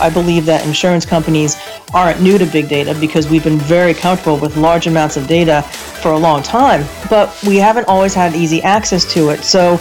I 0.00 0.10
believe 0.10 0.46
that 0.46 0.64
insurance 0.66 1.04
companies 1.04 1.56
aren't 1.94 2.20
new 2.20 2.38
to 2.38 2.46
big 2.46 2.68
data 2.68 2.96
because 2.98 3.28
we've 3.28 3.44
been 3.44 3.58
very 3.58 3.94
comfortable 3.94 4.38
with 4.38 4.56
large 4.56 4.86
amounts 4.86 5.16
of 5.16 5.26
data 5.26 5.62
for 6.02 6.12
a 6.12 6.18
long 6.18 6.42
time, 6.42 6.86
but 7.08 7.36
we 7.46 7.56
haven't 7.56 7.88
always 7.88 8.14
had 8.14 8.34
easy 8.34 8.62
access 8.62 9.10
to 9.12 9.30
it. 9.30 9.42
So 9.42 9.74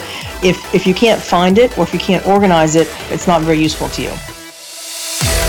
if, 0.43 0.73
if 0.73 0.87
you 0.87 0.93
can't 0.93 1.21
find 1.21 1.57
it 1.57 1.77
or 1.77 1.83
if 1.83 1.93
you 1.93 1.99
can't 1.99 2.25
organize 2.27 2.75
it, 2.75 2.87
it's 3.09 3.27
not 3.27 3.41
very 3.41 3.59
useful 3.59 3.89
to 3.89 4.01
you. 4.01 4.36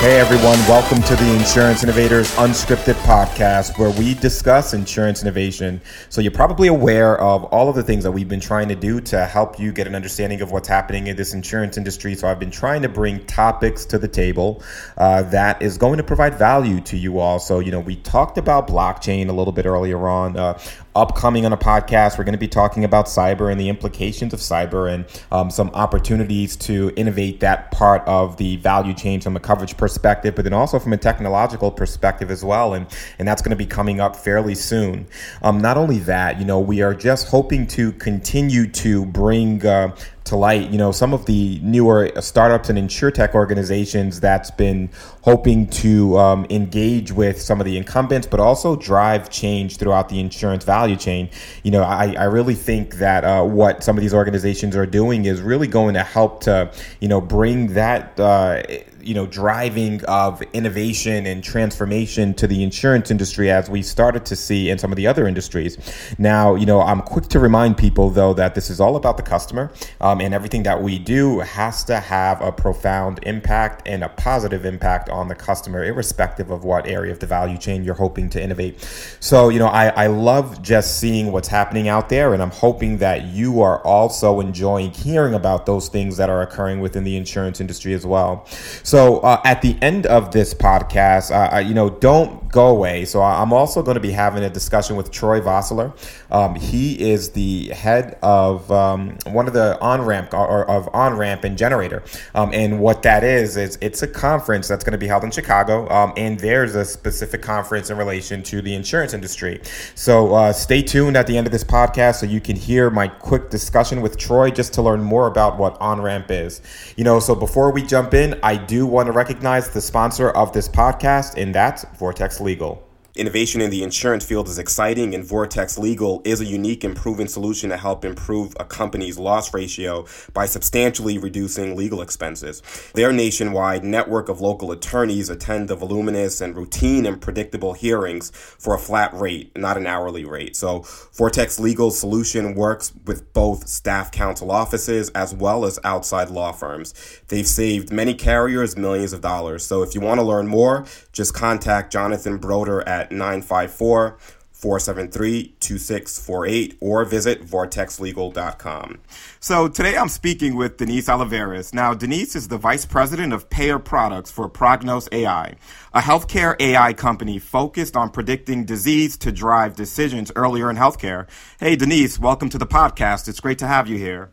Hey 0.00 0.20
everyone, 0.20 0.58
welcome 0.68 1.02
to 1.02 1.16
the 1.16 1.34
Insurance 1.34 1.82
Innovators 1.82 2.30
Unscripted 2.32 2.94
podcast 3.04 3.78
where 3.78 3.88
we 3.90 4.12
discuss 4.12 4.74
insurance 4.74 5.22
innovation. 5.22 5.80
So, 6.10 6.20
you're 6.20 6.30
probably 6.30 6.68
aware 6.68 7.18
of 7.18 7.44
all 7.44 7.70
of 7.70 7.74
the 7.74 7.82
things 7.82 8.04
that 8.04 8.12
we've 8.12 8.28
been 8.28 8.38
trying 8.38 8.68
to 8.68 8.74
do 8.74 9.00
to 9.00 9.24
help 9.24 9.58
you 9.58 9.72
get 9.72 9.86
an 9.86 9.94
understanding 9.94 10.42
of 10.42 10.52
what's 10.52 10.68
happening 10.68 11.06
in 11.06 11.16
this 11.16 11.32
insurance 11.32 11.78
industry. 11.78 12.14
So, 12.14 12.28
I've 12.28 12.38
been 12.38 12.50
trying 12.50 12.82
to 12.82 12.88
bring 12.90 13.24
topics 13.24 13.86
to 13.86 13.98
the 13.98 14.06
table 14.08 14.62
uh, 14.98 15.22
that 15.22 15.62
is 15.62 15.78
going 15.78 15.96
to 15.96 16.04
provide 16.04 16.34
value 16.34 16.82
to 16.82 16.98
you 16.98 17.18
all. 17.18 17.38
So, 17.38 17.60
you 17.60 17.72
know, 17.72 17.80
we 17.80 17.96
talked 17.96 18.36
about 18.36 18.68
blockchain 18.68 19.30
a 19.30 19.32
little 19.32 19.52
bit 19.54 19.64
earlier 19.64 20.06
on. 20.06 20.36
Uh, 20.36 20.58
upcoming 20.96 21.44
on 21.44 21.52
a 21.52 21.56
podcast, 21.56 22.18
we're 22.18 22.24
going 22.24 22.32
to 22.34 22.38
be 22.38 22.48
talking 22.48 22.84
about 22.84 23.06
cyber 23.06 23.50
and 23.50 23.60
the 23.60 23.68
implications 23.68 24.32
of 24.32 24.40
cyber 24.40 24.92
and 24.92 25.04
um, 25.32 25.50
some 25.50 25.70
opportunities 25.70 26.54
to 26.56 26.92
innovate 26.96 27.40
that 27.40 27.70
part 27.70 28.02
of 28.06 28.36
the 28.36 28.56
value 28.56 28.94
chain 28.94 29.20
from 29.20 29.36
a 29.36 29.40
coverage 29.40 29.76
perspective, 29.76 30.34
but 30.34 30.44
then 30.44 30.52
also 30.52 30.78
from 30.78 30.92
a 30.92 30.96
technological 30.96 31.70
perspective 31.70 32.30
as 32.30 32.44
well. 32.44 32.74
And, 32.74 32.86
and 33.18 33.26
that's 33.26 33.42
going 33.42 33.50
to 33.50 33.56
be 33.56 33.66
coming 33.66 34.00
up 34.00 34.14
fairly 34.14 34.54
soon. 34.54 35.06
Um, 35.42 35.58
not 35.58 35.76
only 35.76 35.98
that, 36.00 36.38
you 36.38 36.44
know, 36.44 36.60
we 36.60 36.82
are 36.82 36.94
just 36.94 37.28
hoping 37.28 37.66
to 37.68 37.92
continue 37.92 38.68
to 38.70 39.04
bring 39.06 39.66
uh, 39.66 39.96
to 40.24 40.36
light, 40.36 40.70
you 40.70 40.78
know, 40.78 40.90
some 40.90 41.12
of 41.12 41.26
the 41.26 41.60
newer 41.62 42.10
startups 42.20 42.70
and 42.70 42.78
insurtech 42.78 43.34
organizations 43.34 44.20
that's 44.20 44.50
been 44.50 44.88
hoping 45.20 45.66
to 45.68 46.18
um, 46.18 46.46
engage 46.48 47.12
with 47.12 47.40
some 47.40 47.60
of 47.60 47.66
the 47.66 47.76
incumbents, 47.76 48.26
but 48.26 48.40
also 48.40 48.74
drive 48.74 49.28
change 49.28 49.76
throughout 49.76 50.08
the 50.08 50.18
insurance 50.18 50.64
value 50.64 50.96
chain. 50.96 51.28
You 51.62 51.72
know, 51.72 51.82
I, 51.82 52.14
I 52.18 52.24
really 52.24 52.54
think 52.54 52.94
that 52.96 53.24
uh, 53.24 53.44
what 53.44 53.84
some 53.84 53.98
of 53.98 54.02
these 54.02 54.14
organizations 54.14 54.74
are 54.76 54.86
doing 54.86 55.26
is 55.26 55.42
really 55.42 55.68
going 55.68 55.92
to 55.94 56.02
help 56.02 56.42
to, 56.44 56.72
you 57.00 57.08
know, 57.08 57.20
bring 57.20 57.74
that. 57.74 58.18
Uh, 58.18 58.62
you 59.06 59.14
know 59.14 59.26
driving 59.26 60.04
of 60.04 60.42
innovation 60.52 61.26
and 61.26 61.42
transformation 61.42 62.34
to 62.34 62.46
the 62.46 62.62
insurance 62.62 63.10
industry 63.10 63.50
as 63.50 63.68
we 63.68 63.82
started 63.82 64.24
to 64.26 64.36
see 64.36 64.70
in 64.70 64.78
some 64.78 64.92
of 64.92 64.96
the 64.96 65.06
other 65.06 65.26
industries. 65.26 65.78
Now 66.18 66.54
you 66.54 66.66
know 66.66 66.80
i'm 66.80 67.02
quick 67.02 67.28
to 67.28 67.38
remind 67.38 67.76
people 67.76 68.10
though 68.10 68.34
that 68.34 68.54
this 68.54 68.70
is 68.70 68.80
all 68.80 68.96
about 68.96 69.16
the 69.16 69.22
customer 69.22 69.72
um, 70.00 70.20
and 70.20 70.34
everything 70.34 70.62
that 70.64 70.82
we 70.82 70.98
do 70.98 71.40
has 71.40 71.84
to 71.84 72.00
have 72.00 72.40
a 72.40 72.52
profound 72.52 73.20
impact 73.24 73.86
and 73.86 74.04
a 74.04 74.08
positive 74.08 74.64
impact 74.64 75.08
on 75.08 75.28
the 75.28 75.34
customer 75.34 75.84
irrespective 75.84 76.50
of 76.50 76.64
what 76.64 76.86
area 76.86 77.12
of 77.12 77.18
the 77.18 77.26
value 77.26 77.58
chain 77.58 77.84
you're 77.84 77.94
hoping 77.94 78.30
to 78.30 78.42
innovate. 78.42 78.80
So 79.20 79.48
you 79.48 79.58
know 79.58 79.68
i, 79.68 79.88
I 79.88 80.06
love 80.06 80.62
just 80.62 80.98
seeing 80.98 81.32
what's 81.32 81.48
happening 81.48 81.88
out 81.88 82.08
there 82.08 82.32
and 82.34 82.42
i'm 82.42 82.50
hoping 82.50 82.98
that 82.98 83.24
you 83.26 83.60
are 83.60 83.80
also 83.82 84.40
enjoying 84.40 84.90
hearing 84.90 85.34
about 85.34 85.66
those 85.66 85.88
things 85.88 86.16
that 86.16 86.30
are 86.30 86.42
occurring 86.42 86.80
within 86.80 87.04
the 87.04 87.16
insurance 87.16 87.60
industry 87.60 87.94
as 87.94 88.06
well. 88.06 88.46
So 88.82 88.93
so 88.94 89.18
uh, 89.22 89.40
at 89.44 89.60
the 89.60 89.76
end 89.82 90.06
of 90.06 90.30
this 90.30 90.54
podcast, 90.54 91.32
uh, 91.32 91.58
you 91.58 91.74
know, 91.74 91.90
don't 91.90 92.48
go 92.48 92.68
away. 92.68 93.04
So 93.06 93.20
I'm 93.20 93.52
also 93.52 93.82
going 93.82 93.96
to 93.96 94.00
be 94.00 94.12
having 94.12 94.44
a 94.44 94.48
discussion 94.48 94.94
with 94.94 95.10
Troy 95.10 95.40
Vosseller. 95.40 95.92
Um, 96.34 96.56
he 96.56 97.00
is 97.00 97.30
the 97.30 97.68
head 97.68 98.18
of 98.20 98.70
um, 98.72 99.16
one 99.24 99.46
of 99.46 99.54
the 99.54 99.80
on 99.80 100.02
ramp 100.02 100.34
or 100.34 100.68
of 100.68 100.92
on 100.92 101.16
ramp 101.16 101.44
and 101.44 101.56
gener8tor. 101.56 102.02
Um, 102.34 102.52
and 102.52 102.80
what 102.80 103.04
that 103.04 103.22
is 103.22 103.56
is 103.56 103.78
it's 103.80 104.02
a 104.02 104.08
conference 104.08 104.66
that's 104.66 104.82
going 104.82 104.92
to 104.92 104.98
be 104.98 105.06
held 105.06 105.22
in 105.22 105.30
Chicago. 105.30 105.88
Um, 105.90 106.12
and 106.16 106.38
there's 106.40 106.74
a 106.74 106.84
specific 106.84 107.40
conference 107.40 107.88
in 107.88 107.96
relation 107.96 108.42
to 108.44 108.60
the 108.60 108.74
insurance 108.74 109.14
industry. 109.14 109.60
So 109.94 110.34
uh, 110.34 110.52
stay 110.52 110.82
tuned 110.82 111.16
at 111.16 111.28
the 111.28 111.38
end 111.38 111.46
of 111.46 111.52
this 111.52 111.62
podcast 111.62 112.16
so 112.16 112.26
you 112.26 112.40
can 112.40 112.56
hear 112.56 112.90
my 112.90 113.06
quick 113.06 113.48
discussion 113.48 114.00
with 114.00 114.18
Troy 114.18 114.50
just 114.50 114.74
to 114.74 114.82
learn 114.82 115.02
more 115.02 115.28
about 115.28 115.56
what 115.56 115.80
on 115.80 116.02
ramp 116.02 116.30
is. 116.30 116.60
You 116.96 117.04
know, 117.04 117.20
so 117.20 117.36
before 117.36 117.70
we 117.70 117.84
jump 117.84 118.12
in, 118.12 118.40
I 118.42 118.56
do 118.56 118.86
want 118.86 119.06
to 119.06 119.12
recognize 119.12 119.70
the 119.70 119.80
sponsor 119.80 120.30
of 120.30 120.52
this 120.52 120.68
podcast, 120.68 121.40
and 121.40 121.54
that's 121.54 121.84
Vortex 121.96 122.40
Legal. 122.40 122.82
Innovation 123.16 123.60
in 123.60 123.70
the 123.70 123.84
insurance 123.84 124.24
field 124.24 124.48
is 124.48 124.58
exciting, 124.58 125.14
and 125.14 125.24
Vortex 125.24 125.78
Legal 125.78 126.20
is 126.24 126.40
a 126.40 126.44
unique 126.44 126.82
and 126.82 126.96
proven 126.96 127.28
solution 127.28 127.70
to 127.70 127.76
help 127.76 128.04
improve 128.04 128.56
a 128.58 128.64
company's 128.64 129.20
loss 129.20 129.54
ratio 129.54 130.04
by 130.32 130.46
substantially 130.46 131.16
reducing 131.16 131.76
legal 131.76 132.02
expenses. 132.02 132.60
Their 132.94 133.12
nationwide 133.12 133.84
network 133.84 134.28
of 134.28 134.40
local 134.40 134.72
attorneys 134.72 135.30
attend 135.30 135.68
the 135.68 135.76
voluminous 135.76 136.40
and 136.40 136.56
routine 136.56 137.06
and 137.06 137.20
predictable 137.20 137.74
hearings 137.74 138.32
for 138.34 138.74
a 138.74 138.80
flat 138.80 139.14
rate, 139.14 139.56
not 139.56 139.76
an 139.76 139.86
hourly 139.86 140.24
rate. 140.24 140.56
So, 140.56 140.80
Vortex 141.12 141.60
Legal's 141.60 141.96
solution 141.96 142.56
works 142.56 142.92
with 143.06 143.32
both 143.32 143.68
staff 143.68 144.10
counsel 144.10 144.50
offices 144.50 145.10
as 145.10 145.32
well 145.32 145.64
as 145.64 145.78
outside 145.84 146.30
law 146.30 146.50
firms. 146.50 146.92
They've 147.28 147.46
saved 147.46 147.92
many 147.92 148.14
carriers 148.14 148.76
millions 148.76 149.12
of 149.12 149.20
dollars. 149.20 149.64
So, 149.64 149.84
if 149.84 149.94
you 149.94 150.00
want 150.00 150.18
to 150.18 150.26
learn 150.26 150.48
more, 150.48 150.84
just 151.12 151.32
contact 151.32 151.92
Jonathan 151.92 152.38
Broder 152.38 152.80
at 152.88 153.03
at 153.04 153.12
954 153.12 154.18
473 154.52 155.56
2648 155.60 156.78
or 156.80 157.04
visit 157.04 157.44
vortexlegal.com. 157.44 158.98
So 159.40 159.68
today 159.68 159.98
I'm 159.98 160.08
speaking 160.08 160.54
with 160.54 160.78
Denise 160.78 161.08
Olivares. 161.08 161.74
Now, 161.74 161.92
Denise 161.92 162.34
is 162.34 162.48
the 162.48 162.56
Vice 162.56 162.86
President 162.86 163.34
of 163.34 163.50
Payer 163.50 163.78
Products 163.78 164.30
for 164.30 164.48
Prognos 164.48 165.06
AI, 165.12 165.56
a 165.92 166.00
healthcare 166.00 166.58
AI 166.58 166.94
company 166.94 167.38
focused 167.38 167.94
on 167.94 168.08
predicting 168.08 168.64
disease 168.64 169.18
to 169.18 169.30
drive 169.30 169.76
decisions 169.76 170.32
earlier 170.34 170.70
in 170.70 170.76
healthcare. 170.76 171.28
Hey, 171.60 171.76
Denise, 171.76 172.18
welcome 172.18 172.48
to 172.48 172.58
the 172.58 172.66
podcast. 172.66 173.28
It's 173.28 173.40
great 173.40 173.58
to 173.58 173.66
have 173.66 173.86
you 173.86 173.98
here. 173.98 174.30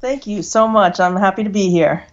Thank 0.00 0.26
you 0.26 0.42
so 0.42 0.68
much. 0.68 1.00
I'm 1.00 1.16
happy 1.16 1.44
to 1.44 1.50
be 1.50 1.70
here. 1.70 2.04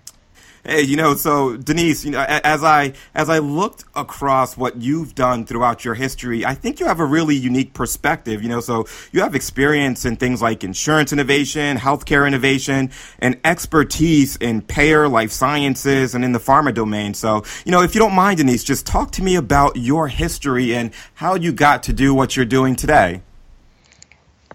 Hey, 0.66 0.81
you 0.81 0.97
know, 0.97 1.16
so 1.16 1.56
Denise, 1.56 2.03
you 2.03 2.12
know, 2.12 2.24
as 2.28 2.64
I 2.64 2.94
as 3.16 3.30
I 3.30 3.40
looked 3.40 3.86
across 3.96 4.58
what 4.58 4.81
you've 4.81 5.16
done 5.16 5.46
throughout 5.46 5.86
your 5.86 5.94
history, 5.94 6.46
I 6.46 6.53
think 6.53 6.81
you 6.81 6.86
have 6.86 7.00
a 7.00 7.06
really 7.06 7.36
unique 7.36 7.74
perspective. 7.74 8.44
You 8.44 8.50
know, 8.50 8.59
so 8.59 8.86
you 9.14 9.22
have 9.22 9.36
experience 9.36 10.03
in 10.03 10.18
things 10.18 10.42
like 10.42 10.66
insurance 10.66 11.14
innovation, 11.14 11.78
healthcare 11.78 12.28
innovation, 12.28 12.92
and 13.20 13.40
expertise 13.46 14.36
in 14.36 14.62
payer, 14.62 15.08
life 15.08 15.31
sciences, 15.31 16.14
and 16.14 16.25
in 16.25 16.34
the 16.34 16.40
pharma 16.40 16.74
domain. 16.74 17.14
So, 17.14 17.44
you 17.64 17.72
know, 17.72 17.81
if 17.81 17.96
you 17.96 18.00
don't 18.00 18.16
mind, 18.16 18.40
Denise, 18.40 18.64
just 18.66 18.86
talk 18.86 19.12
to 19.12 19.24
me 19.24 19.36
about 19.36 19.78
your 19.78 20.09
history 20.09 20.76
and 20.76 20.91
how 21.14 21.36
you 21.36 21.53
got 21.53 21.84
to 21.84 21.94
do 21.94 22.14
what 22.14 22.36
you're 22.36 22.46
doing 22.46 22.76
today. 22.76 23.22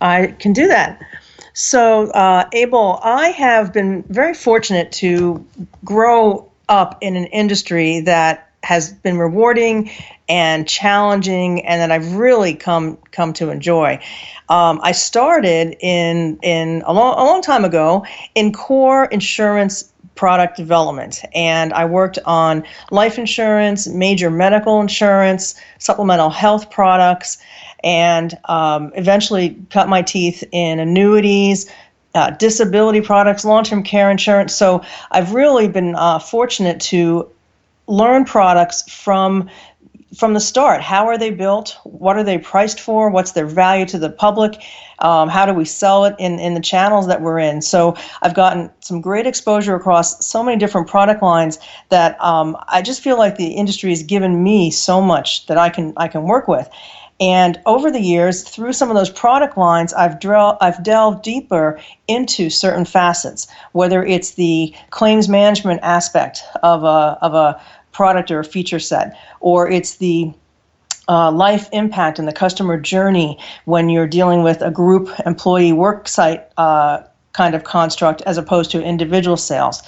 I 0.00 0.28
can 0.38 0.52
do 0.52 0.68
that. 0.68 1.00
So, 1.54 2.10
uh, 2.10 2.48
Abel, 2.52 2.98
I 3.02 3.28
have 3.28 3.72
been 3.72 4.02
very 4.08 4.34
fortunate 4.34 4.90
to 4.92 5.46
grow 5.84 6.50
up 6.68 6.98
in 7.00 7.14
an 7.14 7.26
industry 7.26 8.00
that 8.00 8.50
has 8.64 8.92
been 8.92 9.18
rewarding 9.18 9.90
and 10.28 10.66
challenging, 10.66 11.64
and 11.64 11.80
that 11.80 11.92
I've 11.92 12.14
really 12.14 12.54
come 12.54 12.98
come 13.12 13.32
to 13.34 13.50
enjoy. 13.50 14.00
Um, 14.48 14.80
I 14.82 14.90
started 14.92 15.76
in 15.80 16.38
in 16.42 16.82
a 16.86 16.92
long, 16.92 17.16
a 17.18 17.24
long 17.24 17.40
time 17.40 17.64
ago 17.64 18.04
in 18.34 18.52
core 18.52 19.04
insurance 19.04 19.92
product 20.14 20.56
development. 20.56 21.22
And 21.34 21.72
I 21.72 21.84
worked 21.84 22.18
on 22.24 22.64
life 22.90 23.18
insurance, 23.18 23.86
major 23.86 24.30
medical 24.30 24.80
insurance, 24.80 25.54
supplemental 25.78 26.30
health 26.30 26.70
products, 26.70 27.38
and 27.84 28.36
um, 28.46 28.90
eventually 28.96 29.56
cut 29.70 29.88
my 29.88 30.02
teeth 30.02 30.42
in 30.50 30.80
annuities. 30.80 31.70
Uh, 32.16 32.30
disability 32.30 33.00
products, 33.00 33.44
long 33.44 33.64
term 33.64 33.82
care 33.82 34.08
insurance. 34.08 34.54
So 34.54 34.84
I've 35.10 35.34
really 35.34 35.66
been 35.66 35.96
uh, 35.96 36.20
fortunate 36.20 36.80
to 36.82 37.28
learn 37.88 38.24
products 38.24 38.88
from 38.90 39.50
from 40.16 40.34
the 40.34 40.40
start. 40.40 40.80
How 40.80 41.06
are 41.06 41.18
they 41.18 41.30
built? 41.30 41.76
What 41.82 42.16
are 42.16 42.22
they 42.22 42.38
priced 42.38 42.80
for? 42.80 43.10
What's 43.10 43.32
their 43.32 43.46
value 43.46 43.84
to 43.86 43.98
the 43.98 44.10
public? 44.10 44.62
Um, 45.00 45.28
how 45.28 45.44
do 45.44 45.52
we 45.52 45.64
sell 45.64 46.04
it 46.04 46.14
in, 46.18 46.38
in 46.38 46.54
the 46.54 46.60
channels 46.60 47.08
that 47.08 47.20
we're 47.20 47.38
in? 47.40 47.62
So 47.62 47.96
I've 48.22 48.34
gotten 48.34 48.70
some 48.80 49.00
great 49.00 49.26
exposure 49.26 49.74
across 49.74 50.24
so 50.24 50.42
many 50.42 50.56
different 50.56 50.86
product 50.86 51.22
lines 51.22 51.58
that 51.88 52.22
um, 52.22 52.56
I 52.68 52.80
just 52.80 53.02
feel 53.02 53.18
like 53.18 53.36
the 53.36 53.48
industry 53.48 53.90
has 53.90 54.02
given 54.02 54.42
me 54.42 54.70
so 54.70 55.00
much 55.00 55.46
that 55.46 55.58
I 55.58 55.68
can 55.68 55.92
I 55.96 56.08
can 56.08 56.22
work 56.22 56.48
with. 56.48 56.68
And 57.20 57.60
over 57.64 57.90
the 57.90 58.00
years, 58.00 58.42
through 58.42 58.72
some 58.72 58.90
of 58.90 58.96
those 58.96 59.10
product 59.10 59.56
lines, 59.56 59.92
I've, 59.92 60.18
drill, 60.18 60.58
I've 60.60 60.82
delved 60.82 61.22
deeper 61.22 61.80
into 62.08 62.50
certain 62.50 62.84
facets, 62.84 63.46
whether 63.72 64.04
it's 64.04 64.32
the 64.32 64.74
claims 64.90 65.28
management 65.28 65.80
aspect 65.82 66.42
of 66.62 66.82
a, 66.82 67.18
of 67.22 67.34
a 67.34 67.60
product 67.92 68.30
or 68.30 68.40
a 68.40 68.44
feature 68.44 68.80
set, 68.80 69.16
or 69.40 69.70
it's 69.70 69.96
the 69.98 70.32
uh, 71.08 71.30
life 71.30 71.68
impact 71.72 72.18
and 72.18 72.26
the 72.26 72.32
customer 72.32 72.80
journey 72.80 73.38
when 73.64 73.88
you're 73.88 74.06
dealing 74.08 74.42
with 74.42 74.60
a 74.62 74.70
group 74.70 75.08
employee 75.24 75.72
work 75.72 76.08
site 76.08 76.44
uh, 76.56 77.02
kind 77.34 77.54
of 77.54 77.64
construct 77.64 78.22
as 78.22 78.38
opposed 78.38 78.70
to 78.70 78.82
individual 78.82 79.36
sales. 79.36 79.82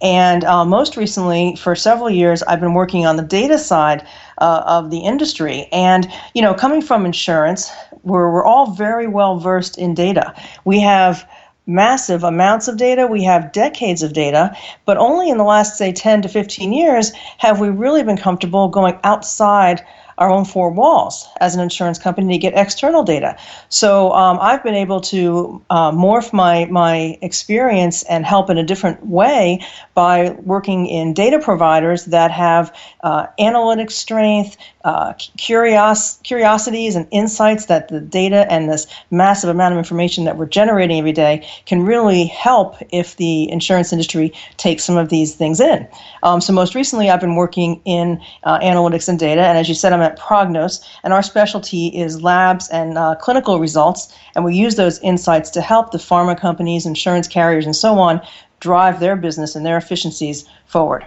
And 0.00 0.44
uh, 0.44 0.64
most 0.64 0.96
recently, 0.96 1.56
for 1.56 1.74
several 1.74 2.08
years, 2.08 2.42
I've 2.44 2.60
been 2.60 2.74
working 2.74 3.06
on 3.06 3.16
the 3.16 3.22
data 3.22 3.58
side 3.58 4.06
uh, 4.38 4.62
of 4.66 4.90
the 4.90 4.98
industry. 4.98 5.68
And, 5.72 6.10
you 6.34 6.42
know, 6.42 6.54
coming 6.54 6.82
from 6.82 7.06
insurance, 7.06 7.70
we're, 8.02 8.32
we're 8.32 8.44
all 8.44 8.72
very 8.72 9.06
well 9.06 9.38
versed 9.38 9.78
in 9.78 9.94
data. 9.94 10.34
We 10.64 10.80
have 10.80 11.28
massive 11.66 12.24
amounts 12.24 12.68
of 12.68 12.76
data. 12.76 13.06
We 13.06 13.22
have 13.24 13.52
decades 13.52 14.02
of 14.02 14.12
data, 14.12 14.56
but 14.84 14.96
only 14.96 15.30
in 15.30 15.38
the 15.38 15.44
last, 15.44 15.78
say, 15.78 15.92
10 15.92 16.22
to 16.22 16.28
15 16.28 16.72
years 16.72 17.12
have 17.38 17.60
we 17.60 17.68
really 17.68 18.02
been 18.02 18.16
comfortable 18.16 18.68
going 18.68 18.98
outside 19.04 19.84
our 20.22 20.30
own 20.30 20.44
four 20.44 20.70
walls 20.70 21.26
as 21.40 21.56
an 21.56 21.60
insurance 21.60 21.98
company 21.98 22.34
to 22.34 22.38
get 22.38 22.54
external 22.56 23.02
data. 23.02 23.36
So 23.68 24.12
um, 24.12 24.38
I've 24.40 24.62
been 24.62 24.76
able 24.76 25.00
to 25.00 25.64
uh, 25.68 25.90
morph 25.90 26.32
my 26.32 26.66
my 26.66 27.18
experience 27.20 28.04
and 28.04 28.24
help 28.24 28.48
in 28.48 28.56
a 28.56 28.62
different 28.62 29.04
way 29.04 29.66
by 29.94 30.30
working 30.30 30.86
in 30.86 31.12
data 31.12 31.40
providers 31.40 32.04
that 32.06 32.30
have 32.30 32.72
uh, 33.02 33.26
analytic 33.38 33.90
strength, 33.90 34.56
uh, 34.84 35.12
curios- 35.36 36.18
curiosities, 36.22 36.96
and 36.96 37.06
insights 37.10 37.66
that 37.66 37.88
the 37.88 38.00
data 38.00 38.50
and 38.50 38.68
this 38.68 38.86
massive 39.10 39.50
amount 39.50 39.72
of 39.72 39.78
information 39.78 40.24
that 40.24 40.36
we're 40.36 40.46
generating 40.46 40.98
every 40.98 41.12
day 41.12 41.46
can 41.66 41.82
really 41.82 42.26
help 42.26 42.76
if 42.90 43.16
the 43.16 43.50
insurance 43.50 43.92
industry 43.92 44.32
takes 44.56 44.84
some 44.84 44.96
of 44.96 45.08
these 45.08 45.34
things 45.34 45.60
in. 45.60 45.86
Um, 46.22 46.40
so 46.40 46.52
most 46.52 46.74
recently, 46.74 47.10
I've 47.10 47.20
been 47.20 47.36
working 47.36 47.80
in 47.84 48.20
uh, 48.44 48.58
analytics 48.60 49.08
and 49.08 49.18
data, 49.18 49.42
and 49.42 49.58
as 49.58 49.68
you 49.68 49.74
said, 49.74 49.92
I'm 49.92 50.00
at 50.00 50.18
Prognos, 50.18 50.84
and 51.04 51.12
our 51.12 51.22
specialty 51.22 51.88
is 51.88 52.22
labs 52.22 52.68
and 52.70 52.98
uh, 52.98 53.14
clinical 53.16 53.58
results, 53.58 54.14
and 54.34 54.44
we 54.44 54.54
use 54.54 54.76
those 54.76 54.98
insights 55.00 55.50
to 55.50 55.60
help 55.60 55.92
the 55.92 55.98
pharma 55.98 56.38
companies, 56.38 56.86
insurance 56.86 57.28
carriers, 57.28 57.66
and 57.66 57.76
so 57.76 57.98
on 57.98 58.20
drive 58.60 59.00
their 59.00 59.16
business 59.16 59.56
and 59.56 59.66
their 59.66 59.76
efficiencies 59.76 60.48
forward 60.66 61.04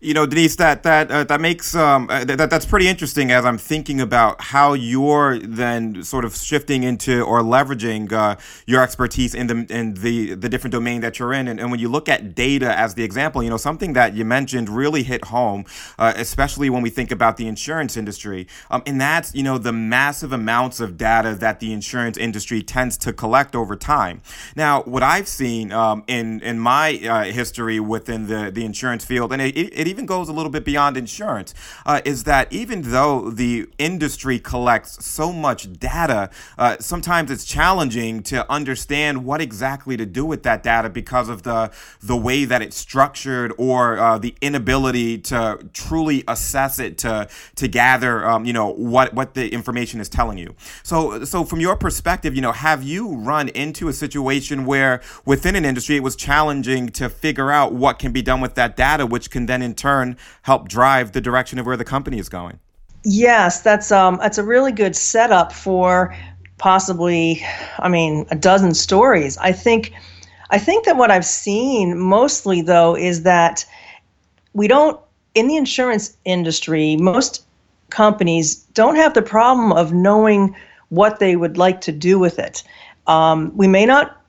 you 0.00 0.14
know, 0.14 0.24
Denise, 0.24 0.56
that 0.56 0.82
that 0.84 1.10
uh, 1.10 1.24
that 1.24 1.42
makes 1.42 1.74
um, 1.74 2.08
uh, 2.08 2.24
that 2.24 2.48
that's 2.48 2.64
pretty 2.64 2.88
interesting 2.88 3.30
as 3.30 3.44
I'm 3.44 3.58
thinking 3.58 4.00
about 4.00 4.40
how 4.40 4.72
you're 4.72 5.38
then 5.38 6.02
sort 6.02 6.24
of 6.24 6.34
shifting 6.34 6.84
into 6.84 7.22
or 7.22 7.42
leveraging 7.42 8.10
uh, 8.10 8.36
your 8.66 8.82
expertise 8.82 9.34
in 9.34 9.46
the 9.46 9.66
in 9.68 9.94
the 9.94 10.34
the 10.34 10.48
different 10.48 10.72
domain 10.72 11.02
that 11.02 11.18
you're 11.18 11.34
in, 11.34 11.48
and, 11.48 11.60
and 11.60 11.70
when 11.70 11.80
you 11.80 11.90
look 11.90 12.08
at 12.08 12.34
data 12.34 12.78
as 12.78 12.94
the 12.94 13.04
example, 13.04 13.42
you 13.42 13.50
know, 13.50 13.58
something 13.58 13.92
that 13.92 14.14
you 14.14 14.24
mentioned 14.24 14.70
really 14.70 15.02
hit 15.02 15.26
home, 15.26 15.66
uh, 15.98 16.14
especially 16.16 16.70
when 16.70 16.80
we 16.80 16.88
think 16.88 17.10
about 17.10 17.36
the 17.36 17.46
insurance 17.46 17.94
industry, 17.94 18.46
um, 18.70 18.82
and 18.86 18.98
that's 18.98 19.34
you 19.34 19.42
know 19.42 19.58
the 19.58 19.72
massive 19.72 20.32
amounts 20.32 20.80
of 20.80 20.96
data 20.96 21.34
that 21.34 21.60
the 21.60 21.74
insurance 21.74 22.16
industry 22.16 22.62
tends 22.62 22.96
to 22.96 23.12
collect 23.12 23.54
over 23.54 23.76
time. 23.76 24.22
Now, 24.56 24.82
what 24.84 25.02
I've 25.02 25.28
seen 25.28 25.72
um, 25.72 26.04
in 26.06 26.40
in 26.40 26.58
my 26.58 26.98
uh, 27.06 27.24
history 27.24 27.80
within 27.80 28.28
the 28.28 28.50
the 28.50 28.64
insurance 28.64 29.04
field, 29.04 29.30
and 29.30 29.42
it, 29.42 29.54
it 29.54 29.89
even 29.90 30.06
goes 30.06 30.28
a 30.28 30.32
little 30.32 30.50
bit 30.50 30.64
beyond 30.64 30.96
insurance, 30.96 31.54
uh, 31.84 32.00
is 32.04 32.24
that 32.24 32.52
even 32.52 32.82
though 32.82 33.30
the 33.30 33.68
industry 33.78 34.38
collects 34.38 35.04
so 35.04 35.32
much 35.32 35.72
data, 35.78 36.30
uh, 36.56 36.76
sometimes 36.78 37.30
it's 37.30 37.44
challenging 37.44 38.22
to 38.22 38.50
understand 38.50 39.24
what 39.24 39.40
exactly 39.40 39.96
to 39.96 40.06
do 40.06 40.24
with 40.24 40.42
that 40.44 40.62
data 40.62 40.88
because 40.88 41.28
of 41.28 41.42
the 41.42 41.70
the 42.00 42.16
way 42.16 42.44
that 42.44 42.62
it's 42.62 42.76
structured 42.76 43.52
or 43.58 43.98
uh, 43.98 44.18
the 44.18 44.34
inability 44.40 45.18
to 45.18 45.58
truly 45.72 46.24
assess 46.28 46.78
it 46.78 46.96
to 46.98 47.28
to 47.56 47.68
gather, 47.68 48.26
um, 48.26 48.44
you 48.44 48.52
know, 48.52 48.68
what 48.68 49.12
what 49.14 49.34
the 49.34 49.52
information 49.52 50.00
is 50.00 50.08
telling 50.08 50.38
you. 50.38 50.54
So 50.82 51.24
so 51.24 51.44
from 51.44 51.60
your 51.60 51.76
perspective, 51.76 52.34
you 52.34 52.40
know, 52.40 52.52
have 52.52 52.82
you 52.82 53.16
run 53.16 53.48
into 53.50 53.88
a 53.88 53.92
situation 53.92 54.64
where 54.64 55.00
within 55.24 55.56
an 55.56 55.64
industry 55.64 55.96
it 55.96 56.02
was 56.02 56.16
challenging 56.16 56.88
to 56.90 57.08
figure 57.08 57.50
out 57.50 57.72
what 57.72 57.98
can 57.98 58.12
be 58.12 58.22
done 58.22 58.40
with 58.40 58.54
that 58.54 58.76
data, 58.76 59.06
which 59.06 59.30
can 59.30 59.46
then 59.46 59.62
in 59.62 59.74
turn 59.80 60.16
help 60.42 60.68
drive 60.68 61.12
the 61.12 61.20
direction 61.20 61.58
of 61.58 61.66
where 61.66 61.76
the 61.76 61.84
company 61.84 62.18
is 62.18 62.28
going. 62.28 62.58
Yes, 63.04 63.62
that's 63.62 63.90
um, 63.90 64.18
that's 64.20 64.38
a 64.38 64.44
really 64.44 64.72
good 64.72 64.94
setup 64.94 65.52
for 65.52 66.14
possibly, 66.58 67.42
I 67.78 67.88
mean, 67.88 68.26
a 68.30 68.36
dozen 68.36 68.74
stories. 68.74 69.38
I 69.38 69.52
think, 69.52 69.92
I 70.50 70.58
think 70.58 70.84
that 70.84 70.96
what 70.98 71.10
I've 71.10 71.24
seen 71.24 71.98
mostly 71.98 72.60
though 72.60 72.94
is 72.94 73.22
that 73.22 73.64
we 74.52 74.68
don't 74.68 75.00
in 75.34 75.48
the 75.48 75.56
insurance 75.56 76.16
industry. 76.24 76.96
Most 76.96 77.44
companies 77.88 78.56
don't 78.74 78.96
have 78.96 79.14
the 79.14 79.22
problem 79.22 79.72
of 79.72 79.92
knowing 79.92 80.54
what 80.90 81.18
they 81.18 81.36
would 81.36 81.56
like 81.56 81.80
to 81.82 81.92
do 81.92 82.18
with 82.18 82.38
it. 82.38 82.62
Um, 83.06 83.56
we 83.56 83.66
may 83.66 83.86
not 83.86 84.19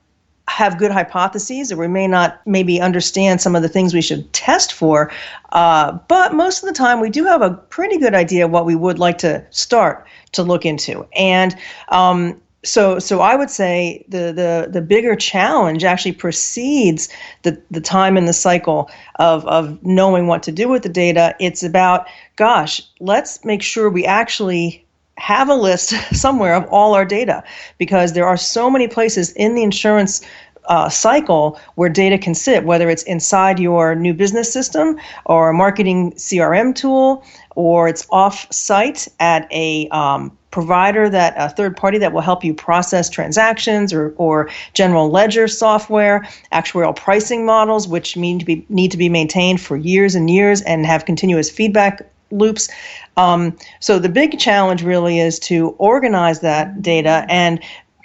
have 0.52 0.78
good 0.78 0.90
hypotheses 0.90 1.72
or 1.72 1.78
we 1.78 1.88
may 1.88 2.06
not 2.06 2.40
maybe 2.46 2.78
understand 2.78 3.40
some 3.40 3.56
of 3.56 3.62
the 3.62 3.68
things 3.68 3.94
we 3.94 4.02
should 4.02 4.30
test 4.34 4.72
for 4.72 5.10
uh, 5.52 5.92
but 6.08 6.34
most 6.34 6.62
of 6.62 6.68
the 6.68 6.74
time 6.74 7.00
we 7.00 7.08
do 7.08 7.24
have 7.24 7.40
a 7.40 7.54
pretty 7.70 7.96
good 7.96 8.14
idea 8.14 8.46
what 8.46 8.66
we 8.66 8.74
would 8.74 8.98
like 8.98 9.16
to 9.16 9.42
start 9.50 10.06
to 10.32 10.42
look 10.42 10.66
into 10.66 11.06
and 11.16 11.56
um, 11.88 12.38
so 12.64 12.98
so 12.98 13.20
I 13.20 13.34
would 13.34 13.50
say 13.50 14.04
the 14.08 14.32
the 14.32 14.68
the 14.70 14.82
bigger 14.82 15.16
challenge 15.16 15.84
actually 15.84 16.12
precedes 16.12 17.08
the 17.42 17.60
the 17.70 17.80
time 17.80 18.16
in 18.16 18.26
the 18.26 18.32
cycle 18.32 18.90
of 19.16 19.44
of 19.46 19.82
knowing 19.82 20.26
what 20.26 20.42
to 20.44 20.52
do 20.52 20.68
with 20.68 20.82
the 20.82 20.88
data. 20.88 21.34
It's 21.40 21.62
about 21.62 22.06
gosh, 22.36 22.80
let's 23.00 23.44
make 23.44 23.62
sure 23.62 23.90
we 23.90 24.04
actually 24.04 24.86
have 25.18 25.48
a 25.48 25.54
list 25.54 25.90
somewhere 26.14 26.54
of 26.54 26.64
all 26.70 26.94
our 26.94 27.04
data 27.04 27.42
because 27.78 28.12
there 28.12 28.26
are 28.26 28.36
so 28.36 28.70
many 28.70 28.88
places 28.88 29.32
in 29.32 29.54
the 29.54 29.62
insurance 29.62 30.22
uh, 30.66 30.88
cycle 30.88 31.58
where 31.74 31.88
data 31.88 32.18
can 32.18 32.34
sit, 32.34 32.64
whether 32.64 32.88
it's 32.88 33.02
inside 33.04 33.58
your 33.58 33.94
new 33.94 34.14
business 34.14 34.52
system 34.52 34.98
or 35.26 35.50
a 35.50 35.54
marketing 35.54 36.12
CRM 36.12 36.74
tool, 36.74 37.24
or 37.56 37.88
it's 37.88 38.06
off 38.10 38.50
site 38.52 39.08
at 39.18 39.48
a 39.50 39.88
um, 39.88 40.36
provider 40.50 41.08
that 41.08 41.34
a 41.36 41.48
third 41.48 41.76
party 41.76 41.98
that 41.98 42.12
will 42.12 42.20
help 42.20 42.44
you 42.44 42.54
process 42.54 43.10
transactions 43.10 43.92
or, 43.92 44.14
or 44.18 44.48
general 44.74 45.10
ledger 45.10 45.48
software, 45.48 46.28
actuarial 46.52 46.94
pricing 46.94 47.44
models, 47.44 47.88
which 47.88 48.16
mean 48.16 48.38
to 48.38 48.44
be 48.44 48.64
need 48.68 48.90
to 48.90 48.98
be 48.98 49.08
maintained 49.08 49.60
for 49.60 49.76
years 49.76 50.14
and 50.14 50.30
years 50.30 50.62
and 50.62 50.86
have 50.86 51.04
continuous 51.04 51.50
feedback 51.50 52.02
loops. 52.32 52.68
Um, 53.16 53.56
so 53.80 53.98
the 53.98 54.08
big 54.08 54.38
challenge 54.38 54.82
really 54.82 55.20
is 55.20 55.38
to 55.40 55.70
organize 55.78 56.40
that 56.40 56.82
data 56.82 57.24
and 57.28 57.62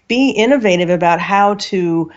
be 0.07 0.29
innovative 0.31 0.89
about 0.89 1.19
how 1.19 1.55
to 1.55 2.11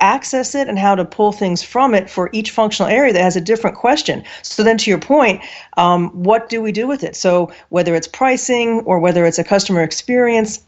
access 0.00 0.54
it 0.54 0.68
and 0.68 0.78
how 0.78 0.94
to 0.94 1.04
pull 1.04 1.32
things 1.32 1.62
from 1.62 1.94
it 1.94 2.10
for 2.10 2.28
each 2.32 2.50
functional 2.50 2.90
area 2.90 3.12
that 3.12 3.22
has 3.22 3.36
a 3.36 3.40
different 3.40 3.76
question. 3.76 4.22
So 4.42 4.62
then 4.62 4.76
to 4.78 4.90
your 4.90 4.98
point, 4.98 5.42
um, 5.76 6.10
what 6.10 6.48
do 6.48 6.60
we 6.60 6.72
do 6.72 6.86
with 6.86 7.02
it? 7.02 7.16
So 7.16 7.52
whether 7.70 7.94
it's 7.94 8.08
pricing 8.08 8.80
or 8.80 8.98
whether 8.98 9.24
it's 9.24 9.38
a 9.38 9.44
customer 9.44 9.82
experience 9.82 10.62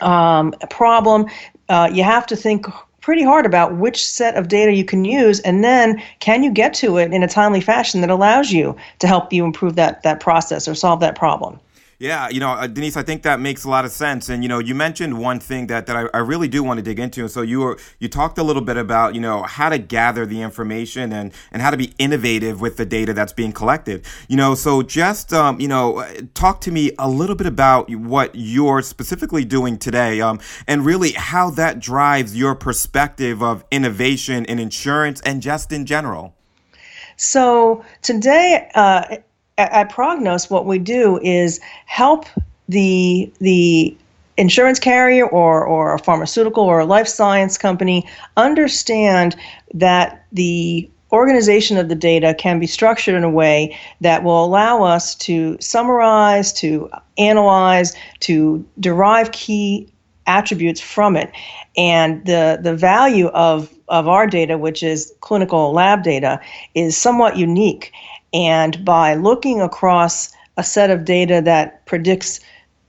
um, 0.00 0.52
problem, 0.68 1.26
uh, 1.68 1.88
you 1.92 2.02
have 2.02 2.26
to 2.26 2.36
think 2.36 2.66
pretty 3.00 3.22
hard 3.22 3.46
about 3.46 3.76
which 3.76 4.04
set 4.04 4.36
of 4.36 4.48
data 4.48 4.72
you 4.72 4.84
can 4.84 5.04
use 5.04 5.40
and 5.40 5.64
then 5.64 6.00
can 6.18 6.42
you 6.42 6.50
get 6.50 6.74
to 6.74 6.98
it 6.98 7.12
in 7.12 7.22
a 7.22 7.28
timely 7.28 7.60
fashion 7.60 8.00
that 8.00 8.10
allows 8.10 8.50
you 8.52 8.76
to 8.98 9.06
help 9.06 9.32
you 9.32 9.44
improve 9.44 9.76
that 9.76 10.02
that 10.02 10.20
process 10.20 10.68
or 10.68 10.74
solve 10.74 11.00
that 11.00 11.16
problem 11.16 11.58
yeah, 12.00 12.30
you 12.30 12.40
know, 12.40 12.52
uh, 12.52 12.66
Denise, 12.66 12.96
I 12.96 13.02
think 13.02 13.24
that 13.24 13.40
makes 13.40 13.64
a 13.64 13.68
lot 13.68 13.84
of 13.84 13.90
sense. 13.92 14.30
And 14.30 14.42
you 14.42 14.48
know, 14.48 14.58
you 14.58 14.74
mentioned 14.74 15.18
one 15.18 15.38
thing 15.38 15.66
that 15.66 15.84
that 15.84 15.96
I, 15.96 16.08
I 16.14 16.20
really 16.20 16.48
do 16.48 16.64
want 16.64 16.78
to 16.78 16.82
dig 16.82 16.98
into. 16.98 17.20
And 17.20 17.30
so 17.30 17.42
you 17.42 17.60
were 17.60 17.78
you 17.98 18.08
talked 18.08 18.38
a 18.38 18.42
little 18.42 18.62
bit 18.62 18.78
about 18.78 19.14
you 19.14 19.20
know 19.20 19.42
how 19.42 19.68
to 19.68 19.76
gather 19.76 20.24
the 20.24 20.40
information 20.40 21.12
and 21.12 21.30
and 21.52 21.60
how 21.60 21.70
to 21.70 21.76
be 21.76 21.92
innovative 21.98 22.58
with 22.58 22.78
the 22.78 22.86
data 22.86 23.12
that's 23.12 23.34
being 23.34 23.52
collected. 23.52 24.06
You 24.28 24.38
know, 24.38 24.54
so 24.54 24.82
just 24.82 25.34
um, 25.34 25.60
you 25.60 25.68
know, 25.68 25.98
uh, 25.98 26.22
talk 26.32 26.62
to 26.62 26.72
me 26.72 26.92
a 26.98 27.06
little 27.06 27.36
bit 27.36 27.46
about 27.46 27.90
what 27.90 28.30
you're 28.32 28.80
specifically 28.80 29.44
doing 29.44 29.76
today, 29.76 30.22
um, 30.22 30.40
and 30.66 30.86
really 30.86 31.12
how 31.12 31.50
that 31.50 31.80
drives 31.80 32.34
your 32.34 32.54
perspective 32.54 33.42
of 33.42 33.62
innovation 33.70 34.46
in 34.46 34.58
insurance 34.58 35.20
and 35.20 35.42
just 35.42 35.70
in 35.70 35.84
general. 35.84 36.34
So 37.16 37.84
today. 38.00 38.70
Uh, 38.74 39.18
at, 39.58 39.72
at 39.72 39.92
Prognos, 39.92 40.50
what 40.50 40.66
we 40.66 40.78
do 40.78 41.18
is 41.22 41.60
help 41.86 42.26
the 42.68 43.32
the 43.40 43.96
insurance 44.36 44.78
carrier 44.78 45.26
or, 45.26 45.66
or 45.66 45.94
a 45.94 45.98
pharmaceutical 45.98 46.64
or 46.64 46.80
a 46.80 46.86
life 46.86 47.06
science 47.06 47.58
company 47.58 48.08
understand 48.38 49.36
that 49.74 50.24
the 50.32 50.88
organization 51.12 51.76
of 51.76 51.88
the 51.88 51.94
data 51.94 52.34
can 52.38 52.58
be 52.58 52.66
structured 52.66 53.14
in 53.14 53.24
a 53.24 53.30
way 53.30 53.76
that 54.00 54.22
will 54.22 54.44
allow 54.44 54.82
us 54.82 55.14
to 55.14 55.56
summarize, 55.60 56.52
to 56.52 56.88
analyze, 57.18 57.94
to 58.20 58.64
derive 58.78 59.30
key 59.32 59.92
attributes 60.26 60.80
from 60.80 61.16
it. 61.16 61.32
And 61.76 62.24
the, 62.24 62.60
the 62.62 62.74
value 62.74 63.26
of, 63.28 63.72
of 63.88 64.08
our 64.08 64.26
data, 64.26 64.56
which 64.56 64.82
is 64.82 65.12
clinical 65.20 65.72
lab 65.72 66.02
data, 66.02 66.40
is 66.74 66.96
somewhat 66.96 67.36
unique. 67.36 67.92
And 68.32 68.84
by 68.84 69.14
looking 69.14 69.60
across 69.60 70.32
a 70.56 70.62
set 70.62 70.90
of 70.90 71.04
data 71.04 71.40
that 71.44 71.84
predicts 71.86 72.40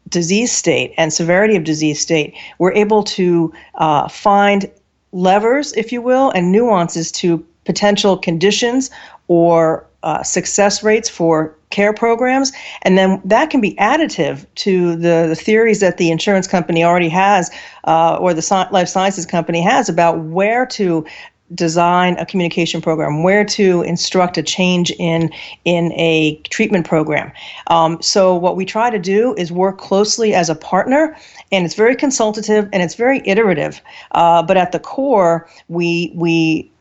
disease 0.10 0.52
state 0.52 0.94
and 0.98 1.14
severity 1.14 1.56
of 1.56 1.64
disease 1.64 2.00
state, 2.00 2.36
we're 2.60 2.74
able 2.74 3.04
to 3.04 3.54
uh, 3.76 4.08
find 4.08 4.70
levers, 5.12 5.74
if 5.74 5.92
you 5.92 6.02
will, 6.02 6.32
and 6.32 6.52
nuances 6.52 7.12
to 7.12 7.46
potential 7.66 8.18
conditions 8.18 8.90
or 9.28 9.86
uh, 10.04 10.24
success 10.24 10.84
rates 10.84 11.08
for 11.08 11.56
care 11.70 11.94
programs. 11.94 12.52
And 12.82 12.98
then 12.98 13.22
that 13.24 13.50
can 13.50 13.62
be 13.62 13.76
additive 13.76 14.46
to 14.56 14.96
the, 14.96 15.28
the 15.30 15.36
theories 15.36 15.80
that 15.80 15.98
the 15.98 16.12
insurance 16.12 16.48
company 16.48 16.84
already 16.84 17.10
has 17.10 17.52
uh, 17.86 18.18
or 18.20 18.34
the 18.34 18.68
life 18.72 18.90
sciences 18.90 19.26
company 19.26 19.62
has 19.62 19.90
about 19.90 20.20
where 20.20 20.66
to 20.68 21.06
design 21.54 22.18
a 22.18 22.26
communication 22.26 22.82
program, 22.82 23.24
where 23.24 23.44
to 23.46 23.82
instruct 23.84 24.38
a 24.38 24.44
change 24.44 24.92
in 25.00 25.32
in 25.66 25.92
a 25.94 26.36
treatment 26.50 26.88
program. 26.88 27.32
Um, 27.68 28.02
so 28.02 28.36
what 28.36 28.56
we 28.56 28.66
try 28.66 28.90
to 28.90 29.00
do 29.00 29.36
is 29.38 29.52
work 29.52 29.78
closely 29.78 30.34
as 30.34 30.50
a 30.50 30.56
partner, 30.56 31.16
and 31.52 31.66
it's 31.66 31.76
very 31.76 31.96
consultative 31.96 32.70
and 32.72 32.82
it's 32.82 32.96
very 32.96 33.22
iterative. 33.26 33.82
Uh, 34.12 34.44
but 34.44 34.58
at 34.58 34.72
the 34.72 34.80
core, 34.80 35.48
we 35.68 36.12
we 36.16 36.72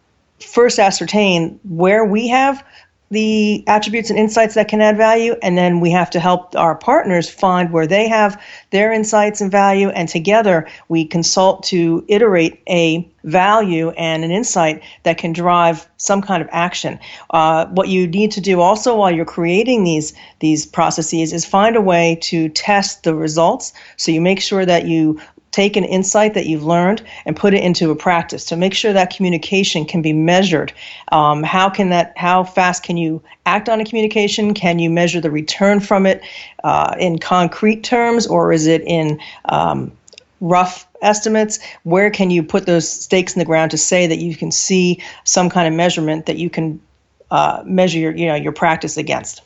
first 0.41 0.79
ascertain 0.79 1.59
where 1.65 2.05
we 2.05 2.29
have 2.29 2.65
the 3.11 3.65
attributes 3.67 4.09
and 4.09 4.19
insights 4.19 4.55
that 4.55 4.69
can 4.69 4.81
add 4.81 4.97
value 4.97 5.35
and 5.43 5.59
then 5.59 5.81
we 5.81 5.91
have 5.91 6.11
to 6.11 6.21
help 6.21 6.55
our 6.55 6.77
partners 6.77 7.29
find 7.29 7.73
where 7.73 7.87
they 7.87 8.09
have 8.09 8.41
their 8.71 8.93
insights 8.93 9.41
and 9.41 9.51
value 9.51 9.89
and 9.89 10.09
together 10.09 10.69
we 10.89 11.05
consult 11.05 11.65
to 11.65 12.05
iterate 12.07 12.63
a 12.69 13.09
value 13.25 13.91
and 13.91 14.25
an 14.25 14.31
insight 14.31 14.83
that 15.03 15.19
can 15.19 15.33
drive 15.33 15.89
some 15.97 16.23
kind 16.23 16.41
of 16.41 16.49
action. 16.53 16.99
Uh, 17.31 17.67
what 17.67 17.89
you 17.89 18.07
need 18.07 18.31
to 18.31 18.41
do 18.41 18.61
also 18.61 18.97
while 18.97 19.11
you're 19.11 19.25
creating 19.25 19.83
these 19.85 20.15
these 20.39 20.65
processes 20.65 21.33
is 21.33 21.45
find 21.45 21.77
a 21.77 21.81
way 21.81 22.17
to 22.23 22.49
test 22.51 23.03
the 23.03 23.15
results. 23.15 23.73
So 23.97 24.13
you 24.13 24.21
make 24.21 24.41
sure 24.41 24.65
that 24.65 24.87
you 24.87 25.21
take 25.51 25.77
an 25.77 25.85
insight 25.85 26.35
that 26.35 26.47
you've 26.47 26.65
learned 26.65 27.03
and 27.25 27.37
put 27.37 27.55
it 27.55 27.63
into 27.63 27.91
a 27.91 27.97
practice. 27.97 28.45
To 28.47 28.57
make 28.57 28.75
sure 28.75 28.93
that 28.93 29.15
communication 29.15 29.85
can 29.85 30.03
be 30.03 30.13
measured. 30.13 30.73
Um, 31.11 31.43
how 31.43 31.69
can 31.71 31.91
that 31.91 32.13
how 32.17 32.45
fast 32.45 32.83
can 32.83 32.97
you 32.97 33.23
act 33.47 33.69
on 33.69 33.81
a 33.81 33.85
communication? 33.85 34.55
Can 34.55 34.79
you 34.79 34.91
measure 34.91 35.21
the 35.21 35.31
return 35.31 35.81
from 35.81 36.07
it 36.07 36.23
uh, 36.63 36.95
in 36.99 37.19
concrete 37.19 37.83
terms 37.83 38.27
or 38.27 38.53
is 38.53 38.67
it 38.67 38.83
in 38.83 39.21
um, 39.47 39.93
rough 40.41 40.87
estimates? 41.03 41.59
Where 41.83 42.11
can 42.11 42.31
you 42.31 42.43
put 42.43 42.67
those 42.67 42.89
stakes 42.89 43.35
in 43.35 43.39
the 43.39 43.45
ground 43.45 43.73
to 43.73 43.79
say 43.79 44.07
that 44.07 44.19
you 44.19 44.37
can 44.37 44.51
see 44.51 45.03
some 45.25 45.51
kind 45.51 45.67
of 45.67 45.75
measurement 45.75 46.27
that 46.27 46.37
you 46.37 46.51
can 46.51 46.81
uh, 47.31 47.63
measure 47.65 47.99
your 47.99 48.17
you 48.17 48.27
know 48.27 48.35
your 48.35 48.53
practice 48.53 48.97
against 48.97 49.43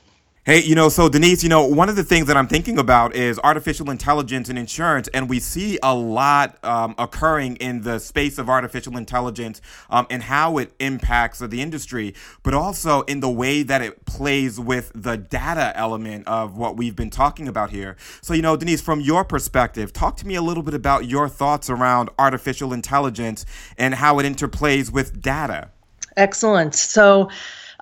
Hey, 0.47 0.63
you 0.63 0.75
know, 0.75 0.91
so 0.91 1.09
Denise, 1.09 1.43
you 1.43 1.49
know, 1.49 1.65
one 1.65 1.89
of 1.89 1.97
the 1.97 2.05
things 2.05 2.27
that 2.27 2.37
I'm 2.37 2.49
thinking 2.49 2.79
about 2.79 3.17
is 3.17 3.41
artificial 3.43 3.89
intelligence 3.89 4.51
and 4.51 4.59
insurance, 4.59 5.09
and 5.15 5.27
we 5.27 5.41
see 5.41 5.79
a 5.83 5.95
lot 5.95 6.63
um, 6.63 6.95
occurring 6.99 7.57
in 7.57 7.81
the 7.81 7.99
space 7.99 8.37
of 8.37 8.51
artificial 8.51 8.99
intelligence 8.99 9.63
um, 9.89 10.07
and 10.11 10.23
how 10.23 10.59
it 10.59 10.75
impacts 10.81 11.39
the 11.39 11.63
industry, 11.63 12.15
but 12.43 12.53
also 12.53 13.01
in 13.05 13.21
the 13.21 13.31
way 13.31 13.63
that 13.63 13.81
it 13.81 14.05
plays 14.05 14.61
with 14.61 14.93
the 14.95 15.17
data 15.17 15.73
element 15.77 16.29
of 16.29 16.59
what 16.59 16.77
we've 16.77 16.95
been 16.95 17.09
talking 17.09 17.49
about 17.49 17.71
here. 17.71 17.97
So, 18.21 18.35
you 18.35 18.43
know, 18.43 18.55
Denise, 18.55 18.83
from 18.83 19.01
your 19.01 19.25
perspective, 19.25 19.95
talk 19.95 20.19
to 20.19 20.27
me 20.27 20.35
a 20.35 20.43
little 20.43 20.63
bit 20.63 20.75
about 20.75 21.07
your 21.07 21.27
thoughts 21.27 21.71
around 21.71 22.11
artificial 22.19 22.75
intelligence 22.75 23.47
and 23.79 23.95
how 23.95 24.19
it 24.19 24.25
interplays 24.25 24.93
with 24.93 25.23
data. 25.23 25.71
Excellent. 26.19 26.75
So, 26.75 27.31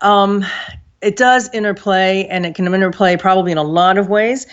um, 0.00 0.44
it 1.02 1.16
does 1.16 1.52
interplay, 1.52 2.24
and 2.30 2.46
it 2.46 2.54
can 2.54 2.72
interplay 2.72 3.16
probably 3.16 3.52
in 3.52 3.58
a 3.58 3.64
lot 3.64 3.98
of 3.98 4.08
ways. 4.08 4.46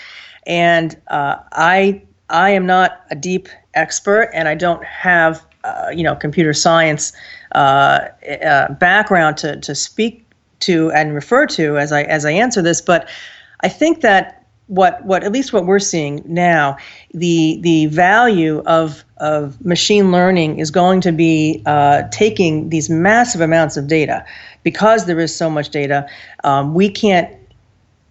And 0.45 0.99
uh, 1.07 1.37
I 1.53 2.01
I 2.29 2.49
am 2.51 2.65
not 2.65 3.01
a 3.11 3.15
deep 3.15 3.47
expert, 3.75 4.29
and 4.33 4.47
I 4.47 4.55
don't 4.55 4.83
have 4.83 5.45
uh, 5.63 5.91
you 5.93 6.03
know 6.03 6.15
computer 6.15 6.53
science 6.53 7.13
uh, 7.53 8.07
uh, 8.43 8.73
background 8.73 9.37
to 9.37 9.59
to 9.61 9.75
speak 9.75 10.25
to 10.61 10.91
and 10.91 11.13
refer 11.13 11.45
to 11.47 11.77
as 11.77 11.91
I 11.91 12.03
as 12.03 12.25
I 12.25 12.31
answer 12.31 12.61
this. 12.61 12.81
But 12.81 13.07
I 13.61 13.69
think 13.69 14.01
that 14.01 14.43
what 14.67 15.03
what 15.03 15.23
at 15.23 15.31
least 15.31 15.51
what 15.51 15.65
we're 15.65 15.79
seeing 15.79 16.21
now, 16.25 16.77
the 17.13 17.59
the 17.61 17.87
value 17.87 18.61
of 18.65 19.03
of 19.17 19.63
machine 19.65 20.11
learning 20.11 20.59
is 20.59 20.71
going 20.71 21.01
to 21.01 21.11
be 21.11 21.61
uh, 21.65 22.03
taking 22.11 22.69
these 22.69 22.89
massive 22.89 23.41
amounts 23.41 23.77
of 23.77 23.87
data 23.87 24.23
because 24.63 25.05
there 25.05 25.19
is 25.19 25.35
so 25.35 25.49
much 25.49 25.69
data, 25.69 26.07
um, 26.43 26.73
we 26.73 26.89
can't 26.89 27.33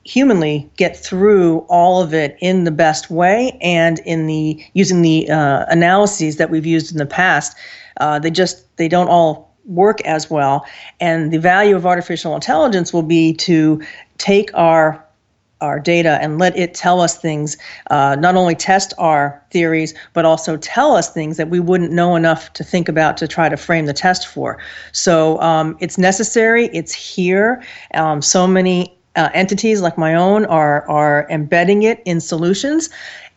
humanly 0.04 0.68
get 0.76 0.96
through 0.96 1.58
all 1.68 2.00
of 2.00 2.14
it 2.14 2.36
in 2.40 2.64
the 2.64 2.70
best 2.70 3.10
way 3.10 3.58
and 3.60 3.98
in 4.00 4.26
the 4.26 4.64
using 4.72 5.02
the 5.02 5.30
uh, 5.30 5.66
analyses 5.68 6.36
that 6.36 6.48
we've 6.48 6.64
used 6.64 6.90
in 6.90 6.98
the 6.98 7.06
past. 7.06 7.56
Uh, 7.98 8.18
they 8.18 8.30
just 8.30 8.64
they 8.78 8.88
don't 8.88 9.08
all 9.08 9.54
work 9.66 10.00
as 10.02 10.30
well. 10.30 10.64
And 10.98 11.30
the 11.30 11.38
value 11.38 11.76
of 11.76 11.84
artificial 11.84 12.34
intelligence 12.34 12.92
will 12.92 13.02
be 13.02 13.34
to 13.34 13.82
take 14.16 14.50
our 14.54 15.04
our 15.60 15.80
data 15.80 16.18
and 16.20 16.38
let 16.38 16.56
it 16.56 16.74
tell 16.74 17.00
us 17.00 17.18
things, 17.18 17.56
uh, 17.90 18.16
not 18.18 18.36
only 18.36 18.54
test 18.54 18.94
our 18.98 19.42
theories, 19.50 19.94
but 20.12 20.24
also 20.24 20.56
tell 20.56 20.94
us 20.94 21.12
things 21.12 21.36
that 21.36 21.50
we 21.50 21.60
wouldn't 21.60 21.92
know 21.92 22.16
enough 22.16 22.52
to 22.52 22.64
think 22.64 22.88
about 22.88 23.16
to 23.16 23.26
try 23.26 23.48
to 23.48 23.56
frame 23.56 23.86
the 23.86 23.92
test 23.92 24.26
for. 24.26 24.58
So 24.92 25.40
um, 25.40 25.76
it's 25.80 25.98
necessary, 25.98 26.66
it's 26.72 26.92
here. 26.92 27.62
Um, 27.94 28.22
so 28.22 28.46
many 28.46 28.96
uh, 29.16 29.30
entities 29.34 29.80
like 29.80 29.98
my 29.98 30.14
own 30.14 30.44
are, 30.46 30.88
are 30.88 31.26
embedding 31.30 31.82
it 31.82 32.02
in 32.04 32.20
solutions 32.20 32.90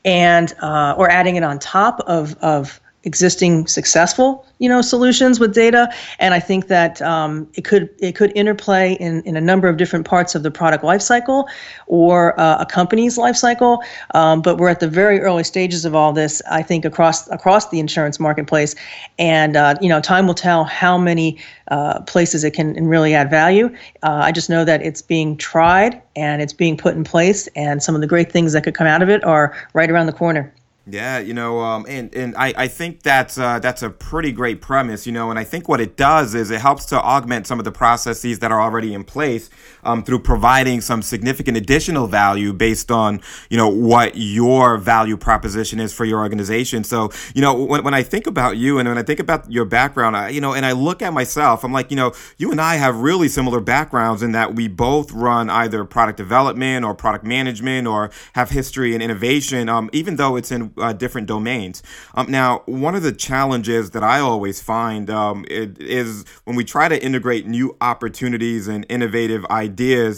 and 0.05 0.53
uh, 0.61 0.95
or 0.97 1.09
adding 1.09 1.35
it 1.35 1.43
on 1.43 1.59
top 1.59 2.01
of, 2.01 2.35
of 2.35 2.79
existing 3.03 3.67
successful 3.67 4.45
you 4.59 4.69
know 4.69 4.81
solutions 4.81 5.39
with 5.39 5.53
data. 5.53 5.89
And 6.19 6.33
i 6.33 6.39
think 6.39 6.67
that 6.67 7.01
um, 7.01 7.47
it 7.55 7.65
could 7.65 7.89
it 7.99 8.15
could 8.15 8.31
interplay 8.35 8.93
in, 8.93 9.21
in 9.23 9.35
a 9.35 9.41
number 9.41 9.67
of 9.67 9.77
different 9.77 10.05
parts 10.05 10.35
of 10.35 10.43
the 10.43 10.51
product 10.51 10.83
lifecycle 10.83 11.47
or 11.87 12.39
uh, 12.39 12.57
a 12.59 12.65
company's 12.65 13.17
lifecycle 13.17 13.79
um, 14.13 14.41
but 14.41 14.57
we're 14.57 14.69
at 14.69 14.79
the 14.79 14.87
very 14.87 15.19
early 15.19 15.43
stages 15.43 15.83
of 15.83 15.95
all 15.95 16.13
this 16.13 16.41
i 16.49 16.61
think 16.61 16.85
across 16.85 17.27
across 17.29 17.69
the 17.69 17.79
insurance 17.79 18.19
marketplace. 18.19 18.75
And 19.17 19.57
uh, 19.57 19.75
you 19.81 19.89
know 19.89 19.99
time 19.99 20.27
will 20.27 20.35
tell 20.35 20.63
how 20.63 20.97
many 20.97 21.39
uh, 21.69 22.01
places 22.01 22.43
it 22.43 22.51
can 22.51 22.87
really 22.87 23.13
add 23.15 23.29
value. 23.29 23.67
Uh, 24.03 24.21
i 24.23 24.31
just 24.31 24.49
know 24.49 24.63
that 24.63 24.81
it's 24.81 25.01
being 25.01 25.37
tried 25.37 26.01
and 26.15 26.41
it's 26.41 26.53
being 26.53 26.77
put 26.77 26.95
in 26.95 27.03
place. 27.03 27.47
And 27.55 27.81
some 27.81 27.95
of 27.95 28.01
the 28.01 28.07
great 28.07 28.31
things 28.31 28.53
that 28.53 28.63
could 28.63 28.75
come 28.75 28.87
out 28.87 29.01
of 29.01 29.09
it 29.09 29.23
are 29.23 29.55
right 29.73 29.89
around 29.89 30.05
the 30.05 30.13
corner 30.13 30.53
yeah, 30.87 31.19
you 31.19 31.35
know, 31.35 31.59
um, 31.59 31.85
and 31.87 32.13
and 32.15 32.35
I, 32.35 32.53
I 32.57 32.67
think 32.67 33.03
that's 33.03 33.37
uh, 33.37 33.59
that's 33.59 33.83
a 33.83 33.89
pretty 33.89 34.31
great 34.31 34.61
premise, 34.61 35.05
you 35.05 35.11
know, 35.11 35.29
and 35.29 35.37
I 35.37 35.43
think 35.43 35.69
what 35.69 35.79
it 35.79 35.95
does 35.95 36.33
is 36.33 36.49
it 36.49 36.59
helps 36.59 36.85
to 36.85 36.99
augment 36.99 37.45
some 37.45 37.59
of 37.59 37.65
the 37.65 37.71
processes 37.71 38.39
that 38.39 38.51
are 38.51 38.59
already 38.59 38.95
in 38.95 39.03
place 39.03 39.51
um, 39.83 40.03
through 40.03 40.19
providing 40.19 40.81
some 40.81 41.01
significant 41.01 41.57
additional 41.57 42.07
value 42.07 42.53
based 42.53 42.91
on 42.91 43.21
you 43.49 43.57
know 43.57 43.67
what 43.67 44.13
your 44.15 44.77
value 44.77 45.17
proposition 45.17 45.79
is 45.79 45.93
for 45.93 46.05
your 46.05 46.19
organization. 46.19 46.83
So 46.83 47.11
you 47.33 47.41
know, 47.41 47.53
when, 47.53 47.83
when 47.83 47.93
I 47.93 48.03
think 48.03 48.27
about 48.27 48.57
you 48.57 48.79
and 48.79 48.87
when 48.87 48.97
I 48.97 49.03
think 49.03 49.19
about 49.19 49.51
your 49.51 49.65
background, 49.65 50.15
I, 50.15 50.29
you 50.29 50.41
know, 50.41 50.53
and 50.53 50.65
I 50.65 50.71
look 50.73 51.01
at 51.01 51.13
myself, 51.13 51.63
I'm 51.63 51.73
like, 51.73 51.91
you 51.91 51.97
know, 51.97 52.13
you 52.37 52.51
and 52.51 52.61
I 52.61 52.75
have 52.75 52.97
really 52.97 53.27
similar 53.27 53.59
backgrounds 53.59 54.23
in 54.23 54.31
that 54.33 54.55
we 54.55 54.67
both 54.67 55.11
run 55.11 55.49
either 55.49 55.83
product 55.85 56.17
development 56.17 56.85
or 56.85 56.93
product 56.93 57.25
management 57.25 57.87
or 57.87 58.11
have 58.33 58.49
history 58.49 58.95
in 58.95 59.01
innovation, 59.01 59.69
um, 59.69 59.89
even 59.93 60.15
though 60.15 60.35
it's 60.35 60.51
in 60.51 60.73
uh, 60.77 60.93
different 60.93 61.27
domains. 61.27 61.81
Um, 62.15 62.29
now, 62.29 62.63
one 62.65 62.95
of 62.95 63.03
the 63.03 63.11
challenges 63.11 63.91
that 63.91 64.03
I 64.03 64.19
always 64.19 64.61
find 64.61 65.09
um, 65.09 65.45
is 65.49 66.25
when 66.43 66.55
we 66.55 66.63
try 66.63 66.87
to 66.87 67.01
integrate 67.03 67.47
new 67.47 67.75
opportunities 67.81 68.67
and 68.67 68.85
innovative 68.89 69.45
ideas 69.45 69.70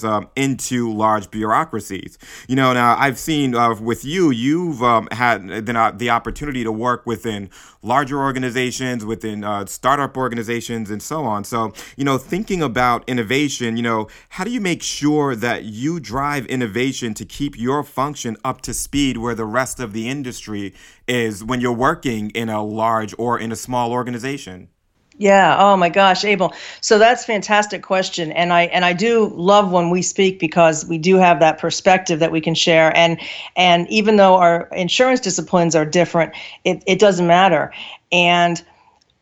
um, 0.04 0.30
into 0.36 0.92
large 0.94 1.30
bureaucracies. 1.32 2.18
You 2.48 2.56
know, 2.56 2.74
now 2.74 2.96
I've 2.98 3.18
seen 3.18 3.56
uh, 3.56 3.76
with 3.80 4.06
you, 4.06 4.32
you've 4.32 4.82
um, 4.84 5.08
had 5.12 5.48
the, 5.48 5.94
the 5.96 6.10
opportunity 6.10 6.64
to 6.64 6.72
work 6.72 7.06
within 7.06 7.50
larger 7.82 8.20
organizations, 8.20 9.06
within 9.06 9.44
uh, 9.44 9.66
startup 9.66 10.18
organizations, 10.18 10.90
and 10.90 11.02
so 11.02 11.24
on. 11.26 11.44
So, 11.44 11.74
you 11.98 12.06
know, 12.06 12.18
thinking 12.18 12.62
about 12.62 13.04
innovation, 13.08 13.78
you 13.78 13.84
know, 13.84 14.08
how 14.30 14.44
do 14.44 14.52
you 14.52 14.62
make 14.62 14.82
sure 14.82 15.36
that 15.36 15.66
you 15.66 16.00
drive 16.00 16.46
innovation 16.48 17.14
to 17.16 17.26
keep 17.26 17.58
your 17.58 17.84
function 17.84 18.38
up 18.44 18.62
to 18.62 18.74
speed 18.74 19.18
where 19.18 19.36
the 19.36 19.46
rest 19.46 19.80
of 19.80 19.94
the 19.94 20.10
industry 20.10 20.74
is 21.08 21.44
when 21.44 21.60
you're 21.62 21.72
working 21.74 22.30
in 22.32 22.50
a 22.50 22.64
large 22.64 23.14
or 23.18 23.38
in 23.38 23.52
a 23.52 23.56
small 23.56 23.92
organization? 23.92 24.70
Yeah. 25.18 25.56
Oh 25.60 25.78
my 25.78 25.90
gosh, 25.90 26.26
Abel. 26.26 26.54
So 26.82 26.98
that's 26.98 27.24
fantastic 27.24 27.84
question, 27.84 28.32
and 28.32 28.52
I 28.52 28.64
and 28.64 28.84
I 28.84 28.94
do 28.94 29.32
love 29.36 29.72
when 29.72 29.90
we 29.90 30.02
speak 30.02 30.40
because 30.40 30.86
we 30.86 30.98
do 30.98 31.18
have 31.18 31.40
that 31.40 31.60
perspective 31.60 32.20
that 32.20 32.32
we 32.32 32.42
can 32.42 32.56
share. 32.56 32.96
And 32.98 33.20
and 33.56 33.88
even 33.90 34.16
though 34.16 34.36
our 34.36 34.68
insurance 34.72 35.20
disciplines 35.20 35.76
are 35.76 35.86
different, 35.86 36.34
it, 36.64 36.84
it 36.88 37.00
doesn't 37.00 37.28
matter. 37.28 37.72
And 38.12 38.62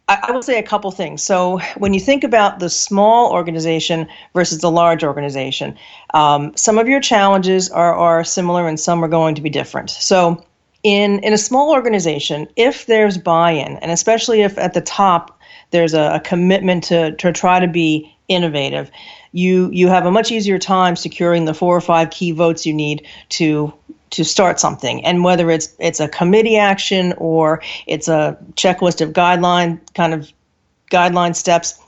I, 0.07 0.31
will 0.31 0.41
say 0.41 0.60
a 0.60 0.63
couple 0.63 0.91
things. 0.91 1.21
So 1.24 1.60
when 1.77 1.93
you 1.93 2.00
think 2.00 2.24
about 2.24 2.60
the 2.60 2.69
small 2.69 3.31
organization 3.31 4.07
versus 4.33 4.60
the 4.60 4.71
large 4.71 5.03
organization, 5.03 5.77
um, 6.13 6.55
some 6.55 6.77
of 6.77 6.88
your 6.88 7.01
challenges 7.01 7.69
are 7.69 7.93
are 7.93 8.24
similar, 8.24 8.67
and 8.67 8.79
some 8.79 9.03
are 9.03 9.10
going 9.10 9.36
to 9.36 9.41
be 9.41 9.50
different. 9.50 9.89
So 9.89 10.45
in 10.83 11.19
in 11.19 11.33
a 11.33 11.38
small 11.38 11.71
organization, 11.71 12.48
if 12.55 12.86
there's 12.86 13.17
buy-in, 13.17 13.77
and 13.77 13.91
especially 13.91 14.41
if 14.41 14.57
at 14.57 14.74
the 14.74 14.81
top 14.81 15.39
there's 15.71 15.93
a, 15.93 16.15
a 16.15 16.19
commitment 16.19 16.83
to, 16.85 17.15
to 17.15 17.31
try 17.31 17.59
to 17.59 17.67
be 17.67 18.15
innovative, 18.27 18.89
you 19.31 19.69
you 19.71 19.87
have 19.87 20.05
a 20.05 20.11
much 20.11 20.31
easier 20.31 20.59
time 20.59 20.95
securing 20.95 21.45
the 21.45 21.53
four 21.53 21.75
or 21.75 21.81
five 21.81 22.09
key 22.11 22.31
votes 22.31 22.65
you 22.65 22.73
need 22.73 23.07
to 23.29 23.73
to 24.09 24.25
start 24.25 24.59
something 24.59 25.03
and 25.05 25.23
whether 25.23 25.49
it's 25.49 25.73
it's 25.79 25.99
a 25.99 26.07
committee 26.07 26.57
action 26.57 27.13
or 27.17 27.61
it's 27.87 28.09
a 28.09 28.37
checklist 28.55 28.99
of 28.99 29.13
guideline 29.13 29.79
kind 29.93 30.13
of 30.13 30.29
guideline 30.91 31.33
steps 31.33 31.79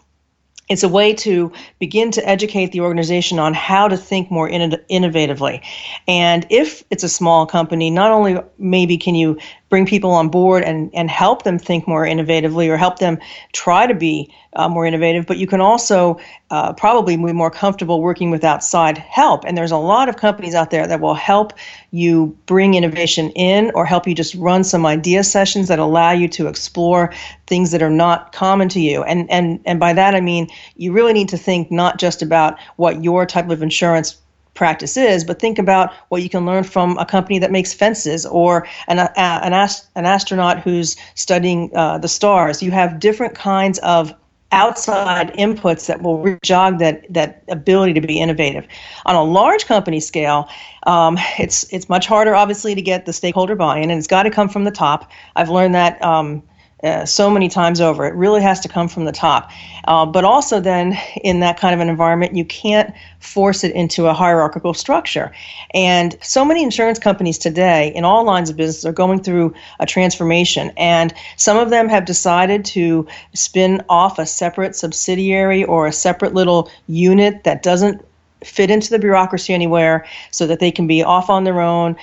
it's 0.70 0.84
a 0.84 0.88
way 0.88 1.14
to 1.14 1.52
begin 1.80 2.12
to 2.12 2.28
educate 2.28 2.72
the 2.72 2.80
organization 2.80 3.38
on 3.38 3.54
how 3.54 3.88
to 3.88 3.98
think 3.98 4.32
more 4.32 4.48
in- 4.48 4.80
innovatively. 4.90 5.62
And 6.08 6.48
if 6.50 6.84
it's 6.90 7.04
a 7.04 7.10
small 7.10 7.46
company, 7.46 7.90
not 7.90 8.12
only 8.12 8.38
maybe 8.58 8.98
can 8.98 9.14
you 9.14 9.38
bring 9.74 9.88
people 9.88 10.12
on 10.12 10.30
board 10.30 10.64
and, 10.64 10.92
and 10.94 11.10
help 11.10 11.42
them 11.42 11.58
think 11.58 11.88
more 11.88 12.06
innovatively 12.06 12.70
or 12.70 12.78
help 12.78 13.00
them 13.00 13.18
try 13.54 13.88
to 13.88 13.96
be 13.96 14.32
uh, 14.56 14.70
more 14.70 14.86
innovative, 14.86 15.26
but 15.26 15.38
you 15.38 15.48
can 15.48 15.62
also 15.62 16.20
uh, 16.52 16.72
probably 16.74 17.18
be 17.18 17.34
more 17.34 17.50
comfortable 17.50 18.00
working 18.00 18.30
with 18.30 18.44
outside 18.44 19.00
help. 19.00 19.44
And 19.46 19.58
there's 19.58 19.72
a 19.72 19.78
lot 19.78 20.10
of 20.10 20.18
companies 20.18 20.54
out 20.54 20.70
there 20.70 20.86
that 20.86 21.02
will 21.02 21.16
help 21.16 21.54
you 21.90 22.38
bring 22.46 22.76
innovation 22.76 23.32
in 23.32 23.72
or 23.74 23.84
help 23.84 24.06
you 24.06 24.14
just 24.14 24.36
run 24.36 24.64
some 24.64 24.86
idea 24.86 25.24
sessions 25.24 25.70
that 25.70 25.80
allow 25.80 26.12
you 26.12 26.28
to 26.28 26.46
explore 26.46 27.12
things 27.48 27.72
that 27.72 27.82
are 27.82 27.90
not 27.90 28.32
common 28.32 28.70
to 28.70 28.80
you. 28.80 29.02
And 29.04 29.28
and 29.32 29.60
and 29.66 29.80
by 29.80 29.94
that 29.94 30.14
I 30.14 30.22
mean 30.22 30.50
you 30.76 30.94
really 30.94 31.14
need 31.14 31.30
to 31.30 31.38
think 31.38 31.72
not 31.72 31.98
just 31.98 32.22
about 32.22 32.60
what 32.76 33.04
your 33.04 33.26
type 33.26 33.50
of 33.50 33.64
insurance 33.64 34.22
practice 34.54 34.98
is, 34.98 35.24
but 35.24 35.40
think 35.40 35.58
about 35.60 35.94
what 36.10 36.22
you 36.22 36.30
can 36.30 36.46
learn 36.46 36.64
from 36.64 36.98
a 36.98 37.06
company 37.06 37.40
that 37.40 37.52
makes 37.52 37.74
fences 37.74 38.26
or 38.26 38.68
an, 38.88 39.00
a, 39.00 39.12
an, 39.18 39.54
ast- 39.54 39.88
an 39.96 40.06
astronaut 40.06 40.60
who's 40.60 40.96
studying 41.16 41.72
uh, 41.76 41.98
the 41.98 42.08
stars. 42.08 42.62
You 42.62 42.72
have 42.72 43.00
different 43.00 43.36
kinds 43.36 43.80
of 43.80 44.14
outside 44.52 45.34
inputs 45.34 45.88
that 45.88 46.04
will 46.04 46.38
jog 46.44 46.78
that 46.78 47.12
that 47.12 47.44
ability 47.48 47.94
to 47.94 48.02
be 48.02 48.20
innovative. 48.20 48.68
On 49.08 49.16
a 49.16 49.24
large 49.24 49.66
company 49.66 50.00
scale, 50.00 50.48
um, 50.86 51.18
it's 51.40 51.66
it's 51.74 51.90
much 51.90 52.06
harder, 52.06 52.36
obviously, 52.36 52.76
to 52.76 52.82
get 52.82 53.06
the 53.06 53.14
stakeholder 53.14 53.56
buy-in, 53.56 53.90
and 53.90 53.98
it's 53.98 54.08
got 54.08 54.24
to 54.24 54.30
come 54.30 54.48
from 54.48 54.64
the 54.64 54.72
top. 54.72 55.12
I've 55.36 55.50
learned 55.50 55.74
that. 55.76 56.02
Um, 56.04 56.44
uh, 56.84 57.06
so 57.06 57.30
many 57.30 57.48
times 57.48 57.80
over. 57.80 58.06
It 58.06 58.14
really 58.14 58.42
has 58.42 58.60
to 58.62 58.68
come 58.68 58.88
from 58.88 59.06
the 59.06 59.12
top. 59.12 59.52
Uh, 59.86 60.06
but 60.06 60.24
also, 60.24 60.60
then, 60.60 60.98
in 61.24 61.40
that 61.40 61.60
kind 61.60 61.74
of 61.74 61.80
an 61.80 61.90
environment, 61.90 62.36
you 62.36 62.46
can't 62.46 62.94
force 63.20 63.64
it 63.64 63.74
into 63.74 64.08
a 64.08 64.14
hierarchical 64.14 64.74
structure. 64.74 65.32
And 65.74 66.18
so 66.22 66.46
many 66.46 66.64
insurance 66.64 67.00
companies 67.00 67.38
today, 67.38 67.94
in 67.96 68.06
all 68.06 68.24
lines 68.24 68.50
of 68.50 68.58
business, 68.58 68.86
are 68.86 68.94
going 68.94 69.24
through 69.24 69.54
a 69.80 69.86
transformation. 69.86 70.72
And 70.78 71.14
some 71.38 71.58
of 71.58 71.70
them 71.70 71.90
have 71.90 72.06
decided 72.06 72.66
to 72.66 73.08
spin 73.34 73.82
off 73.90 74.20
a 74.20 74.26
separate 74.26 74.76
subsidiary 74.76 75.64
or 75.64 75.88
a 75.88 75.94
separate 75.94 76.34
little 76.34 76.70
unit 76.88 77.44
that 77.44 77.64
doesn't 77.64 78.06
fit 78.44 78.70
into 78.70 78.90
the 78.90 79.00
bureaucracy 79.00 79.54
anywhere 79.54 80.06
so 80.32 80.46
that 80.48 80.60
they 80.60 80.72
can 80.72 80.88
be 80.88 81.04
off 81.04 81.30
on 81.30 81.44
their 81.44 81.62
own 81.62 81.96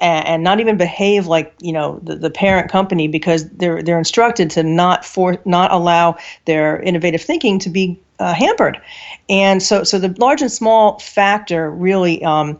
and, 0.00 0.42
not 0.44 0.60
even 0.60 0.76
behave 0.76 1.26
like 1.26 1.54
you 1.60 1.72
know 1.72 2.00
the, 2.02 2.16
the 2.16 2.30
parent 2.30 2.70
company 2.70 3.08
because 3.08 3.48
they're 3.50 3.82
they're 3.82 3.98
instructed 3.98 4.50
to 4.50 4.62
not 4.62 5.04
for 5.04 5.38
not 5.44 5.72
allow 5.72 6.16
their 6.44 6.80
innovative 6.80 7.20
thinking 7.20 7.58
to 7.58 7.70
be 7.70 8.00
uh, 8.18 8.34
hampered, 8.34 8.80
and 9.28 9.62
so 9.62 9.84
so 9.84 9.98
the 9.98 10.14
large 10.18 10.40
and 10.40 10.52
small 10.52 10.98
factor 11.00 11.70
really 11.70 12.22
um, 12.24 12.58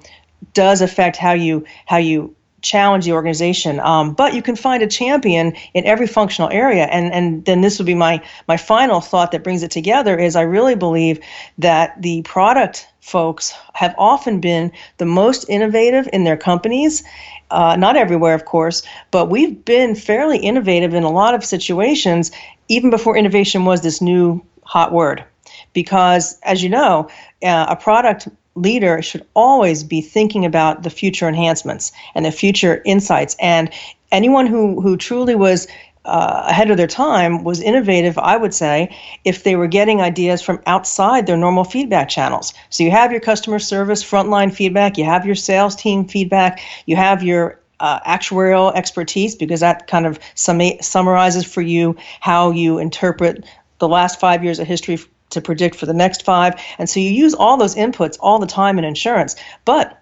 does 0.55 0.81
affect 0.81 1.17
how 1.17 1.33
you 1.33 1.65
how 1.87 1.97
you 1.97 2.35
challenge 2.61 3.05
the 3.05 3.13
organization. 3.13 3.81
Um, 3.81 4.15
but 4.15 4.35
you 4.35 4.43
can 4.43 4.57
find 4.57 4.83
a 4.83 4.87
champion 4.87 5.55
in 5.75 5.87
every 5.87 6.07
functional 6.07 6.51
area. 6.51 6.85
And, 6.85 7.13
and 7.13 7.45
then 7.45 7.61
this 7.61 7.79
would 7.79 7.87
be 7.87 7.95
my, 7.95 8.23
my 8.47 8.57
final 8.57 9.01
thought 9.01 9.33
that 9.33 9.45
brings 9.45 9.63
it 9.63 9.71
together 9.71 10.19
is 10.19 10.37
I 10.37 10.43
really 10.43 10.75
believe 10.75 11.21
that 11.59 12.01
the 12.03 12.23
product 12.23 12.89
folks 13.01 13.55
have 13.75 13.95
often 13.97 14.41
been 14.41 14.73
the 14.99 15.07
most 15.07 15.49
innovative 15.49 16.09
in 16.13 16.25
their 16.25 16.37
companies. 16.37 17.05
Uh, 17.51 17.77
not 17.77 17.97
everywhere, 17.97 18.35
of 18.35 18.45
course, 18.45 18.83
but 19.11 19.31
we've 19.31 19.65
been 19.65 19.95
fairly 19.95 20.39
innovative 20.39 20.93
in 20.93 21.05
a 21.05 21.11
lot 21.11 21.35
of 21.35 21.45
situations, 21.45 22.31
even 22.69 22.91
before 22.91 23.17
innovation 23.17 23.65
was 23.65 23.81
this 23.81 24.03
new 24.03 24.45
hot 24.63 24.93
word. 24.93 25.25
Because, 25.73 26.39
as 26.43 26.63
you 26.63 26.69
know, 26.69 27.09
uh, 27.43 27.67
a 27.71 27.77
product 27.77 28.29
leader 28.61 29.03
should 29.03 29.27
always 29.35 29.85
be 29.85 30.01
thinking 30.01 30.45
about 30.45 30.83
the 30.83 30.91
future 30.91 31.29
enhancements 31.29 31.93
and 32.15 32.25
the 32.25 32.33
future 32.33 32.83
insights. 32.85 33.37
And 33.41 33.71
anyone 34.13 34.47
who, 34.47 34.81
who 34.81 34.97
truly 34.97 35.35
was 35.35 35.69
uh, 36.05 36.45
ahead 36.47 36.71
of 36.71 36.77
their 36.77 36.87
time 36.87 37.45
was 37.45 37.61
innovative, 37.61 38.17
I 38.17 38.37
would 38.37 38.55
say, 38.55 38.97
if 39.25 39.45
they 39.45 39.57
were 39.57 39.67
getting 39.67 40.01
ideas 40.01 40.41
from 40.41 40.61
outside 40.67 41.27
their 41.27 41.37
normal 41.37 41.65
feedback 41.65 42.09
channels. 42.09 42.55
So 42.71 42.83
you 42.83 42.91
have 42.91 43.13
your 43.13 43.21
customer 43.21 43.59
service 43.59 44.03
frontline 44.03 44.53
feedback, 44.53 44.97
you 44.97 45.05
have 45.05 45.27
your 45.27 45.35
sales 45.35 45.77
team 45.77 46.07
feedback, 46.07 46.61
you 46.87 46.97
have 46.97 47.23
your 47.23 47.61
uh, 47.81 48.01
actuarial 48.01 48.75
expertise 48.75 49.37
because 49.37 49.61
that 49.61 49.87
kind 49.87 50.07
of 50.07 50.19
sum- 50.35 50.81
summarizes 50.81 51.45
for 51.45 51.63
you 51.63 51.97
how 52.21 52.51
you 52.51 52.79
interpret 52.79 53.45
the 53.79 53.89
last 53.89 54.19
five 54.19 54.43
years 54.43 54.59
of 54.59 54.67
history 54.67 54.99
to 55.31 55.41
predict 55.41 55.77
for 55.77 55.87
the 55.87 55.95
next 55.95 56.25
five. 56.25 56.55
And 56.79 56.89
so 56.89 57.01
you 57.01 57.11
use 57.11 57.35
all 57.35 57.57
those 57.57 57.75
inputs 57.75 58.17
all 58.21 58.39
the 58.39 58.47
time 58.47 58.79
in 58.79 58.85
insurance. 58.85 59.37
But 59.65 60.01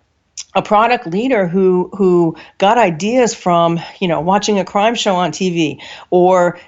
a 0.54 0.62
product 0.62 1.06
leader 1.06 1.46
who 1.46 1.90
who 1.96 2.36
got 2.58 2.78
ideas 2.78 3.34
from 3.34 3.80
you 4.00 4.08
know 4.08 4.20
watching 4.20 4.58
a 4.58 4.64
crime 4.64 4.94
show 4.94 5.16
on 5.16 5.30
TV 5.30 5.82
or 6.10 6.58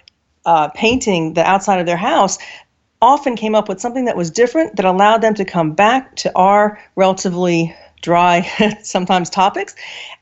uh, 0.45 0.69
painting 0.69 1.35
the 1.35 1.43
outside 1.43 1.81
of 1.81 1.87
their 1.87 1.97
house 1.97 2.39
often 3.01 3.37
came 3.37 3.55
up 3.55 3.69
with 3.69 3.81
something 3.81 4.07
that 4.07 4.17
was 4.17 4.31
different 4.31 4.77
that 4.77 4.85
allowed 4.85 5.19
them 5.19 5.35
to 5.35 5.45
come 5.45 5.73
back 5.73 6.17
to 6.17 6.35
our 6.35 6.81
relatively 6.97 7.75
dry 8.03 8.43
sometimes 8.83 9.31
topics 9.31 9.75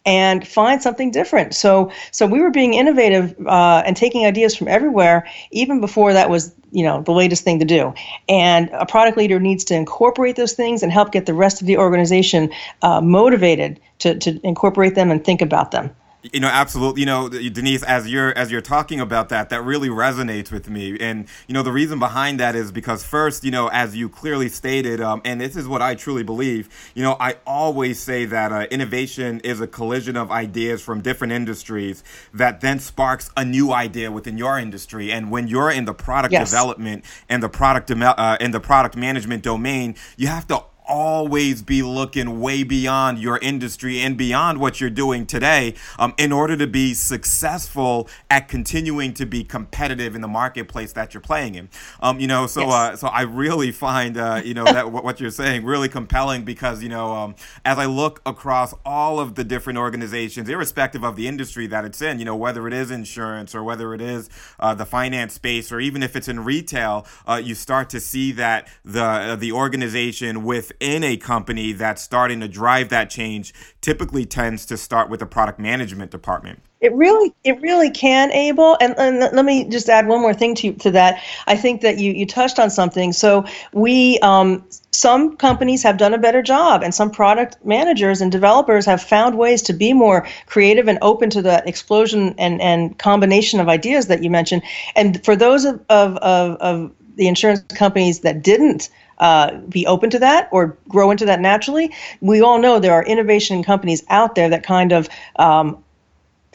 and 0.05 0.47
find 0.47 0.83
something 0.83 1.11
different. 1.11 1.55
So 1.55 1.91
so 2.13 2.27
we 2.27 2.41
were 2.41 2.51
being 2.51 2.75
innovative 2.75 3.35
uh, 3.47 3.83
and 3.85 3.97
taking 3.97 4.25
ideas 4.27 4.57
from 4.57 4.69
everywhere 4.69 5.29
even 5.51 5.81
before 5.81 6.13
that 6.13 6.31
was 6.31 6.55
you 6.73 6.83
know 6.83 7.03
the 7.03 7.13
latest 7.13 7.45
thing 7.45 7.59
to 7.59 7.65
do. 7.65 7.95
And 8.29 8.71
a 8.73 8.87
product 8.87 9.17
leader 9.17 9.41
needs 9.41 9.65
to 9.65 9.75
incorporate 9.75 10.37
those 10.37 10.53
things 10.53 10.83
and 10.83 10.93
help 10.93 11.13
get 11.13 11.27
the 11.27 11.35
rest 11.35 11.61
of 11.61 11.67
the 11.67 11.77
organization 11.79 12.51
uh, 12.83 13.01
motivated 13.01 13.81
to, 14.01 14.19
to 14.19 14.41
incorporate 14.45 14.95
them 14.95 15.11
and 15.11 15.25
think 15.25 15.41
about 15.41 15.71
them 15.71 15.91
you 16.33 16.41
know, 16.41 16.49
absolutely. 16.49 17.01
You 17.01 17.07
know, 17.07 17.29
Denise, 17.29 17.83
as 17.83 18.09
you're 18.11 18.37
as 18.37 18.51
you're 18.51 18.61
talking 18.61 19.01
about 19.01 19.29
that, 19.31 19.51
that 19.51 19.63
really 19.63 19.89
resonates 19.89 20.51
with 20.51 20.69
me. 20.69 20.99
And 20.99 21.27
you 21.47 21.55
know, 21.55 21.63
the 21.63 21.73
reason 21.73 21.99
behind 21.99 22.41
that 22.41 22.55
is 22.55 22.73
because 22.73 23.05
first, 23.05 23.45
you 23.45 23.51
know, 23.51 23.69
as 23.69 23.97
you 23.97 24.09
clearly 24.09 24.49
stated, 24.49 25.01
um, 25.01 25.23
and 25.25 25.41
this 25.41 25.57
is 25.57 25.69
what 25.69 25.83
I 25.83 25.95
truly 25.95 26.23
believe. 26.23 26.69
You 26.95 27.03
know, 27.03 27.17
I 27.19 27.37
always 27.47 28.01
say 28.01 28.25
that 28.27 28.53
uh, 28.53 28.67
innovation 28.71 29.41
is 29.41 29.61
a 29.61 29.67
collision 29.67 30.17
of 30.17 30.31
ideas 30.31 30.83
from 30.83 31.01
different 31.01 31.33
industries 31.33 32.03
that 32.33 32.61
then 32.61 32.79
sparks 32.79 33.31
a 33.37 33.45
new 33.45 33.73
idea 33.73 34.11
within 34.11 34.39
your 34.39 34.59
industry. 34.59 35.13
And 35.13 35.31
when 35.31 35.49
you're 35.49 35.71
in 35.71 35.85
the 35.85 35.95
product 35.95 36.33
yes. 36.33 36.51
development 36.51 37.05
and 37.29 37.43
the 37.43 37.49
product 37.49 37.91
uh, 37.91 38.37
in 38.41 38.51
the 38.51 38.61
product 38.61 38.97
management 38.97 39.43
domain, 39.43 39.97
you 40.17 40.29
have 40.29 40.47
to 40.49 40.63
always 40.89 41.63
be 41.63 41.83
looking 41.83 42.41
way 42.41 42.63
beyond 42.63 43.19
your 43.19 43.39
industry 43.39 44.01
and 44.01 44.17
beyond 44.17 44.59
what 44.59 44.81
you're 44.81 44.91
doing 44.91 45.27
today 45.27 45.75
um, 45.99 46.15
in 46.19 46.33
order 46.33 46.57
to 46.57 46.67
be 46.67 46.95
successful 46.95 48.09
at 48.31 48.49
continuing 48.49 49.13
to 49.15 49.27
be 49.27 49.45
competitive 49.45 50.15
in 50.15 50.21
the 50.21 50.29
marketplace 50.29 50.93
that 50.93 51.15
you're 51.15 51.21
playing 51.21 51.55
in. 51.55 51.69
Um, 52.01 52.21
you 52.21 52.27
know, 52.27 52.47
so 52.47 52.63
yes. 52.63 52.73
uh, 52.73 52.97
so 52.97 53.09
I 53.09 53.23
really 53.23 53.73
find 53.73 54.17
uh, 54.17 54.43
you 54.45 54.55
know 54.55 54.65
that 54.65 54.93
what 54.93 55.21
you're 55.21 55.31
saying 55.31 55.65
really 55.65 55.89
compelling 55.89 56.45
because 56.45 56.83
you 56.83 56.89
know 56.89 57.15
um, 57.15 57.35
as 57.65 57.79
I 57.79 57.87
look 57.87 58.21
across 58.27 58.75
all 58.85 59.19
of 59.19 59.35
the 59.35 59.45
different 59.45 59.79
organizations, 59.79 60.49
irrespective 60.49 61.05
of 61.05 61.17
the 61.17 61.29
industry 61.29 61.67
that 61.69 61.85
it's 61.85 62.01
in, 62.03 62.19
you 62.19 62.25
know 62.25 62.37
whether 62.37 62.67
it 62.67 62.73
is 62.73 62.91
insurance 62.91 63.55
or 63.55 63.63
whether 63.63 63.95
it 63.95 64.01
is 64.01 64.29
uh, 64.61 64.75
the 64.75 64.87
finance 64.87 65.35
space 65.35 65.73
or 65.73 65.81
even 65.81 66.03
if 66.03 66.17
it's 66.17 66.29
in 66.29 66.45
retail, 66.45 67.07
uh, 67.27 67.41
you 67.43 67.55
start 67.55 67.91
to 67.91 68.01
see 68.01 68.33
that 68.33 68.69
the 68.85 69.37
the 69.39 69.53
organization 69.53 70.45
with 70.45 70.73
within 70.81 71.05
a 71.05 71.17
company 71.17 71.73
that's 71.73 72.03
starting 72.03 72.41
to 72.41 72.49
drive 72.49 72.89
that 72.91 73.11
change 73.11 73.55
typically 73.81 74.25
tends 74.25 74.67
to 74.67 74.77
start 74.77 75.09
with 75.09 75.21
the 75.21 75.27
product 75.27 75.59
management 75.59 76.11
department. 76.11 76.61
It 76.81 76.93
really, 76.93 77.35
it 77.43 77.61
really 77.63 77.91
can, 77.91 78.31
Abel. 78.33 78.77
And, 78.81 78.95
and 78.99 79.19
let 79.19 79.45
me 79.45 79.65
just 79.65 79.89
add 79.89 80.07
one 80.07 80.21
more 80.21 80.35
thing 80.35 80.55
to 80.57 80.73
to 80.75 80.91
that. 80.91 81.23
I 81.47 81.57
think 81.57 81.81
that 81.81 81.99
you 81.99 82.13
you 82.13 82.27
touched 82.27 82.59
on 82.59 82.69
something. 82.69 83.15
So 83.15 83.47
we, 83.73 84.19
um, 84.19 84.63
some 84.91 85.37
companies 85.37 85.83
have 85.83 85.97
done 85.97 86.13
a 86.13 86.19
better 86.19 86.43
job, 86.43 86.83
and 86.83 86.95
some 86.95 87.11
product 87.11 87.57
managers 87.65 88.21
and 88.21 88.31
developers 88.31 88.85
have 88.85 89.03
found 89.03 89.39
ways 89.39 89.63
to 89.63 89.73
be 89.73 89.95
more 89.95 90.29
creative 90.45 90.87
and 90.87 90.99
open 91.01 91.31
to 91.31 91.43
that 91.43 91.67
explosion 91.67 92.35
and 92.37 92.61
and 92.61 92.99
combination 92.99 93.59
of 93.59 93.69
ideas 93.69 94.09
that 94.09 94.23
you 94.23 94.31
mentioned. 94.31 94.63
And 94.95 95.25
for 95.25 95.35
those 95.35 95.65
of 95.65 95.83
of 95.89 96.17
of, 96.19 96.57
of 96.57 96.93
the 97.17 97.27
insurance 97.27 97.63
companies 97.75 98.21
that 98.21 98.43
didn't 98.43 98.91
uh, 99.19 99.57
be 99.69 99.87
open 99.87 100.11
to 100.11 100.19
that 100.19 100.49
or 100.53 100.77
grow 100.89 101.11
into 101.11 101.27
that 101.27 101.41
naturally. 101.41 101.93
We 102.21 102.41
all 102.41 102.59
know 102.59 102.79
there 102.79 102.93
are 102.95 103.05
innovation 103.05 103.63
companies 103.63 104.05
out 104.09 104.35
there 104.35 104.49
that 104.49 104.63
kind 104.63 104.93
of 104.93 105.09
um, 105.37 105.83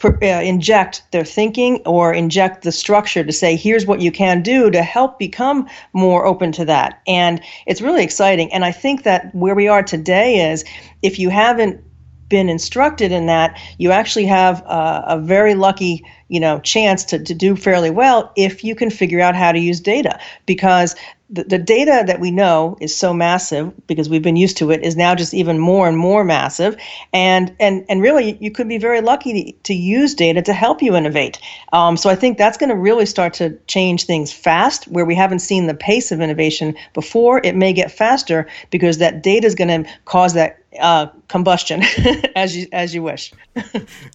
uh, 0.04 0.26
inject 0.26 1.02
their 1.12 1.24
thinking 1.24 1.80
or 1.86 2.12
inject 2.12 2.64
the 2.64 2.72
structure 2.72 3.22
to 3.22 3.32
say, 3.32 3.54
here's 3.54 3.86
what 3.86 4.00
you 4.00 4.10
can 4.10 4.42
do 4.42 4.70
to 4.70 4.82
help 4.82 5.18
become 5.18 5.68
more 5.92 6.26
open 6.26 6.50
to 6.52 6.64
that. 6.64 7.00
And 7.06 7.40
it's 7.66 7.80
really 7.80 8.02
exciting. 8.02 8.52
And 8.52 8.64
I 8.64 8.72
think 8.72 9.04
that 9.04 9.34
where 9.34 9.54
we 9.54 9.68
are 9.68 9.82
today 9.82 10.50
is 10.50 10.64
if 11.02 11.18
you 11.18 11.30
haven't 11.30 11.80
been 12.28 12.48
instructed 12.48 13.12
in 13.12 13.26
that, 13.26 13.60
you 13.78 13.92
actually 13.92 14.24
have 14.24 14.62
a, 14.62 15.04
a 15.06 15.20
very 15.20 15.54
lucky, 15.54 16.04
you 16.28 16.40
know, 16.40 16.58
chance 16.60 17.04
to, 17.04 17.22
to 17.22 17.34
do 17.34 17.54
fairly 17.54 17.90
well 17.90 18.32
if 18.36 18.64
you 18.64 18.74
can 18.74 18.90
figure 18.90 19.20
out 19.20 19.36
how 19.36 19.52
to 19.52 19.58
use 19.58 19.80
data. 19.80 20.18
Because 20.46 20.96
the, 21.32 21.44
the 21.44 21.58
data 21.58 22.04
that 22.06 22.20
we 22.20 22.30
know 22.30 22.76
is 22.78 22.94
so 22.94 23.14
massive 23.14 23.72
because 23.86 24.08
we've 24.08 24.22
been 24.22 24.36
used 24.36 24.58
to 24.58 24.70
it 24.70 24.84
is 24.84 24.96
now 24.96 25.14
just 25.14 25.32
even 25.32 25.58
more 25.58 25.88
and 25.88 25.96
more 25.96 26.24
massive. 26.24 26.76
And 27.12 27.56
and 27.58 27.86
and 27.88 28.02
really 28.02 28.36
you 28.38 28.50
could 28.50 28.68
be 28.68 28.76
very 28.76 29.00
lucky 29.00 29.52
to, 29.52 29.58
to 29.62 29.74
use 29.74 30.14
data 30.14 30.42
to 30.42 30.52
help 30.52 30.82
you 30.82 30.94
innovate. 30.94 31.40
Um, 31.72 31.96
so 31.96 32.10
i 32.10 32.14
think 32.14 32.36
that's 32.36 32.58
going 32.58 32.68
to 32.68 32.76
really 32.76 33.06
start 33.06 33.34
to 33.34 33.58
change 33.66 34.04
things 34.04 34.30
fast 34.32 34.84
where 34.88 35.06
we 35.06 35.14
haven't 35.14 35.38
seen 35.38 35.66
the 35.66 35.74
pace 35.74 36.12
of 36.12 36.20
innovation 36.20 36.76
before. 36.92 37.40
It 37.42 37.56
may 37.56 37.72
get 37.72 37.90
faster 37.90 38.46
because 38.70 38.98
that 38.98 39.22
data 39.22 39.46
is 39.46 39.54
going 39.54 39.84
to 39.84 39.90
cause 40.04 40.34
that 40.34 40.58
uh, 40.80 41.06
combustion 41.32 41.82
as 42.36 42.54
you 42.54 42.68
as 42.72 42.94
you 42.94 43.02
wish. 43.02 43.32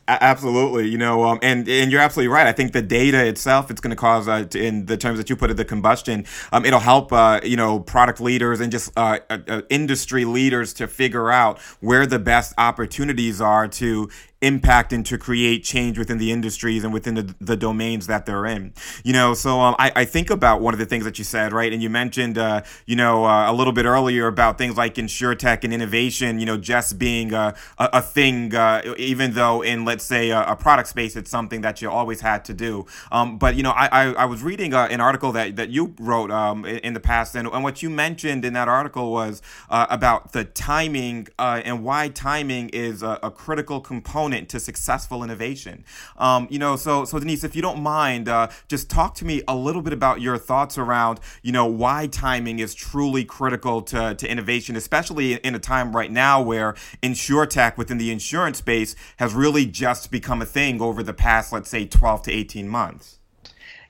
absolutely, 0.07 0.87
you 0.87 0.99
know, 0.99 1.23
um, 1.23 1.39
and 1.41 1.67
and 1.67 1.91
you're 1.91 1.99
absolutely 1.99 2.27
right. 2.29 2.45
I 2.45 2.51
think 2.51 2.73
the 2.73 2.81
data 2.83 3.25
itself, 3.25 3.71
it's 3.71 3.81
going 3.81 3.89
to 3.89 3.97
cause, 3.97 4.27
uh, 4.27 4.45
in 4.53 4.85
the 4.85 4.97
terms 4.97 5.17
that 5.17 5.27
you 5.27 5.35
put 5.35 5.49
it, 5.49 5.55
the 5.55 5.65
combustion. 5.65 6.25
Um, 6.51 6.63
it'll 6.63 6.79
help, 6.79 7.11
uh, 7.11 7.41
you 7.43 7.57
know, 7.57 7.79
product 7.79 8.21
leaders 8.21 8.59
and 8.59 8.71
just 8.71 8.91
uh, 8.95 9.19
uh, 9.31 9.39
uh, 9.47 9.61
industry 9.69 10.25
leaders 10.25 10.73
to 10.75 10.87
figure 10.87 11.31
out 11.31 11.59
where 11.81 12.05
the 12.05 12.19
best 12.19 12.53
opportunities 12.59 13.41
are 13.41 13.67
to 13.67 14.09
impact 14.39 14.93
and 14.93 15.03
to 15.03 15.17
create 15.17 15.63
change 15.63 15.97
within 15.97 16.19
the 16.19 16.31
industries 16.31 16.83
and 16.83 16.93
within 16.93 17.15
the, 17.15 17.35
the 17.41 17.57
domains 17.57 18.05
that 18.05 18.27
they're 18.27 18.45
in. 18.45 18.71
You 19.03 19.13
know, 19.13 19.33
so 19.33 19.59
um, 19.59 19.75
I, 19.79 19.91
I 19.95 20.05
think 20.05 20.29
about 20.29 20.61
one 20.61 20.75
of 20.75 20.79
the 20.79 20.85
things 20.85 21.05
that 21.05 21.17
you 21.17 21.23
said, 21.23 21.53
right? 21.53 21.73
And 21.73 21.81
you 21.81 21.89
mentioned, 21.89 22.37
uh, 22.37 22.61
you 22.85 22.95
know, 22.95 23.25
a 23.25 23.51
little 23.51 23.73
bit 23.73 23.85
earlier 23.85 24.27
about 24.27 24.59
things 24.59 24.77
like 24.77 24.95
insurtech 24.95 25.63
and 25.63 25.73
innovation, 25.73 26.39
you 26.39 26.45
know, 26.45 26.55
just 26.55 26.99
being 26.99 27.06
a, 27.15 27.55
a, 27.77 27.89
a 27.93 28.01
thing, 28.01 28.53
uh, 28.53 28.81
even 28.97 29.33
though 29.33 29.61
in, 29.61 29.85
let's 29.85 30.03
say, 30.03 30.29
a, 30.29 30.41
a, 30.43 30.55
product 30.55 30.89
space, 30.89 31.15
it's 31.15 31.29
something 31.29 31.61
that 31.61 31.81
you 31.81 31.89
always 31.89 32.21
had 32.21 32.43
to 32.45 32.53
do. 32.53 32.85
Um, 33.11 33.37
but, 33.37 33.55
you 33.55 33.63
know, 33.63 33.71
I, 33.71 33.87
I, 33.91 34.03
I 34.13 34.25
was 34.25 34.41
reading 34.43 34.73
uh, 34.73 34.87
an 34.89 35.01
article 35.01 35.31
that, 35.33 35.55
that 35.55 35.69
you 35.69 35.95
wrote 35.99 36.31
um, 36.31 36.65
in 36.65 36.93
the 36.93 36.99
past, 36.99 37.35
and, 37.35 37.47
and 37.47 37.63
what 37.63 37.81
you 37.81 37.89
mentioned 37.89 38.43
in 38.45 38.53
that 38.53 38.67
article 38.67 39.11
was 39.11 39.41
uh, 39.69 39.87
about 39.89 40.33
the 40.33 40.43
timing 40.43 41.27
uh, 41.39 41.61
and 41.63 41.83
why 41.83 42.09
timing 42.09 42.69
is 42.69 43.03
a, 43.03 43.19
a 43.23 43.31
critical 43.31 43.79
component 43.79 44.07
component 44.27 44.49
to 44.49 44.59
successful 44.59 45.23
innovation. 45.23 45.83
Um, 46.17 46.47
you 46.49 46.59
know, 46.59 46.75
so 46.75 47.05
so 47.05 47.19
Denise, 47.19 47.43
if 47.43 47.55
you 47.55 47.61
don't 47.61 47.81
mind, 47.81 48.27
uh, 48.27 48.47
just 48.67 48.89
talk 48.89 49.15
to 49.15 49.25
me 49.25 49.41
a 49.47 49.55
little 49.55 49.81
bit 49.81 49.93
about 49.93 50.21
your 50.21 50.37
thoughts 50.37 50.77
around 50.77 51.19
you 51.43 51.51
know 51.51 51.65
why 51.65 52.07
timing 52.07 52.59
is 52.59 52.73
truly 52.73 53.23
critical 53.23 53.81
to, 53.81 54.15
to 54.15 54.29
innovation, 54.29 54.75
especially 54.75 55.33
in 55.33 55.55
a 55.55 55.59
time 55.59 55.95
right 55.95 56.11
now 56.11 56.41
where 56.41 56.75
tech 57.01 57.77
within 57.77 57.97
the 57.97 58.11
insurance 58.11 58.59
space 58.59 58.95
has 59.17 59.33
really 59.33 59.65
just 59.65 60.11
become 60.11 60.41
a 60.41 60.45
thing 60.45 60.81
over 60.81 61.03
the 61.03 61.13
past, 61.13 61.53
let's 61.53 61.69
say, 61.69 61.85
12 61.85 62.23
to 62.23 62.31
18 62.31 62.67
months. 62.67 63.19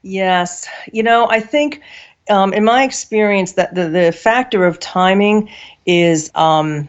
Yes, 0.02 0.68
you 0.92 1.04
know, 1.04 1.28
I 1.30 1.40
think 1.40 1.82
um, 2.30 2.54
in 2.54 2.64
my 2.64 2.84
experience 2.84 3.54
that 3.54 3.76
the, 3.76 3.90
the 3.90 4.12
factor 4.12 4.66
of 4.66 4.80
timing 4.80 5.50
is 5.86 6.32
um, 6.36 6.88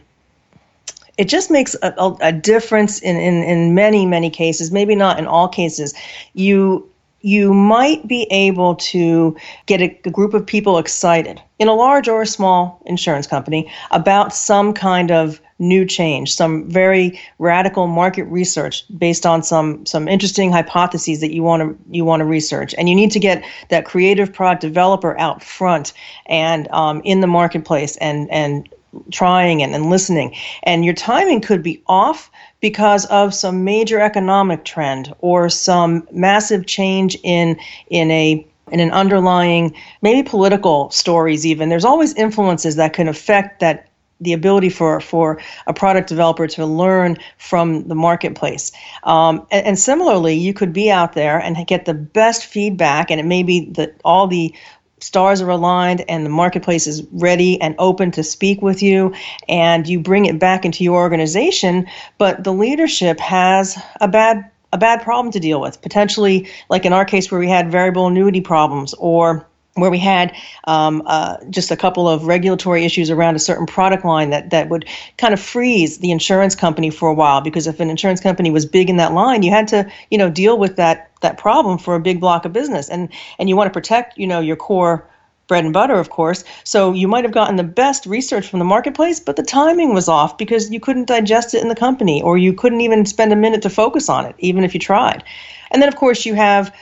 it 1.18 1.28
just 1.28 1.50
makes 1.50 1.74
a, 1.83 1.92
a, 1.98 2.16
a 2.20 2.33
difference 2.33 3.00
in, 3.00 3.16
in, 3.16 3.42
in 3.42 3.74
many, 3.74 4.07
many 4.07 4.31
cases, 4.31 4.70
maybe 4.70 4.94
not 4.94 5.18
in 5.18 5.26
all 5.26 5.48
cases. 5.48 5.94
You 6.35 6.88
you 7.20 7.52
might 7.52 8.07
be 8.07 8.28
able 8.31 8.76
to 8.76 9.37
get 9.66 9.81
a, 9.81 10.00
a, 10.04 10.11
group 10.11 10.35
of 10.35 10.46
people 10.46 10.78
excited 10.78 11.42
in 11.59 11.66
a 11.66 11.74
large 11.74 12.07
or 12.07 12.22
a 12.22 12.26
small 12.26 12.81
insurance 12.87 13.26
company 13.26 13.68
about 13.90 14.33
some 14.33 14.72
kind 14.72 15.11
of 15.11 15.40
new 15.58 15.84
change, 15.84 16.34
some 16.34 16.68
very 16.68 17.18
radical 17.38 17.86
market 17.86 18.24
research 18.24 18.84
based 18.96 19.26
on 19.26 19.42
some 19.42 19.84
some 19.86 20.08
interesting 20.08 20.52
hypotheses 20.52 21.20
that 21.20 21.32
you 21.32 21.42
want 21.42 21.62
to 21.62 21.94
you 21.94 22.04
want 22.04 22.20
to 22.20 22.24
research, 22.24 22.74
and 22.78 22.88
you 22.88 22.94
need 22.94 23.10
to 23.12 23.18
get 23.18 23.44
that 23.68 23.84
creative 23.84 24.32
product 24.32 24.62
developer 24.62 25.18
out 25.18 25.42
front 25.42 25.92
and 26.26 26.68
um, 26.70 27.00
in 27.04 27.20
the 27.20 27.26
marketplace 27.26 27.96
and 27.96 28.30
and 28.30 28.68
trying 29.10 29.62
and, 29.62 29.74
and 29.74 29.90
listening. 29.90 30.34
And 30.62 30.84
your 30.84 30.94
timing 30.94 31.40
could 31.40 31.62
be 31.62 31.82
off 31.86 32.30
because 32.60 33.04
of 33.06 33.34
some 33.34 33.64
major 33.64 34.00
economic 34.00 34.64
trend 34.64 35.14
or 35.20 35.48
some 35.48 36.06
massive 36.12 36.66
change 36.66 37.16
in 37.22 37.58
in 37.90 38.10
a 38.10 38.46
in 38.70 38.80
an 38.80 38.90
underlying 38.90 39.74
maybe 40.02 40.28
political 40.28 40.90
stories 40.90 41.46
even 41.46 41.70
there's 41.70 41.86
always 41.86 42.12
influences 42.14 42.76
that 42.76 42.92
can 42.92 43.08
affect 43.08 43.60
that 43.60 43.88
the 44.20 44.33
ability 44.33 44.68
for 44.68 45.00
for 45.00 45.40
a 45.66 45.72
product 45.72 46.09
developer 46.09 46.46
to 46.46 46.66
learn 46.66 47.16
from 47.37 47.87
the 47.88 47.94
marketplace. 47.94 48.72
Um, 49.04 49.46
and, 49.50 49.66
and, 49.66 49.78
similarly 49.78 50.35
you 50.35 50.52
could 50.52 50.72
be 50.72 50.90
out 50.90 51.12
there 51.12 51.38
and 51.38 51.57
get 51.66 51.85
the 51.85 51.94
best 51.94 52.46
feedback 52.46 53.11
and 53.11 53.20
it 53.20 53.26
may 53.26 53.42
be 53.42 53.70
that 53.72 54.00
all 54.04 54.26
the 54.26 54.54
stars 55.00 55.40
are 55.40 55.50
aligned 55.50 56.04
and 56.09 56.26
the 56.26 56.31
marketplace 56.31 56.87
is 56.87 57.07
ready 57.12 57.61
and 57.61 57.74
open 57.78 58.11
to 58.11 58.22
speak 58.22 58.61
with 58.62 58.83
you 58.83 59.14
and 59.48 59.87
you 59.87 60.00
bring 60.00 60.26
it 60.26 60.38
back 60.38 60.64
into 60.64 60.83
your 60.83 60.96
organization 60.96 61.87
but 62.18 62.42
the 62.44 62.52
leadership 62.52 63.20
has 63.20 63.78
a 64.00 64.09
bad 64.09 64.50
a 64.72 64.78
bad 64.78 65.00
problem 65.02 65.33
to 65.33 65.40
deal 65.40 65.61
with 65.61 65.81
potentially 65.83 66.48
like 66.68 66.85
in 66.85 66.92
our 66.92 67.04
case 67.04 67.31
where 67.31 67.40
we 67.40 67.48
had 67.48 67.70
variable 67.70 68.07
annuity 68.07 68.40
problems 68.40 68.94
or 68.94 69.47
where 69.80 69.90
we 69.90 69.98
had 69.98 70.34
um, 70.64 71.02
uh, 71.06 71.36
just 71.50 71.70
a 71.70 71.76
couple 71.76 72.08
of 72.08 72.26
regulatory 72.26 72.84
issues 72.84 73.10
around 73.10 73.36
a 73.36 73.38
certain 73.38 73.66
product 73.66 74.04
line 74.04 74.30
that, 74.30 74.50
that 74.50 74.68
would 74.68 74.86
kind 75.16 75.34
of 75.34 75.40
freeze 75.40 75.98
the 75.98 76.10
insurance 76.10 76.54
company 76.54 76.90
for 76.90 77.08
a 77.08 77.14
while 77.14 77.40
because 77.40 77.66
if 77.66 77.80
an 77.80 77.90
insurance 77.90 78.20
company 78.20 78.50
was 78.50 78.66
big 78.66 78.90
in 78.90 78.96
that 78.96 79.12
line 79.12 79.42
you 79.42 79.50
had 79.50 79.68
to 79.68 79.90
you 80.10 80.18
know 80.18 80.30
deal 80.30 80.58
with 80.58 80.76
that 80.76 81.08
that 81.20 81.38
problem 81.38 81.78
for 81.78 81.94
a 81.94 82.00
big 82.00 82.20
block 82.20 82.44
of 82.44 82.52
business. 82.52 82.88
And 82.88 83.08
and 83.38 83.48
you 83.48 83.56
want 83.56 83.68
to 83.68 83.72
protect 83.72 84.18
you 84.18 84.26
know 84.26 84.40
your 84.40 84.56
core 84.56 85.08
bread 85.46 85.64
and 85.64 85.72
butter 85.72 85.94
of 85.94 86.10
course. 86.10 86.44
So 86.64 86.92
you 86.92 87.08
might 87.08 87.24
have 87.24 87.32
gotten 87.32 87.56
the 87.56 87.64
best 87.64 88.06
research 88.06 88.48
from 88.48 88.58
the 88.58 88.64
marketplace 88.64 89.20
but 89.20 89.36
the 89.36 89.42
timing 89.42 89.94
was 89.94 90.08
off 90.08 90.38
because 90.38 90.70
you 90.70 90.80
couldn't 90.80 91.06
digest 91.06 91.54
it 91.54 91.62
in 91.62 91.68
the 91.68 91.74
company 91.74 92.22
or 92.22 92.36
you 92.36 92.52
couldn't 92.52 92.80
even 92.80 93.06
spend 93.06 93.32
a 93.32 93.36
minute 93.36 93.62
to 93.62 93.70
focus 93.70 94.08
on 94.08 94.26
it 94.26 94.34
even 94.38 94.64
if 94.64 94.74
you 94.74 94.80
tried. 94.80 95.24
And 95.70 95.82
then 95.82 95.88
of 95.88 95.96
course 95.96 96.26
you 96.26 96.34
have 96.34 96.74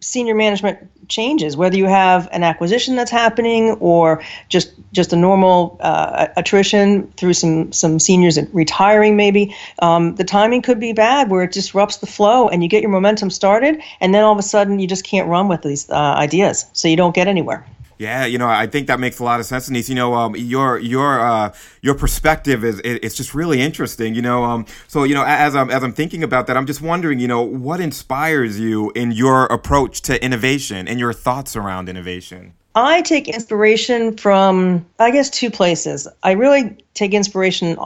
senior 0.00 0.34
management 0.34 0.78
changes, 1.08 1.56
whether 1.56 1.76
you 1.76 1.86
have 1.86 2.28
an 2.32 2.42
acquisition 2.42 2.96
that's 2.96 3.10
happening 3.10 3.72
or 3.80 4.22
just 4.48 4.72
just 4.92 5.12
a 5.12 5.16
normal 5.16 5.76
uh, 5.80 6.28
attrition 6.36 7.06
through 7.12 7.34
some 7.34 7.72
some 7.72 7.98
seniors 7.98 8.38
retiring, 8.52 9.16
maybe 9.16 9.54
um, 9.80 10.14
the 10.16 10.24
timing 10.24 10.62
could 10.62 10.80
be 10.80 10.92
bad 10.92 11.30
where 11.30 11.42
it 11.42 11.52
disrupts 11.52 11.98
the 11.98 12.06
flow 12.06 12.48
and 12.48 12.62
you 12.62 12.68
get 12.68 12.82
your 12.82 12.90
momentum 12.90 13.30
started, 13.30 13.82
and 14.00 14.14
then 14.14 14.24
all 14.24 14.32
of 14.32 14.38
a 14.38 14.42
sudden 14.42 14.78
you 14.78 14.86
just 14.86 15.04
can't 15.04 15.28
run 15.28 15.48
with 15.48 15.62
these 15.62 15.90
uh, 15.90 15.94
ideas, 15.94 16.66
so 16.72 16.88
you 16.88 16.96
don't 16.96 17.14
get 17.14 17.28
anywhere. 17.28 17.64
Yeah, 18.00 18.24
you 18.24 18.38
know, 18.38 18.48
I 18.48 18.66
think 18.66 18.86
that 18.86 18.98
makes 18.98 19.18
a 19.18 19.24
lot 19.24 19.40
of 19.40 19.46
sense, 19.46 19.66
Denise. 19.66 19.90
You 19.90 19.94
know, 19.94 20.14
um, 20.14 20.34
your 20.34 20.78
your 20.78 21.20
uh, 21.20 21.52
your 21.82 21.94
perspective 21.94 22.64
is 22.64 22.80
it's 22.82 23.14
just 23.14 23.34
really 23.34 23.60
interesting. 23.60 24.14
You 24.14 24.22
know, 24.22 24.42
um, 24.42 24.64
so 24.88 25.04
you 25.04 25.14
know, 25.14 25.22
as 25.22 25.54
I'm 25.54 25.68
as 25.70 25.84
I'm 25.84 25.92
thinking 25.92 26.22
about 26.22 26.46
that, 26.46 26.56
I'm 26.56 26.64
just 26.64 26.80
wondering, 26.80 27.20
you 27.20 27.28
know, 27.28 27.42
what 27.42 27.78
inspires 27.78 28.58
you 28.58 28.90
in 28.94 29.12
your 29.12 29.44
approach 29.44 30.00
to 30.02 30.24
innovation 30.24 30.88
and 30.88 30.98
your 30.98 31.12
thoughts 31.12 31.56
around 31.56 31.90
innovation. 31.90 32.54
I 32.74 33.02
take 33.02 33.28
inspiration 33.28 34.16
from, 34.16 34.86
I 34.98 35.10
guess, 35.10 35.28
two 35.28 35.50
places. 35.50 36.08
I 36.22 36.30
really 36.30 36.78
take 36.94 37.12
inspiration 37.12 37.76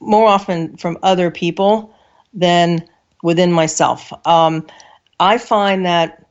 more 0.00 0.28
often 0.28 0.76
from 0.76 0.98
other 1.02 1.30
people 1.30 1.94
than 2.34 2.86
within 3.22 3.50
myself. 3.50 4.12
Um, 4.26 4.66
I 5.18 5.38
find 5.38 5.86
that 5.86 6.26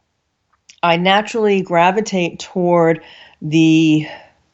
I 0.84 0.98
naturally 0.98 1.62
gravitate 1.62 2.40
toward 2.40 3.02
the 3.42 4.08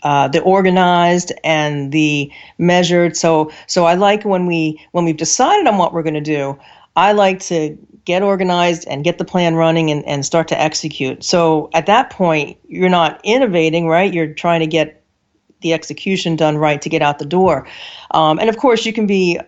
uh, 0.04 0.28
the 0.28 0.42
organized 0.42 1.34
and 1.44 1.92
the 1.92 2.32
measured. 2.58 3.18
So 3.18 3.52
so 3.68 3.86
I 3.86 3.96
like 3.96 4.24
when 4.24 4.46
we 4.46 4.82
when 4.92 5.06
we've 5.06 5.18
decided 5.18 5.68
on 5.68 5.78
what 5.78 5.94
we're 5.94 6.04
going 6.04 6.14
to 6.14 6.22
do. 6.22 6.58
I 6.96 7.12
like 7.12 7.40
to 7.42 7.78
get 8.06 8.24
organized 8.24 8.88
and 8.88 9.04
get 9.04 9.18
the 9.18 9.26
plan 9.26 9.56
running 9.56 9.92
and, 9.92 10.04
and 10.06 10.26
start 10.26 10.48
to 10.48 10.60
execute. 10.60 11.24
So 11.24 11.70
at 11.74 11.86
that 11.88 12.10
point, 12.10 12.58
you're 12.68 12.90
not 12.90 13.20
innovating, 13.24 13.88
right? 13.88 14.12
You're 14.12 14.34
trying 14.34 14.62
to 14.62 14.68
get 14.68 15.04
the 15.62 15.74
execution 15.74 16.36
done 16.36 16.58
right 16.58 16.82
to 16.82 16.90
get 16.90 17.02
out 17.02 17.20
the 17.20 17.26
door. 17.26 17.68
Um, 18.12 18.40
and 18.40 18.50
of 18.50 18.58
course, 18.58 18.86
you 18.86 18.94
can 18.94 19.08
be 19.08 19.40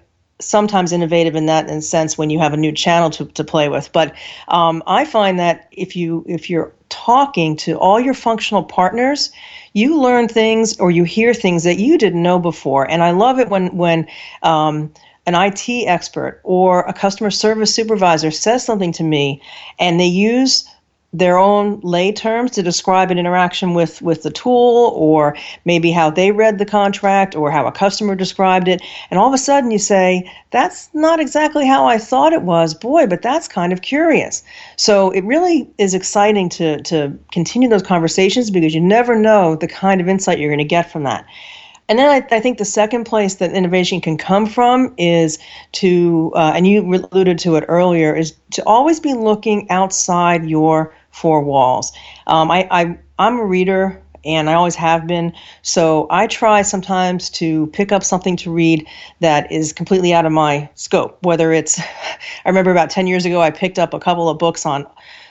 sometimes 0.41 0.91
innovative 0.91 1.35
in 1.35 1.45
that 1.47 1.69
in 1.69 1.81
sense 1.81 2.17
when 2.17 2.29
you 2.29 2.39
have 2.39 2.53
a 2.53 2.57
new 2.57 2.71
channel 2.71 3.09
to, 3.11 3.25
to 3.25 3.43
play 3.43 3.69
with. 3.69 3.91
But 3.93 4.13
um, 4.47 4.83
I 4.87 5.05
find 5.05 5.39
that 5.39 5.67
if 5.71 5.95
you 5.95 6.25
if 6.27 6.49
you're 6.49 6.73
talking 6.89 7.55
to 7.57 7.77
all 7.77 7.99
your 7.99 8.13
functional 8.13 8.63
partners, 8.63 9.31
you 9.73 9.99
learn 9.99 10.27
things 10.27 10.77
or 10.79 10.91
you 10.91 11.03
hear 11.03 11.33
things 11.33 11.63
that 11.63 11.79
you 11.79 11.97
didn't 11.97 12.21
know 12.21 12.39
before. 12.39 12.89
And 12.89 13.03
I 13.03 13.11
love 13.11 13.39
it 13.39 13.49
when 13.49 13.75
when 13.77 14.07
um, 14.43 14.91
an 15.25 15.35
IT 15.35 15.69
expert 15.87 16.41
or 16.43 16.81
a 16.81 16.93
customer 16.93 17.29
service 17.29 17.73
supervisor 17.73 18.31
says 18.31 18.65
something 18.65 18.91
to 18.93 19.03
me 19.03 19.41
and 19.77 19.99
they 19.99 20.07
use 20.07 20.67
their 21.11 21.37
own 21.37 21.79
lay 21.81 22.11
terms 22.11 22.51
to 22.51 22.61
describe 22.61 23.09
an 23.09 23.17
interaction 23.17 23.73
with 23.73 24.01
with 24.01 24.21
the 24.21 24.29
tool 24.29 24.91
or 24.95 25.35
maybe 25.65 25.91
how 25.91 26.09
they 26.09 26.31
read 26.31 26.59
the 26.59 26.65
contract 26.65 27.35
or 27.35 27.49
how 27.49 27.65
a 27.65 27.71
customer 27.71 28.15
described 28.15 28.67
it. 28.67 28.81
And 29.09 29.19
all 29.19 29.27
of 29.27 29.33
a 29.33 29.39
sudden 29.39 29.71
you 29.71 29.79
say 29.79 30.31
that's 30.51 30.89
not 30.93 31.19
exactly 31.19 31.65
how 31.65 31.87
I 31.87 31.97
thought 31.97 32.31
it 32.31 32.43
was. 32.43 32.75
Boy 32.75 33.07
but 33.07 33.23
that's 33.23 33.47
kind 33.47 33.73
of 33.73 33.81
curious. 33.81 34.43
So 34.75 35.09
it 35.09 35.23
really 35.23 35.67
is 35.79 35.95
exciting 35.95 36.49
to 36.49 36.81
to 36.83 37.17
continue 37.31 37.69
those 37.69 37.83
conversations 37.83 38.51
because 38.51 38.75
you 38.75 38.81
never 38.81 39.15
know 39.15 39.55
the 39.55 39.67
kind 39.67 40.01
of 40.01 40.07
insight 40.07 40.37
you're 40.37 40.49
going 40.49 40.59
to 40.59 40.63
get 40.63 40.91
from 40.91 41.03
that. 41.03 41.25
And 41.89 41.97
then 41.97 42.07
I, 42.07 42.35
I, 42.35 42.39
think 42.39 42.59
the 42.59 42.65
second 42.65 43.05
place 43.05 43.35
that 43.35 43.51
innovation 43.51 43.99
can 43.99 44.15
come 44.15 44.45
from 44.45 44.93
is 44.97 45.39
to, 45.73 46.31
uh, 46.35 46.53
and 46.55 46.67
you 46.67 46.81
alluded 46.81 47.39
to 47.39 47.55
it 47.55 47.65
earlier, 47.67 48.15
is 48.15 48.35
to 48.51 48.63
always 48.67 48.99
be 48.99 49.15
looking 49.15 49.67
outside 49.71 50.45
your 50.45 50.93
four 51.19 51.41
walls. 51.41 51.91
Um, 52.27 52.49
I, 52.49 52.67
I, 52.71 52.97
I'm 53.19 53.37
a 53.39 53.45
reader 53.45 54.01
and 54.25 54.49
I 54.49 54.53
always 54.53 54.75
have 54.75 55.07
been. 55.07 55.33
So 55.61 56.07
I 56.09 56.27
try 56.27 56.61
sometimes 56.61 57.29
to 57.31 57.67
pick 57.67 57.91
up 57.91 58.03
something 58.03 58.35
to 58.37 58.51
read 58.51 58.87
that 59.19 59.51
is 59.51 59.73
completely 59.73 60.13
out 60.13 60.25
of 60.25 60.31
my 60.31 60.69
scope. 60.75 61.17
Whether 61.23 61.51
it's, 61.51 61.79
I 62.45 62.49
remember 62.49 62.71
about 62.71 62.89
10 62.89 63.07
years 63.07 63.25
ago, 63.25 63.41
I 63.41 63.51
picked 63.51 63.79
up 63.79 63.93
a 63.93 63.99
couple 63.99 64.29
of 64.29 64.37
books 64.37 64.65
on 64.65 64.87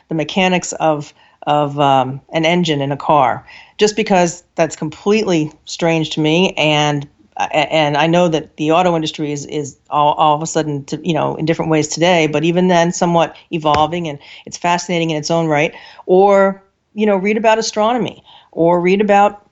the 0.08 0.14
mechanics 0.14 0.72
of 0.74 1.12
of 1.46 1.78
um, 1.80 2.20
an 2.34 2.44
engine 2.44 2.82
in 2.82 2.92
a 2.92 2.96
car, 2.96 3.46
just 3.78 3.96
because 3.96 4.44
that's 4.56 4.76
completely 4.76 5.50
strange 5.64 6.10
to 6.10 6.20
me, 6.20 6.52
and 6.58 7.08
and 7.52 7.96
I 7.96 8.06
know 8.06 8.28
that 8.28 8.56
the 8.56 8.72
auto 8.72 8.94
industry 8.94 9.32
is 9.32 9.46
is 9.46 9.78
all, 9.90 10.14
all 10.14 10.34
of 10.34 10.42
a 10.42 10.46
sudden 10.46 10.84
to, 10.86 11.00
you 11.06 11.14
know 11.14 11.36
in 11.36 11.44
different 11.44 11.70
ways 11.70 11.88
today, 11.88 12.26
but 12.26 12.44
even 12.44 12.68
then 12.68 12.92
somewhat 12.92 13.36
evolving, 13.52 14.08
and 14.08 14.18
it's 14.46 14.56
fascinating 14.56 15.10
in 15.10 15.16
its 15.16 15.30
own 15.30 15.46
right. 15.46 15.74
Or 16.06 16.62
you 16.94 17.06
know 17.06 17.16
read 17.16 17.36
about 17.36 17.58
astronomy, 17.58 18.22
or 18.52 18.80
read 18.80 19.00
about 19.00 19.48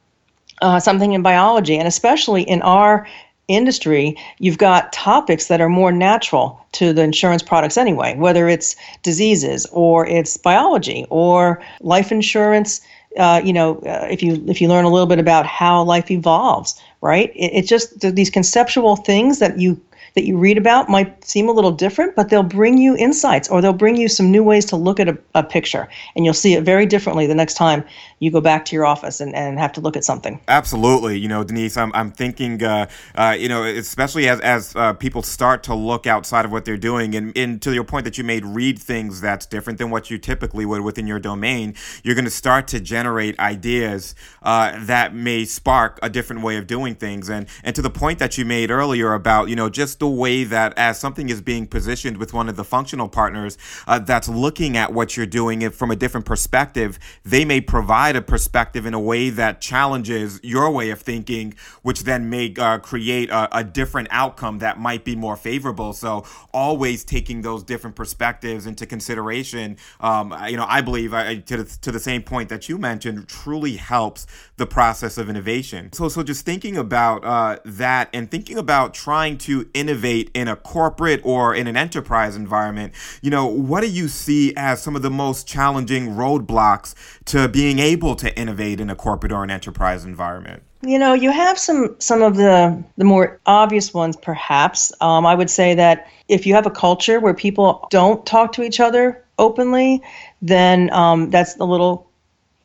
uh, 0.62 0.80
something 0.80 1.12
in 1.12 1.22
biology, 1.22 1.76
and 1.76 1.86
especially 1.86 2.42
in 2.42 2.62
our 2.62 3.06
industry, 3.48 4.16
you've 4.38 4.58
got 4.58 4.92
topics 4.92 5.46
that 5.48 5.60
are 5.60 5.68
more 5.68 5.92
natural 5.92 6.60
to 6.72 6.92
the 6.92 7.02
insurance 7.02 7.42
products 7.42 7.76
anyway, 7.76 8.16
whether 8.16 8.48
it's 8.48 8.74
diseases 9.02 9.66
or 9.66 10.06
it's 10.06 10.36
biology 10.36 11.06
or 11.10 11.62
life 11.80 12.10
insurance. 12.10 12.80
Uh, 13.16 13.40
you 13.42 13.52
know, 13.52 13.76
uh, 13.86 14.06
if 14.10 14.22
you 14.22 14.44
if 14.46 14.60
you 14.60 14.68
learn 14.68 14.84
a 14.84 14.90
little 14.90 15.06
bit 15.06 15.18
about 15.18 15.46
how 15.46 15.82
life 15.82 16.10
evolves, 16.10 16.78
right? 17.00 17.30
It, 17.34 17.52
it's 17.52 17.68
just 17.68 18.00
these 18.00 18.30
conceptual 18.30 18.96
things 18.96 19.38
that 19.38 19.58
you 19.58 19.80
that 20.16 20.24
you 20.24 20.38
read 20.38 20.56
about 20.56 20.88
might 20.88 21.22
seem 21.24 21.46
a 21.46 21.52
little 21.52 21.70
different, 21.70 22.16
but 22.16 22.30
they'll 22.30 22.42
bring 22.42 22.78
you 22.78 22.96
insights 22.96 23.50
or 23.50 23.60
they'll 23.60 23.74
bring 23.74 23.96
you 23.96 24.08
some 24.08 24.30
new 24.30 24.42
ways 24.42 24.64
to 24.64 24.74
look 24.74 24.98
at 24.98 25.08
a, 25.08 25.18
a 25.34 25.42
picture. 25.42 25.86
And 26.16 26.24
you'll 26.24 26.34
see 26.34 26.54
it 26.54 26.64
very 26.64 26.86
differently 26.86 27.26
the 27.26 27.34
next 27.34 27.54
time 27.54 27.84
you 28.18 28.30
go 28.30 28.40
back 28.40 28.64
to 28.64 28.74
your 28.74 28.86
office 28.86 29.20
and, 29.20 29.34
and 29.34 29.58
have 29.58 29.74
to 29.74 29.82
look 29.82 29.94
at 29.94 30.04
something. 30.04 30.40
Absolutely. 30.48 31.18
You 31.18 31.28
know, 31.28 31.44
Denise, 31.44 31.76
I'm, 31.76 31.92
I'm 31.92 32.10
thinking, 32.10 32.64
uh, 32.64 32.86
uh, 33.14 33.36
you 33.38 33.50
know, 33.50 33.64
especially 33.64 34.26
as, 34.26 34.40
as 34.40 34.74
uh, 34.74 34.94
people 34.94 35.22
start 35.22 35.62
to 35.64 35.74
look 35.74 36.06
outside 36.06 36.46
of 36.46 36.50
what 36.50 36.64
they're 36.64 36.78
doing 36.78 37.14
and, 37.14 37.36
and 37.36 37.60
to 37.60 37.74
your 37.74 37.84
point 37.84 38.06
that 38.06 38.16
you 38.16 38.24
made, 38.24 38.42
read 38.46 38.78
things 38.78 39.20
that's 39.20 39.44
different 39.44 39.78
than 39.78 39.90
what 39.90 40.10
you 40.10 40.16
typically 40.16 40.64
would 40.64 40.80
within 40.80 41.06
your 41.06 41.20
domain, 41.20 41.74
you're 42.02 42.14
going 42.14 42.24
to 42.24 42.30
start 42.30 42.68
to 42.68 42.80
generate 42.80 43.38
ideas 43.38 44.14
uh, 44.42 44.82
that 44.86 45.14
may 45.14 45.44
spark 45.44 45.98
a 46.02 46.08
different 46.08 46.40
way 46.40 46.56
of 46.56 46.66
doing 46.66 46.94
things. 46.94 47.28
And, 47.28 47.46
and 47.62 47.76
to 47.76 47.82
the 47.82 47.90
point 47.90 48.18
that 48.18 48.38
you 48.38 48.46
made 48.46 48.70
earlier 48.70 49.12
about, 49.12 49.50
you 49.50 49.56
know, 49.56 49.68
just 49.68 49.98
the 50.06 50.10
way 50.10 50.44
that 50.44 50.72
as 50.76 51.00
something 51.00 51.28
is 51.28 51.40
being 51.40 51.66
positioned 51.66 52.16
with 52.16 52.32
one 52.32 52.48
of 52.48 52.54
the 52.54 52.62
functional 52.62 53.08
partners 53.08 53.58
uh, 53.88 53.98
that's 53.98 54.28
looking 54.28 54.76
at 54.76 54.92
what 54.92 55.16
you're 55.16 55.26
doing 55.26 55.68
from 55.70 55.90
a 55.90 55.96
different 55.96 56.24
perspective, 56.24 56.96
they 57.24 57.44
may 57.44 57.60
provide 57.60 58.14
a 58.14 58.22
perspective 58.22 58.86
in 58.86 58.94
a 58.94 59.00
way 59.00 59.30
that 59.30 59.60
challenges 59.60 60.38
your 60.44 60.70
way 60.70 60.90
of 60.90 61.00
thinking, 61.00 61.52
which 61.82 62.04
then 62.04 62.30
may 62.30 62.54
uh, 62.56 62.78
create 62.78 63.28
a, 63.30 63.58
a 63.58 63.64
different 63.64 64.06
outcome 64.12 64.60
that 64.60 64.78
might 64.78 65.04
be 65.04 65.16
more 65.16 65.36
favorable. 65.36 65.92
So 65.92 66.24
always 66.52 67.02
taking 67.02 67.42
those 67.42 67.64
different 67.64 67.96
perspectives 67.96 68.64
into 68.64 68.86
consideration, 68.86 69.76
um, 69.98 70.32
you 70.46 70.56
know, 70.56 70.66
I 70.68 70.82
believe 70.82 71.12
I, 71.12 71.38
to, 71.38 71.56
the, 71.56 71.64
to 71.80 71.90
the 71.90 71.98
same 71.98 72.22
point 72.22 72.48
that 72.50 72.68
you 72.68 72.78
mentioned, 72.78 73.26
truly 73.26 73.74
helps 73.76 74.28
the 74.56 74.66
process 74.66 75.18
of 75.18 75.28
innovation. 75.28 75.92
So, 75.92 76.08
so 76.08 76.22
just 76.22 76.44
thinking 76.44 76.76
about 76.76 77.24
uh, 77.24 77.58
that 77.64 78.08
and 78.14 78.30
thinking 78.30 78.56
about 78.56 78.94
trying 78.94 79.38
to 79.38 79.68
innovate 79.74 79.95
innovate 79.96 80.30
in 80.34 80.46
a 80.46 80.56
corporate 80.56 81.22
or 81.24 81.54
in 81.54 81.66
an 81.66 81.76
enterprise 81.76 82.36
environment, 82.36 82.92
you 83.22 83.30
know, 83.30 83.46
what 83.46 83.80
do 83.80 83.88
you 83.88 84.08
see 84.08 84.52
as 84.54 84.82
some 84.82 84.94
of 84.94 85.00
the 85.00 85.10
most 85.10 85.48
challenging 85.48 86.08
roadblocks 86.08 86.94
to 87.24 87.48
being 87.48 87.78
able 87.78 88.14
to 88.14 88.38
innovate 88.38 88.78
in 88.78 88.90
a 88.90 88.94
corporate 88.94 89.32
or 89.32 89.42
an 89.42 89.50
enterprise 89.50 90.04
environment? 90.04 90.62
You 90.82 90.98
know, 90.98 91.14
you 91.14 91.30
have 91.30 91.58
some 91.58 91.96
some 91.98 92.22
of 92.22 92.36
the 92.36 92.84
the 92.98 93.04
more 93.04 93.40
obvious 93.46 93.94
ones, 93.94 94.16
perhaps. 94.16 94.92
Um, 95.00 95.24
I 95.24 95.34
would 95.34 95.48
say 95.48 95.74
that 95.74 96.06
if 96.28 96.46
you 96.46 96.54
have 96.54 96.66
a 96.66 96.70
culture 96.70 97.18
where 97.18 97.34
people 97.34 97.86
don't 97.90 98.24
talk 98.26 98.52
to 98.52 98.62
each 98.62 98.78
other 98.78 99.24
openly, 99.38 100.02
then 100.42 100.92
um, 100.92 101.30
that's 101.30 101.56
a 101.56 101.64
little 101.64 102.06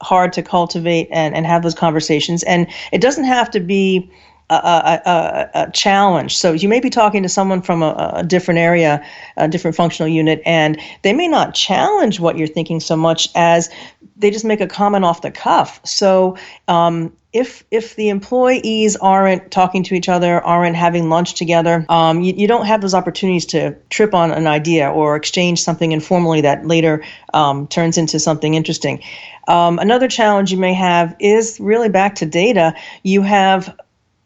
hard 0.01 0.33
to 0.33 0.41
cultivate 0.43 1.07
and, 1.11 1.33
and 1.35 1.45
have 1.45 1.63
those 1.63 1.75
conversations. 1.75 2.43
And 2.43 2.67
it 2.91 3.01
doesn't 3.01 3.23
have 3.23 3.49
to 3.51 3.59
be 3.59 4.11
a, 4.55 5.49
a, 5.53 5.71
challenge. 5.71 6.37
So 6.37 6.51
you 6.53 6.67
may 6.67 6.79
be 6.79 6.89
talking 6.89 7.23
to 7.23 7.29
someone 7.29 7.61
from 7.61 7.81
a, 7.83 8.13
a, 8.17 8.23
different 8.23 8.59
area, 8.59 9.05
a 9.37 9.47
different 9.47 9.75
functional 9.75 10.09
unit, 10.09 10.41
and 10.45 10.79
they 11.03 11.13
may 11.13 11.27
not 11.27 11.53
challenge 11.53 12.19
what 12.19 12.37
you're 12.37 12.47
thinking 12.47 12.79
so 12.79 12.95
much 12.95 13.29
as 13.35 13.69
they 14.17 14.29
just 14.29 14.45
make 14.45 14.61
a 14.61 14.67
comment 14.67 15.05
off 15.05 15.21
the 15.21 15.31
cuff. 15.31 15.79
So 15.85 16.37
um, 16.67 17.13
if 17.33 17.63
if 17.71 17.95
the 17.95 18.09
employees 18.09 18.97
aren't 18.97 19.51
talking 19.51 19.83
to 19.83 19.95
each 19.95 20.09
other, 20.09 20.41
aren't 20.41 20.75
having 20.75 21.09
lunch 21.09 21.35
together, 21.35 21.85
um, 21.87 22.21
you, 22.21 22.33
you 22.35 22.47
don't 22.47 22.65
have 22.65 22.81
those 22.81 22.93
opportunities 22.93 23.45
to 23.47 23.75
trip 23.89 24.13
on 24.13 24.31
an 24.31 24.47
idea 24.47 24.89
or 24.89 25.15
exchange 25.15 25.61
something 25.61 25.91
informally 25.91 26.41
that 26.41 26.65
later 26.65 27.03
um, 27.33 27.67
turns 27.67 27.97
into 27.97 28.19
something 28.19 28.53
interesting. 28.53 29.01
Um, 29.47 29.79
another 29.79 30.07
challenge 30.07 30.51
you 30.51 30.57
may 30.57 30.73
have 30.73 31.15
is 31.19 31.59
really 31.59 31.89
back 31.89 32.15
to 32.15 32.25
data. 32.25 32.75
You 33.03 33.21
have 33.21 33.75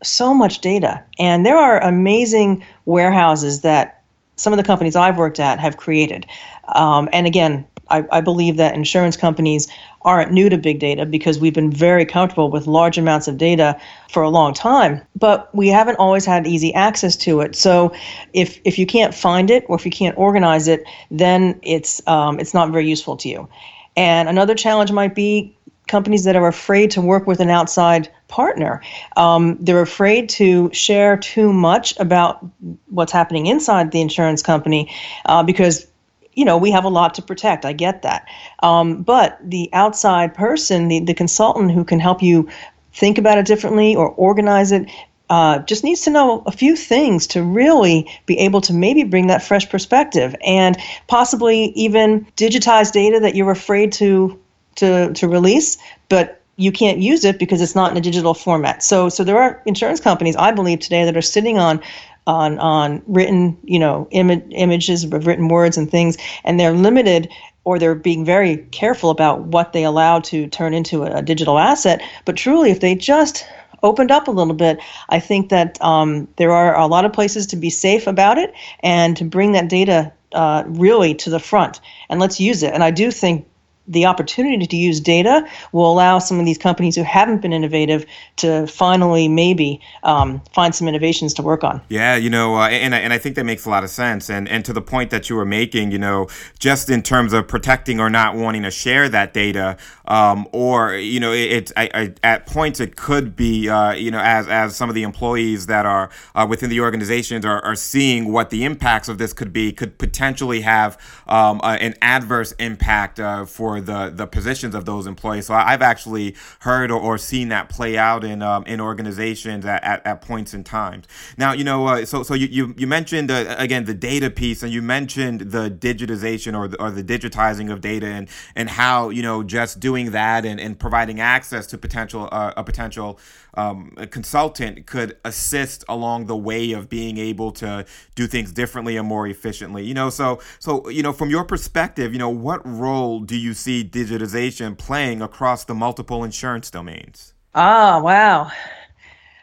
so 0.05 0.33
much 0.33 0.59
data. 0.59 1.03
And 1.19 1.45
there 1.45 1.57
are 1.57 1.81
amazing 1.81 2.63
warehouses 2.85 3.61
that 3.61 4.03
some 4.35 4.53
of 4.53 4.57
the 4.57 4.63
companies 4.63 4.95
I've 4.95 5.17
worked 5.17 5.39
at 5.39 5.59
have 5.59 5.77
created. 5.77 6.25
Um, 6.69 7.09
and 7.13 7.25
again, 7.25 7.65
I, 7.89 8.03
I, 8.11 8.21
believe 8.21 8.57
that 8.57 8.73
insurance 8.73 9.15
companies 9.15 9.67
aren't 10.01 10.31
new 10.31 10.49
to 10.49 10.57
big 10.57 10.79
data 10.79 11.05
because 11.05 11.39
we've 11.39 11.53
been 11.53 11.71
very 11.71 12.05
comfortable 12.05 12.49
with 12.49 12.65
large 12.65 12.97
amounts 12.97 13.27
of 13.27 13.37
data 13.37 13.79
for 14.11 14.23
a 14.23 14.29
long 14.29 14.53
time, 14.53 15.01
but 15.15 15.53
we 15.53 15.67
haven't 15.67 15.97
always 15.97 16.25
had 16.25 16.47
easy 16.47 16.73
access 16.73 17.15
to 17.15 17.41
it. 17.41 17.55
So 17.55 17.93
if, 18.33 18.59
if 18.65 18.79
you 18.79 18.87
can't 18.87 19.13
find 19.13 19.51
it 19.51 19.65
or 19.67 19.75
if 19.75 19.85
you 19.85 19.91
can't 19.91 20.17
organize 20.17 20.67
it, 20.67 20.83
then 21.11 21.59
it's, 21.61 22.05
um, 22.07 22.39
it's 22.39 22.53
not 22.53 22.71
very 22.71 22.87
useful 22.87 23.17
to 23.17 23.29
you. 23.29 23.47
And 23.95 24.27
another 24.27 24.55
challenge 24.55 24.91
might 24.91 25.13
be 25.13 25.55
companies 25.87 26.23
that 26.23 26.35
are 26.35 26.47
afraid 26.47 26.91
to 26.91 27.01
work 27.01 27.27
with 27.27 27.39
an 27.39 27.49
outside 27.49 28.09
partner. 28.27 28.81
Um, 29.17 29.57
they're 29.59 29.81
afraid 29.81 30.29
to 30.29 30.71
share 30.73 31.17
too 31.17 31.53
much 31.53 31.97
about 31.99 32.45
what's 32.87 33.11
happening 33.11 33.45
inside 33.47 33.91
the 33.91 34.01
insurance 34.01 34.41
company 34.41 34.93
uh, 35.25 35.43
because 35.43 35.87
you 36.33 36.43
know 36.43 36.57
we 36.57 36.71
have 36.71 36.83
a 36.83 36.89
lot 36.89 37.13
to 37.13 37.21
protect 37.21 37.65
i 37.65 37.71
get 37.71 38.01
that 38.01 38.27
um, 38.61 39.01
but 39.01 39.39
the 39.41 39.69
outside 39.73 40.33
person 40.33 40.89
the, 40.89 40.99
the 40.99 41.13
consultant 41.13 41.71
who 41.71 41.83
can 41.83 41.99
help 41.99 42.21
you 42.21 42.49
think 42.93 43.17
about 43.17 43.37
it 43.37 43.45
differently 43.45 43.95
or 43.95 44.09
organize 44.09 44.71
it 44.71 44.89
uh, 45.29 45.59
just 45.59 45.83
needs 45.83 46.01
to 46.01 46.11
know 46.11 46.43
a 46.45 46.51
few 46.51 46.75
things 46.75 47.25
to 47.25 47.41
really 47.41 48.07
be 48.27 48.37
able 48.37 48.61
to 48.61 48.73
maybe 48.73 49.03
bring 49.03 49.27
that 49.27 49.41
fresh 49.41 49.67
perspective 49.67 50.35
and 50.45 50.77
possibly 51.07 51.65
even 51.69 52.25
digitize 52.37 52.91
data 52.91 53.19
that 53.19 53.35
you're 53.35 53.51
afraid 53.51 53.91
to 53.91 54.39
to 54.75 55.13
to 55.13 55.27
release 55.27 55.77
but 56.09 56.41
you 56.57 56.71
can't 56.71 56.99
use 56.99 57.25
it 57.25 57.39
because 57.39 57.61
it's 57.61 57.75
not 57.75 57.91
in 57.91 57.97
a 57.97 58.01
digital 58.01 58.33
format. 58.33 58.83
So 58.83 59.09
so 59.09 59.23
there 59.23 59.37
are 59.37 59.61
insurance 59.65 59.99
companies 59.99 60.35
I 60.35 60.51
believe 60.51 60.79
today 60.79 61.05
that 61.05 61.17
are 61.17 61.21
sitting 61.21 61.57
on 61.57 61.81
on 62.27 62.57
on 62.59 63.03
written 63.07 63.57
you 63.63 63.79
know 63.79 64.07
Im- 64.11 64.51
images 64.51 65.03
of 65.03 65.27
written 65.27 65.47
words 65.47 65.77
and 65.77 65.89
things 65.89 66.17
and 66.43 66.59
they're 66.59 66.73
limited 66.73 67.29
or 67.65 67.79
they're 67.79 67.95
being 67.95 68.23
very 68.23 68.57
careful 68.71 69.09
about 69.09 69.41
what 69.41 69.73
they 69.73 69.83
allow 69.83 70.19
to 70.19 70.47
turn 70.47 70.73
into 70.73 71.03
a, 71.03 71.17
a 71.17 71.21
digital 71.21 71.57
asset. 71.57 72.01
But 72.23 72.37
truly, 72.37 72.69
if 72.69 72.79
they 72.79 72.95
just 72.95 73.45
opened 73.83 74.11
up 74.11 74.27
a 74.27 74.31
little 74.31 74.53
bit, 74.53 74.79
I 75.09 75.19
think 75.19 75.49
that 75.49 75.81
um, 75.81 76.27
there 76.37 76.51
are 76.51 76.77
a 76.77 76.87
lot 76.87 77.05
of 77.05 77.13
places 77.13 77.47
to 77.47 77.55
be 77.55 77.69
safe 77.69 78.07
about 78.07 78.37
it 78.37 78.53
and 78.81 79.17
to 79.17 79.25
bring 79.25 79.53
that 79.53 79.67
data 79.67 80.13
uh, 80.31 80.63
really 80.67 81.15
to 81.15 81.29
the 81.29 81.39
front 81.39 81.81
and 82.09 82.19
let's 82.19 82.39
use 82.39 82.61
it. 82.63 82.73
And 82.73 82.83
I 82.83 82.91
do 82.91 83.09
think 83.11 83.47
the 83.87 84.05
opportunity 84.05 84.65
to 84.65 84.75
use 84.75 84.99
data 84.99 85.47
will 85.71 85.91
allow 85.91 86.19
some 86.19 86.39
of 86.39 86.45
these 86.45 86.57
companies 86.57 86.95
who 86.95 87.03
haven't 87.03 87.41
been 87.41 87.53
innovative 87.53 88.05
to 88.37 88.65
finally 88.67 89.27
maybe 89.27 89.79
um, 90.03 90.41
find 90.53 90.73
some 90.73 90.87
innovations 90.87 91.33
to 91.35 91.41
work 91.41 91.63
on. 91.63 91.81
Yeah, 91.89 92.15
you 92.15 92.29
know, 92.29 92.55
uh, 92.55 92.67
and, 92.69 92.93
and 92.93 93.13
I 93.13 93.17
think 93.17 93.35
that 93.35 93.43
makes 93.43 93.65
a 93.65 93.69
lot 93.69 93.83
of 93.83 93.89
sense. 93.89 94.29
And, 94.29 94.49
and 94.49 94.65
to 94.65 94.73
the 94.73 94.81
point 94.81 95.11
that 95.11 95.29
you 95.29 95.35
were 95.35 95.45
making, 95.45 95.91
you 95.91 95.99
know, 95.99 96.27
just 96.59 96.89
in 96.89 97.03
terms 97.03 97.33
of 97.33 97.47
protecting 97.47 97.99
or 97.99 98.09
not 98.09 98.35
wanting 98.35 98.63
to 98.63 98.71
share 98.71 99.07
that 99.09 99.33
data, 99.33 99.77
um, 100.07 100.47
or, 100.51 100.95
you 100.95 101.19
know, 101.19 101.31
it, 101.31 101.71
I, 101.77 101.89
I, 101.93 102.13
at 102.23 102.45
points 102.45 102.79
it 102.79 102.95
could 102.95 103.35
be, 103.35 103.69
uh, 103.69 103.93
you 103.93 104.11
know, 104.11 104.19
as, 104.19 104.47
as 104.47 104.75
some 104.75 104.89
of 104.89 104.95
the 104.95 105.03
employees 105.03 105.67
that 105.67 105.85
are 105.85 106.09
uh, 106.33 106.45
within 106.49 106.69
the 106.69 106.79
organizations 106.79 107.45
are, 107.45 107.63
are 107.63 107.75
seeing 107.75 108.31
what 108.31 108.49
the 108.49 108.63
impacts 108.65 109.09
of 109.09 109.17
this 109.17 109.33
could 109.33 109.53
be, 109.53 109.71
could 109.71 109.97
potentially 109.97 110.61
have 110.61 110.97
um, 111.27 111.59
an 111.63 111.95
adverse 112.01 112.51
impact 112.53 113.19
uh, 113.19 113.45
for 113.45 113.74
for 113.75 113.81
the 113.81 114.09
the 114.09 114.27
positions 114.27 114.75
of 114.75 114.85
those 114.85 115.07
employees. 115.07 115.47
So 115.47 115.53
I've 115.53 115.81
actually 115.81 116.35
heard 116.59 116.91
or, 116.91 116.99
or 116.99 117.17
seen 117.17 117.49
that 117.49 117.69
play 117.69 117.97
out 117.97 118.23
in 118.23 118.41
um, 118.41 118.63
in 118.65 118.79
organizations 118.79 119.65
at, 119.65 119.83
at, 119.83 120.05
at, 120.05 120.21
points 120.21 120.53
in 120.53 120.63
times. 120.63 121.05
Now, 121.37 121.53
you 121.53 121.63
know, 121.63 121.87
uh, 121.87 122.05
so 122.05 122.23
so 122.23 122.33
you 122.33 122.47
you, 122.47 122.73
you 122.77 122.87
mentioned 122.87 123.31
uh, 123.31 123.55
again 123.57 123.85
the 123.85 123.93
data 123.93 124.29
piece, 124.29 124.63
and 124.63 124.71
you 124.71 124.81
mentioned 124.81 125.41
the 125.41 125.69
digitization 125.69 126.57
or 126.57 126.67
the, 126.67 126.81
or 126.81 126.91
the 126.91 127.03
digitizing 127.03 127.71
of 127.71 127.81
data, 127.81 128.07
and 128.07 128.29
and 128.55 128.69
how 128.69 129.09
you 129.09 129.21
know 129.21 129.43
just 129.43 129.79
doing 129.79 130.11
that 130.11 130.45
and, 130.45 130.59
and 130.59 130.79
providing 130.79 131.19
access 131.19 131.67
to 131.67 131.77
potential 131.77 132.29
uh, 132.31 132.53
a 132.57 132.63
potential 132.63 133.19
um, 133.55 133.93
a 133.97 134.07
consultant 134.07 134.85
could 134.85 135.17
assist 135.23 135.83
along 135.87 136.25
the 136.25 136.35
way 136.35 136.73
of 136.73 136.89
being 136.89 137.17
able 137.17 137.51
to 137.51 137.85
do 138.15 138.27
things 138.27 138.51
differently 138.51 138.97
and 138.97 139.07
more 139.07 139.27
efficiently. 139.27 139.85
You 139.85 139.93
know, 139.93 140.09
so 140.09 140.39
so 140.59 140.89
you 140.89 141.03
know, 141.03 141.13
from 141.13 141.29
your 141.29 141.43
perspective, 141.43 142.13
you 142.13 142.19
know, 142.19 142.29
what 142.29 142.65
role 142.65 143.19
do 143.21 143.37
you 143.37 143.53
see 143.65 143.83
digitization 143.83 144.77
playing 144.77 145.21
across 145.21 145.65
the 145.65 145.73
multiple 145.73 146.23
insurance 146.23 146.69
domains? 146.69 147.33
Ah, 147.55 147.99
wow. 147.99 148.51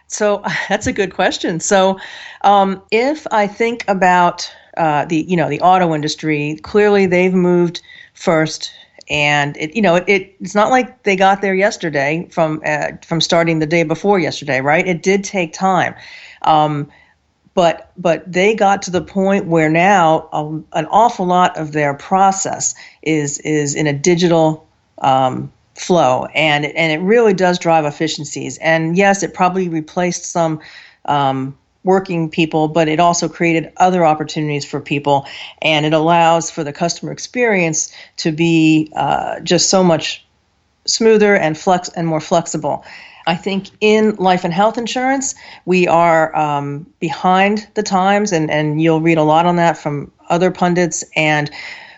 So 0.07 0.43
that's 0.69 0.87
a 0.87 0.93
good 0.93 1.13
question. 1.13 1.59
So, 1.61 1.99
um, 2.43 2.83
if 2.91 3.27
I 3.33 3.47
think 3.47 3.85
about 3.89 4.51
uh, 4.77 5.05
the 5.07 5.25
you 5.29 5.37
know 5.37 5.49
the 5.49 5.61
auto 5.61 5.95
industry, 5.95 6.59
clearly 6.63 7.07
they've 7.07 7.35
moved 7.35 7.83
first 8.15 8.73
and 9.11 9.57
it 9.57 9.75
you 9.75 9.83
know 9.83 9.97
it, 9.97 10.05
it, 10.07 10.37
it's 10.41 10.55
not 10.55 10.71
like 10.71 11.03
they 11.03 11.17
got 11.17 11.43
there 11.43 11.55
yesterday 11.55 12.27
from 12.31 12.63
uh, 12.65 12.93
from 13.05 13.21
starting 13.21 13.59
the 13.59 13.67
day 13.67 13.83
before 13.83 14.21
yesterday 14.21 14.61
right 14.61 14.87
it 14.87 15.03
did 15.03 15.25
take 15.25 15.53
time 15.53 15.93
um, 16.43 16.89
but 17.55 17.93
but 17.97 18.31
they 18.31 18.55
got 18.55 18.83
to 18.83 18.91
the 18.91 19.03
point 19.03 19.47
where 19.47 19.71
now 19.71 20.29
um, 20.33 20.65
an 20.73 20.87
awful 20.87 21.27
lot 21.27 21.57
of 21.57 21.73
their 21.73 21.95
process 21.95 22.75
is 23.03 23.39
is 23.41 23.75
in 23.75 23.87
a 23.87 23.93
digital 23.93 24.67
um, 24.99 25.53
flow. 25.75 26.27
And 26.35 26.65
and 26.65 26.93
it 26.93 27.05
really 27.05 27.35
does 27.35 27.59
drive 27.59 27.85
efficiencies. 27.85 28.59
And 28.59 28.97
yes 28.97 29.23
it 29.23 29.35
probably 29.35 29.69
replaced 29.69 30.25
some 30.25 30.61
um, 31.05 31.57
working 31.85 32.31
people, 32.31 32.69
but 32.69 32.89
it 32.89 33.01
also 33.01 33.29
created 33.29 33.73
other 33.77 34.05
opportunities 34.05 34.65
for 34.65 34.81
people, 34.81 35.27
and 35.61 35.85
it 35.85 35.93
allows 35.93 36.51
for 36.51 36.63
the 36.63 36.73
customer 36.73 37.11
experience 37.11 37.93
to 38.19 38.31
be 38.31 38.91
uh, 38.95 39.41
just 39.41 39.69
so 39.69 39.83
much 39.83 40.25
smoother 40.87 41.37
and 41.37 41.59
flex 41.59 41.89
and 41.91 42.07
more 42.07 42.21
flexible. 42.21 42.85
I 43.27 43.37
think 43.37 43.69
in 43.81 44.17
life 44.17 44.45
and 44.45 44.53
health 44.53 44.79
insurance, 44.79 45.35
we 45.65 45.87
are 45.87 46.37
um, 46.37 46.87
behind 47.01 47.69
the 47.75 47.83
times, 47.83 48.33
and, 48.33 48.51
and 48.51 48.83
you'll 48.83 49.01
read 49.01 49.19
a 49.19 49.23
lot 49.23 49.47
on 49.47 49.57
that 49.57 49.79
from 49.79 50.11
other 50.29 50.51
pundits. 50.51 51.05
And 51.17 51.51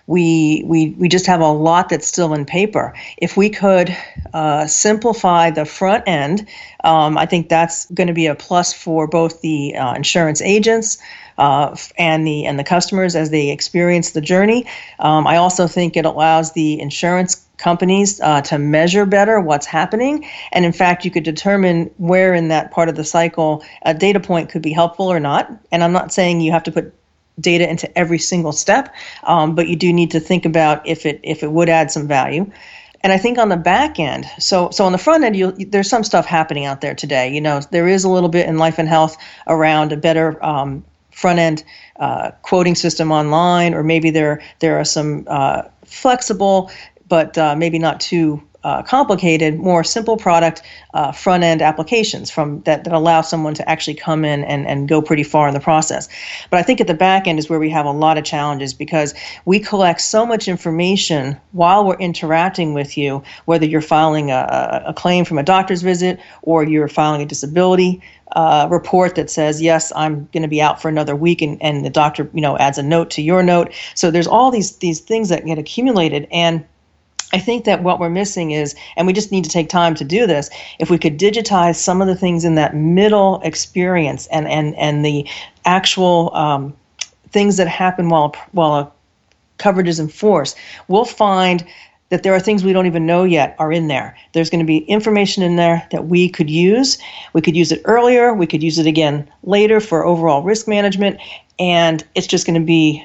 we 0.07 0.63
we 0.67 0.91
we 0.99 1.09
just 1.09 1.27
have 1.27 1.41
a 1.41 1.51
lot 1.51 1.89
that's 1.89 2.07
still 2.07 2.35
in 2.35 2.45
paper. 2.45 2.93
If 3.17 3.37
we 3.37 3.49
could 3.49 3.97
uh, 4.35 4.67
simplify 4.67 5.51
the 5.51 5.65
front 5.65 6.05
end, 6.07 6.47
um, 6.85 7.17
I 7.17 7.27
think 7.27 7.49
that's 7.49 7.87
going 7.93 8.09
to 8.09 8.13
be 8.13 8.27
a 8.27 8.35
plus 8.35 8.73
for 8.73 9.07
both 9.07 9.41
the 9.41 9.75
uh, 9.77 9.95
insurance 9.95 10.43
agents. 10.43 10.99
Uh, 11.37 11.75
and 11.99 12.25
the 12.25 12.47
and 12.47 12.61
the 12.61 12.65
customers 12.65 13.17
as 13.17 13.31
they 13.31 13.51
experience 13.51 14.13
the 14.13 14.21
journey. 14.21 14.65
Um, 15.01 15.27
I 15.27 15.37
also 15.37 15.67
think 15.67 15.97
it 15.97 16.05
allows 16.05 16.53
the 16.53 16.81
insurance 16.81 17.44
companies 17.57 18.21
uh, 18.21 18.41
to 18.43 18.59
measure 18.59 19.07
better 19.07 19.41
what's 19.41 19.67
happening. 19.67 20.27
And 20.53 20.65
in 20.65 20.73
fact, 20.73 21.05
you 21.05 21.11
could 21.11 21.25
determine 21.25 21.91
where 21.99 22.35
in 22.35 22.49
that 22.49 22.71
part 22.71 22.89
of 22.89 22.97
the 22.97 23.05
cycle 23.05 23.65
a 23.83 23.95
data 23.95 24.21
point 24.21 24.51
could 24.51 24.63
be 24.63 24.73
helpful 24.73 25.07
or 25.07 25.21
not. 25.21 25.51
And 25.71 25.85
I'm 25.85 25.93
not 25.93 26.13
saying 26.13 26.41
you 26.41 26.53
have 26.53 26.65
to 26.65 26.73
put 26.73 26.93
data 27.41 27.69
into 27.69 27.99
every 27.99 28.19
single 28.19 28.53
step, 28.53 28.95
um, 29.25 29.55
but 29.55 29.69
you 29.69 29.77
do 29.77 29.93
need 29.93 30.11
to 30.13 30.21
think 30.21 30.45
about 30.45 30.87
if 30.87 31.07
it 31.07 31.21
if 31.23 31.43
it 31.43 31.51
would 31.51 31.69
add 31.69 31.91
some 31.91 32.07
value. 32.07 32.51
And 33.03 33.13
I 33.13 33.19
think 33.19 33.37
on 33.37 33.51
the 33.51 33.57
back 33.57 34.01
end, 34.01 34.25
so 34.39 34.71
so 34.71 34.85
on 34.85 34.93
the 34.93 34.99
front 34.99 35.25
end, 35.25 35.71
there's 35.71 35.91
some 35.91 36.05
stuff 36.05 36.27
happening 36.27 36.65
out 36.65 36.81
there 36.81 36.95
today. 36.95 37.33
You 37.33 37.41
know, 37.41 37.61
there 37.71 37.89
is 37.89 38.05
a 38.05 38.09
little 38.09 38.31
bit 38.31 38.47
in 38.47 38.57
life 38.57 38.79
and 38.79 38.89
health 38.89 39.17
around 39.47 39.93
a 39.93 39.97
better 39.97 40.43
um, 40.45 40.85
front 41.11 41.39
end 41.39 41.65
uh, 41.97 42.31
quoting 42.43 42.75
system 42.75 43.13
online, 43.13 43.75
or 43.75 43.83
maybe 43.83 44.11
there 44.11 44.43
there 44.61 44.79
are 44.79 44.85
some 44.85 45.25
uh, 45.27 45.63
flexible 45.85 46.71
but 47.09 47.37
uh, 47.39 47.55
maybe 47.57 47.79
not 47.79 48.01
too 48.01 48.43
uh, 48.65 48.83
complicated, 48.83 49.59
more 49.59 49.85
simple 49.85 50.17
product 50.17 50.63
uh, 50.95 51.13
front 51.13 51.45
end 51.45 51.61
applications 51.61 52.31
from 52.31 52.63
that, 52.63 52.85
that 52.85 52.95
allow 52.95 53.21
someone 53.21 53.53
to 53.53 53.69
actually 53.69 53.95
come 53.95 54.25
in 54.25 54.43
and, 54.43 54.67
and 54.67 54.89
go 54.89 55.03
pretty 55.03 55.23
far 55.23 55.47
in 55.47 55.55
the 55.55 55.61
process. 55.61 56.09
But 56.49 56.59
I 56.59 56.63
think 56.63 56.81
at 56.81 56.87
the 56.87 56.95
back 56.95 57.29
end 57.29 57.39
is 57.39 57.51
where 57.51 57.61
we 57.61 57.69
have 57.71 57.85
a 57.85 57.91
lot 57.91 58.17
of 58.17 58.25
challenges 58.25 58.73
because 58.73 59.15
we 59.45 59.61
collect 59.61 60.01
so 60.01 60.25
much 60.25 60.49
information 60.49 61.39
while 61.53 61.85
we're 61.85 61.99
interacting 61.99 62.73
with 62.73 62.97
you, 62.97 63.23
whether 63.45 63.67
you're 63.67 63.83
filing 63.83 64.31
a, 64.31 64.85
a 64.87 64.95
claim 64.95 65.27
from 65.27 65.37
a 65.37 65.43
doctor's 65.43 65.83
visit 65.83 66.19
or 66.41 66.65
you're 66.65 66.89
filing 66.89 67.21
a 67.21 67.27
disability 67.27 68.03
uh, 68.33 68.67
report 68.71 69.15
that 69.15 69.31
says 69.31 69.63
yes 69.63 69.93
i'm 69.95 70.29
going 70.33 70.43
to 70.43 70.49
be 70.49 70.61
out 70.61 70.83
for 70.83 70.89
another 70.89 71.15
week 71.15 71.41
and, 71.41 71.63
and 71.63 71.85
the 71.85 71.91
doctor 71.91 72.29
you 72.35 72.41
know 72.41 72.57
adds 72.59 72.79
a 72.79 72.83
note 72.83 73.11
to 73.11 73.23
your 73.23 73.45
note 73.45 73.73
so 73.95 74.11
there's 74.11 74.27
all 74.27 74.51
these 74.51 74.79
these 74.79 74.99
things 74.99 75.29
that 75.29 75.45
get 75.45 75.59
accumulated 75.59 76.27
and 76.33 76.65
I 77.33 77.39
think 77.39 77.65
that 77.65 77.83
what 77.83 77.99
we're 77.99 78.11
missing 78.11 78.53
is, 78.53 78.75
and 78.97 79.07
we 79.07 79.13
just 79.13 79.33
need 79.33 79.45
to 79.45 79.51
take 79.51 79.69
time 79.69 79.95
to 79.97 80.05
do 80.05 80.27
this, 80.27 80.51
if 80.79 80.91
we 80.91 80.99
could 80.99 81.19
digitize 81.19 81.77
some 81.77 82.01
of 82.01 82.07
the 82.07 82.15
things 82.15 82.45
in 82.45 82.55
that 82.57 82.77
middle 82.77 83.41
experience 83.43 84.27
and, 84.29 84.47
and, 84.47 84.77
and 84.77 85.05
the 85.05 85.27
actual 85.65 86.35
um, 86.35 86.75
things 87.31 87.57
that 87.57 87.67
happen 87.69 88.09
while, 88.09 88.35
while 88.53 88.75
a 88.75 88.93
coverage 89.59 89.89
is 89.89 89.99
in 89.99 90.09
force, 90.09 90.55
we'll 90.89 91.05
find 91.05 91.67
that 92.11 92.23
there 92.23 92.35
are 92.35 92.41
things 92.41 92.63
we 92.63 92.73
don't 92.73 92.87
even 92.87 93.07
know 93.07 93.25
yet 93.25 93.57
are 93.59 93.73
in 93.73 93.89
there. 93.89 94.17
There's 94.33 94.51
going 94.51 94.61
to 94.61 94.67
be 94.67 94.79
information 94.79 95.43
in 95.43 95.57
there 95.57 95.87
that 95.91 96.07
we 96.07 96.29
could 96.29 96.51
use. 96.51 96.99
We 97.33 97.41
could 97.41 97.57
use 97.57 97.73
it 97.73 97.83
earlier, 97.87 98.33
we 98.35 98.47
could 98.47 98.63
use 98.63 98.79
it 98.79 98.87
again 98.87 99.29
later 99.43 99.81
for 99.81 100.05
overall 100.05 100.43
risk 100.43 100.69
management, 100.69 101.19
and 101.59 102.05
it's 102.15 102.27
just 102.27 102.47
going 102.47 102.61
to 102.61 102.65
be 102.65 103.05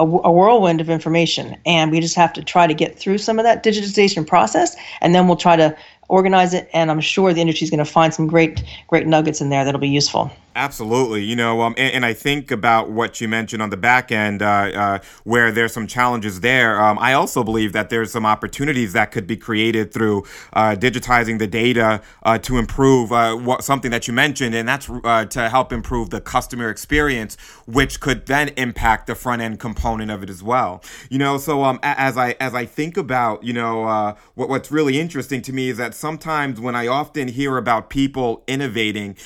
a, 0.00 0.02
a, 0.02 0.32
whirlwind 0.32 0.80
of 0.80 0.90
information. 0.90 1.56
And 1.66 1.90
we 1.90 2.00
just 2.00 2.16
have 2.16 2.32
to 2.32 2.42
try 2.42 2.66
to 2.66 2.74
get 2.74 2.98
through 2.98 3.18
some 3.18 3.38
of 3.38 3.44
that 3.44 3.62
digitization 3.62 4.26
process 4.26 4.76
and 5.00 5.14
then 5.14 5.28
we'll 5.28 5.36
try 5.36 5.56
to 5.56 5.76
organize 6.08 6.54
it. 6.54 6.68
And 6.72 6.90
i'm 6.90 7.00
sure 7.00 7.32
the 7.32 7.40
industry 7.40 7.64
is 7.64 7.70
going 7.70 7.78
to 7.78 7.84
find 7.84 8.12
some 8.12 8.26
great 8.26 8.64
great 8.88 9.06
nuggets 9.06 9.40
in 9.40 9.50
there 9.50 9.64
that'll 9.64 9.80
be 9.80 9.88
useful 9.88 10.30
Absolutely, 10.56 11.22
you 11.22 11.36
know, 11.36 11.60
um, 11.60 11.76
and, 11.78 11.94
and, 11.94 12.04
I 12.04 12.12
think 12.12 12.50
about 12.50 12.90
what 12.90 13.20
you 13.20 13.28
mentioned 13.28 13.62
on 13.62 13.70
the 13.70 13.76
back 13.76 14.10
end, 14.10 14.42
uh, 14.42 14.46
uh, 14.46 14.98
where 15.22 15.52
there's 15.52 15.72
some 15.72 15.86
challenges 15.86 16.40
there. 16.40 16.82
Um, 16.82 16.98
I 16.98 17.12
also 17.12 17.44
believe 17.44 17.72
that 17.72 17.88
there's 17.88 18.10
some 18.10 18.26
opportunities 18.26 18.92
that 18.94 19.12
could 19.12 19.28
be 19.28 19.36
created 19.36 19.94
through 19.94 20.24
uh, 20.52 20.74
digitizing 20.74 21.38
the 21.38 21.46
data 21.46 22.02
uh, 22.24 22.38
to 22.38 22.58
improve 22.58 23.12
uh, 23.12 23.36
what, 23.36 23.62
something 23.62 23.92
that 23.92 24.08
you 24.08 24.12
mentioned, 24.12 24.56
and 24.56 24.68
that's 24.68 24.90
uh, 24.90 25.24
to 25.26 25.48
help 25.48 25.72
improve 25.72 26.10
the 26.10 26.20
customer 26.20 26.68
experience, 26.68 27.36
which 27.66 28.00
could 28.00 28.26
then 28.26 28.48
impact 28.56 29.06
the 29.06 29.14
front 29.14 29.42
end 29.42 29.60
component 29.60 30.10
of 30.10 30.24
it 30.24 30.30
as 30.30 30.42
well. 30.42 30.82
You 31.10 31.18
know, 31.18 31.38
so 31.38 31.62
um, 31.62 31.78
as 31.84 32.18
I 32.18 32.32
as 32.40 32.56
I 32.56 32.66
think 32.66 32.96
about, 32.96 33.44
you 33.44 33.52
know, 33.52 34.16
what, 34.34 34.48
what's 34.48 34.72
really 34.72 34.98
interesting 34.98 35.42
to 35.42 35.52
me 35.52 35.68
is 35.68 35.76
that 35.76 35.94
sometimes 35.94 36.60
when 36.60 36.74
I 36.74 36.88
often 36.88 37.28
hear 37.28 37.56
about 37.56 37.88
people 37.88 38.42
innovating, 38.48 39.16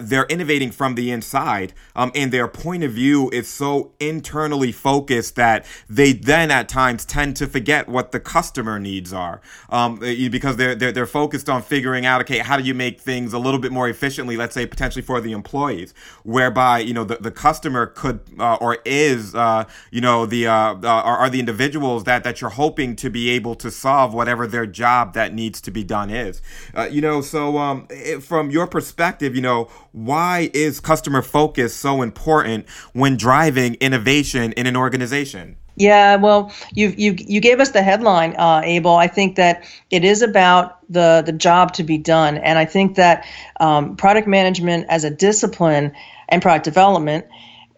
they're 0.00 0.26
innovating 0.26 0.71
from 0.72 0.94
the 0.94 1.10
inside, 1.10 1.72
um, 1.94 2.10
and 2.14 2.32
their 2.32 2.48
point 2.48 2.84
of 2.84 2.92
view 2.92 3.30
is 3.30 3.48
so 3.48 3.92
internally 4.00 4.72
focused 4.72 5.36
that 5.36 5.64
they 5.88 6.12
then 6.12 6.50
at 6.50 6.68
times 6.68 7.04
tend 7.04 7.36
to 7.36 7.46
forget 7.46 7.88
what 7.88 8.12
the 8.12 8.20
customer 8.20 8.78
needs 8.78 9.12
are, 9.12 9.40
um, 9.70 9.96
because 9.96 10.56
they're, 10.56 10.74
they're 10.74 10.92
they're 10.92 11.06
focused 11.06 11.48
on 11.48 11.62
figuring 11.62 12.06
out, 12.06 12.20
okay, 12.22 12.38
how 12.38 12.56
do 12.56 12.64
you 12.64 12.74
make 12.74 13.00
things 13.00 13.32
a 13.32 13.38
little 13.38 13.60
bit 13.60 13.72
more 13.72 13.88
efficiently? 13.88 14.36
Let's 14.36 14.54
say 14.54 14.66
potentially 14.66 15.02
for 15.02 15.20
the 15.20 15.32
employees, 15.32 15.94
whereby 16.22 16.78
you 16.80 16.94
know 16.94 17.04
the, 17.04 17.16
the 17.16 17.30
customer 17.30 17.86
could 17.86 18.20
uh, 18.38 18.56
or 18.60 18.78
is 18.84 19.34
uh, 19.34 19.64
you 19.90 20.00
know 20.00 20.26
the 20.26 20.46
uh, 20.46 20.74
uh 20.74 20.78
are, 20.82 21.18
are 21.18 21.30
the 21.30 21.40
individuals 21.40 22.04
that 22.04 22.24
that 22.24 22.40
you're 22.40 22.50
hoping 22.50 22.96
to 22.96 23.10
be 23.10 23.30
able 23.30 23.54
to 23.56 23.70
solve 23.70 24.14
whatever 24.14 24.46
their 24.46 24.66
job 24.66 25.14
that 25.14 25.34
needs 25.34 25.60
to 25.60 25.70
be 25.70 25.84
done 25.84 26.10
is. 26.10 26.40
Uh, 26.74 26.88
you 26.90 27.00
know, 27.00 27.20
so 27.20 27.58
um, 27.58 27.86
it, 27.90 28.22
from 28.22 28.50
your 28.50 28.66
perspective, 28.66 29.34
you 29.34 29.42
know, 29.42 29.68
why 29.92 30.50
is 30.54 30.61
customer 30.80 31.22
focus 31.22 31.74
so 31.74 32.02
important 32.02 32.68
when 32.92 33.16
driving 33.16 33.74
innovation 33.74 34.52
in 34.52 34.66
an 34.66 34.76
organization? 34.76 35.56
Yeah, 35.76 36.16
well, 36.16 36.52
you 36.72 36.92
you 36.96 37.16
you 37.18 37.40
gave 37.40 37.58
us 37.58 37.70
the 37.70 37.82
headline, 37.82 38.36
uh, 38.36 38.60
Abel. 38.62 38.96
I 38.96 39.06
think 39.08 39.36
that 39.36 39.64
it 39.90 40.04
is 40.04 40.20
about 40.20 40.78
the 40.92 41.22
the 41.24 41.32
job 41.32 41.72
to 41.74 41.82
be 41.82 41.96
done, 41.96 42.36
and 42.36 42.58
I 42.58 42.66
think 42.66 42.96
that 42.96 43.24
um, 43.58 43.96
product 43.96 44.28
management 44.28 44.86
as 44.90 45.04
a 45.04 45.10
discipline 45.10 45.92
and 46.28 46.42
product 46.42 46.64
development 46.64 47.24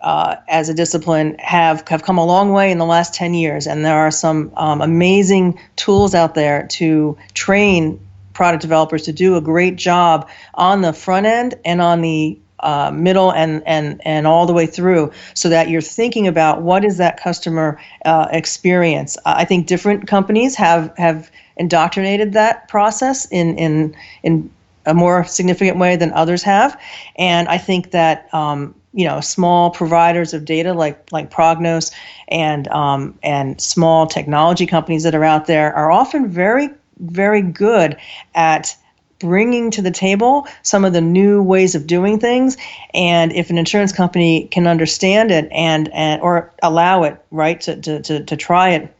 uh, 0.04 0.36
as 0.48 0.68
a 0.68 0.74
discipline 0.74 1.34
have 1.38 1.86
have 1.88 2.02
come 2.02 2.18
a 2.18 2.24
long 2.24 2.52
way 2.52 2.70
in 2.70 2.78
the 2.78 2.84
last 2.84 3.14
10 3.14 3.32
years 3.32 3.66
and 3.66 3.84
there 3.84 3.96
are 3.96 4.10
some 4.10 4.52
um, 4.56 4.82
amazing 4.82 5.58
tools 5.76 6.14
out 6.14 6.34
there 6.34 6.66
to 6.66 7.16
train 7.32 7.98
product 8.34 8.60
developers 8.60 9.04
to 9.04 9.12
do 9.12 9.36
a 9.36 9.40
great 9.40 9.76
job 9.76 10.28
on 10.52 10.82
the 10.82 10.92
front 10.92 11.24
end 11.24 11.54
and 11.64 11.80
on 11.80 12.02
the 12.02 12.38
uh, 12.60 12.90
middle 12.90 13.32
and, 13.32 13.62
and 13.66 14.00
and 14.04 14.26
all 14.26 14.46
the 14.46 14.52
way 14.52 14.66
through 14.66 15.12
so 15.34 15.48
that 15.48 15.68
you're 15.68 15.80
thinking 15.80 16.26
about 16.26 16.62
what 16.62 16.84
is 16.84 16.96
that 16.98 17.20
customer 17.20 17.80
uh, 18.04 18.28
experience. 18.30 19.18
I 19.26 19.44
think 19.44 19.66
different 19.66 20.06
companies 20.06 20.54
have 20.54 20.92
have 20.96 21.30
indoctrinated 21.56 22.32
that 22.32 22.68
process 22.68 23.26
in 23.30 23.56
in 23.56 23.96
in 24.22 24.50
a 24.86 24.94
more 24.94 25.24
significant 25.24 25.78
way 25.78 25.96
than 25.96 26.12
others 26.12 26.42
have. 26.42 26.78
And 27.16 27.48
i 27.48 27.58
think 27.58 27.90
that 27.90 28.32
um, 28.34 28.74
you 28.94 29.04
know 29.04 29.20
small 29.20 29.70
providers 29.70 30.32
of 30.32 30.44
data 30.44 30.72
like 30.72 31.12
like 31.12 31.30
Prognos 31.30 31.92
and 32.28 32.68
um, 32.68 33.18
and 33.22 33.60
small 33.60 34.06
technology 34.06 34.66
companies 34.66 35.02
that 35.02 35.14
are 35.14 35.24
out 35.24 35.46
there 35.46 35.74
are 35.74 35.90
often 35.90 36.28
very 36.28 36.70
very 37.00 37.42
good 37.42 37.96
at 38.34 38.76
bringing 39.24 39.70
to 39.72 39.82
the 39.82 39.90
table 39.90 40.46
some 40.62 40.84
of 40.84 40.92
the 40.92 41.00
new 41.00 41.42
ways 41.42 41.74
of 41.74 41.86
doing 41.86 42.20
things. 42.20 42.56
And 42.92 43.32
if 43.32 43.50
an 43.50 43.58
insurance 43.58 43.92
company 43.92 44.46
can 44.50 44.66
understand 44.66 45.30
it 45.30 45.48
and, 45.50 45.88
and 45.92 46.20
or 46.20 46.52
allow 46.62 47.04
it 47.04 47.24
right 47.30 47.60
to, 47.62 47.80
to, 47.80 48.02
to, 48.02 48.24
to 48.24 48.36
try 48.36 48.70
it 48.70 48.94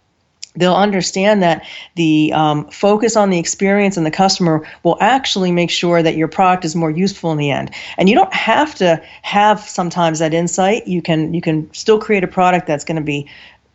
they'll 0.56 0.74
understand 0.74 1.42
that 1.42 1.66
the 1.96 2.32
um, 2.32 2.68
focus 2.70 3.16
on 3.16 3.30
the 3.30 3.38
experience 3.38 3.96
and 3.96 4.06
the 4.06 4.10
customer 4.10 4.64
will 4.84 4.96
actually 5.00 5.50
make 5.50 5.70
sure 5.70 6.00
that 6.02 6.16
your 6.16 6.28
product 6.28 6.64
is 6.64 6.76
more 6.76 6.90
useful 6.90 7.32
in 7.32 7.38
the 7.38 7.50
end. 7.50 7.72
And 7.98 8.08
you 8.08 8.14
don't 8.14 8.32
have 8.32 8.74
to 8.76 9.02
have 9.22 9.60
sometimes 9.60 10.20
that 10.20 10.32
insight. 10.32 10.86
You 10.86 11.02
can 11.02 11.34
you 11.34 11.40
can 11.40 11.72
still 11.74 11.98
create 11.98 12.22
a 12.22 12.28
product 12.28 12.68
that's 12.68 12.84
going 12.84 12.96
to 12.96 13.02
be 13.02 13.28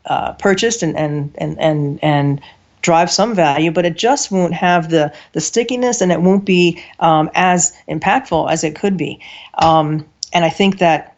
uh, 0.05 0.33
purchased 0.33 0.81
and 0.81 0.97
and 0.97 1.35
and 1.37 1.59
and 1.59 1.99
and 2.01 2.41
drive 2.81 3.11
some 3.11 3.35
value 3.35 3.71
but 3.71 3.85
it 3.85 3.97
just 3.97 4.31
won't 4.31 4.53
have 4.53 4.89
the 4.89 5.13
the 5.33 5.41
stickiness 5.41 6.01
and 6.01 6.11
it 6.11 6.21
won't 6.21 6.45
be 6.45 6.81
um, 6.99 7.29
as 7.33 7.73
impactful 7.87 8.49
as 8.51 8.63
it 8.63 8.75
could 8.75 8.97
be. 8.97 9.19
Um, 9.55 10.05
and 10.31 10.45
i 10.45 10.49
think 10.49 10.79
that 10.79 11.17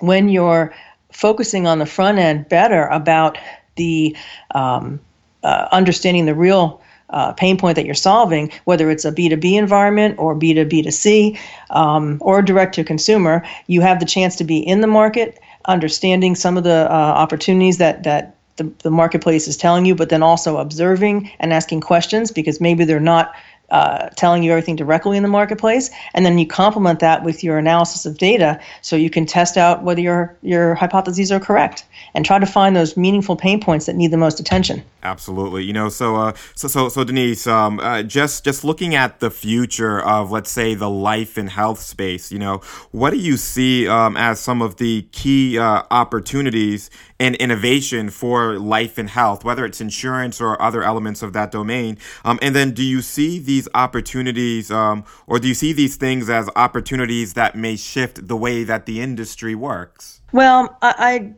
when 0.00 0.28
you're 0.28 0.74
focusing 1.12 1.66
on 1.66 1.78
the 1.78 1.86
front 1.86 2.18
end 2.18 2.48
better 2.48 2.86
about 2.86 3.38
the 3.76 4.16
um, 4.54 5.00
uh, 5.42 5.68
understanding 5.72 6.26
the 6.26 6.34
real 6.34 6.80
uh, 7.10 7.32
pain 7.32 7.56
point 7.56 7.76
that 7.76 7.86
you're 7.86 7.94
solving, 7.94 8.50
whether 8.64 8.90
it's 8.90 9.04
a 9.04 9.12
B2B 9.12 9.56
environment 9.58 10.16
or 10.18 10.34
B2B2C 10.34 11.38
um, 11.70 12.18
or 12.20 12.42
direct 12.42 12.74
to 12.74 12.84
consumer, 12.84 13.46
you 13.66 13.80
have 13.80 14.00
the 14.00 14.06
chance 14.06 14.36
to 14.36 14.44
be 14.44 14.58
in 14.58 14.80
the 14.80 14.86
market, 14.86 15.38
understanding 15.66 16.34
some 16.34 16.56
of 16.56 16.64
the 16.64 16.90
uh, 16.90 16.94
opportunities 16.94 17.78
that, 17.78 18.02
that 18.02 18.35
the, 18.56 18.72
the 18.82 18.90
marketplace 18.90 19.48
is 19.48 19.56
telling 19.56 19.84
you, 19.84 19.94
but 19.94 20.08
then 20.08 20.22
also 20.22 20.56
observing 20.58 21.30
and 21.38 21.52
asking 21.52 21.80
questions 21.80 22.30
because 22.30 22.60
maybe 22.60 22.84
they're 22.84 23.00
not 23.00 23.34
uh, 23.70 24.08
telling 24.10 24.42
you 24.42 24.52
everything 24.52 24.76
directly 24.76 25.16
in 25.16 25.22
the 25.22 25.28
marketplace, 25.28 25.90
and 26.14 26.24
then 26.24 26.38
you 26.38 26.46
complement 26.46 27.00
that 27.00 27.24
with 27.24 27.42
your 27.42 27.58
analysis 27.58 28.06
of 28.06 28.18
data, 28.18 28.60
so 28.82 28.96
you 28.96 29.10
can 29.10 29.26
test 29.26 29.56
out 29.56 29.82
whether 29.82 30.00
your 30.00 30.36
your 30.42 30.74
hypotheses 30.74 31.32
are 31.32 31.40
correct, 31.40 31.84
and 32.14 32.24
try 32.24 32.38
to 32.38 32.46
find 32.46 32.76
those 32.76 32.96
meaningful 32.96 33.36
pain 33.36 33.60
points 33.60 33.86
that 33.86 33.96
need 33.96 34.10
the 34.10 34.16
most 34.16 34.38
attention. 34.40 34.82
Absolutely, 35.02 35.64
you 35.64 35.72
know, 35.72 35.88
so 35.88 36.16
uh, 36.16 36.32
so 36.54 36.68
so 36.68 36.88
so 36.88 37.04
Denise, 37.04 37.46
um, 37.46 37.80
uh, 37.80 38.02
just 38.02 38.44
just 38.44 38.64
looking 38.64 38.94
at 38.94 39.20
the 39.20 39.30
future 39.30 40.00
of 40.00 40.30
let's 40.30 40.50
say 40.50 40.74
the 40.74 40.90
life 40.90 41.36
and 41.36 41.50
health 41.50 41.80
space, 41.80 42.30
you 42.30 42.38
know, 42.38 42.58
what 42.92 43.10
do 43.10 43.18
you 43.18 43.36
see 43.36 43.88
um, 43.88 44.16
as 44.16 44.40
some 44.40 44.62
of 44.62 44.76
the 44.76 45.02
key 45.12 45.58
uh, 45.58 45.82
opportunities 45.90 46.90
and 47.18 47.34
innovation 47.36 48.10
for 48.10 48.58
life 48.58 48.98
and 48.98 49.10
health, 49.10 49.44
whether 49.44 49.64
it's 49.64 49.80
insurance 49.80 50.40
or 50.40 50.60
other 50.60 50.82
elements 50.82 51.22
of 51.22 51.32
that 51.32 51.50
domain? 51.50 51.98
Um, 52.24 52.38
and 52.42 52.54
then, 52.54 52.72
do 52.72 52.82
you 52.82 53.02
see 53.02 53.38
these 53.56 53.68
opportunities, 53.74 54.70
um, 54.70 55.04
or 55.26 55.38
do 55.38 55.48
you 55.48 55.54
see 55.54 55.72
these 55.72 55.96
things 55.96 56.28
as 56.28 56.48
opportunities 56.56 57.34
that 57.34 57.56
may 57.56 57.76
shift 57.76 58.28
the 58.28 58.36
way 58.36 58.64
that 58.64 58.86
the 58.86 59.00
industry 59.00 59.54
works? 59.54 60.20
Well, 60.32 60.76
I 60.82 60.94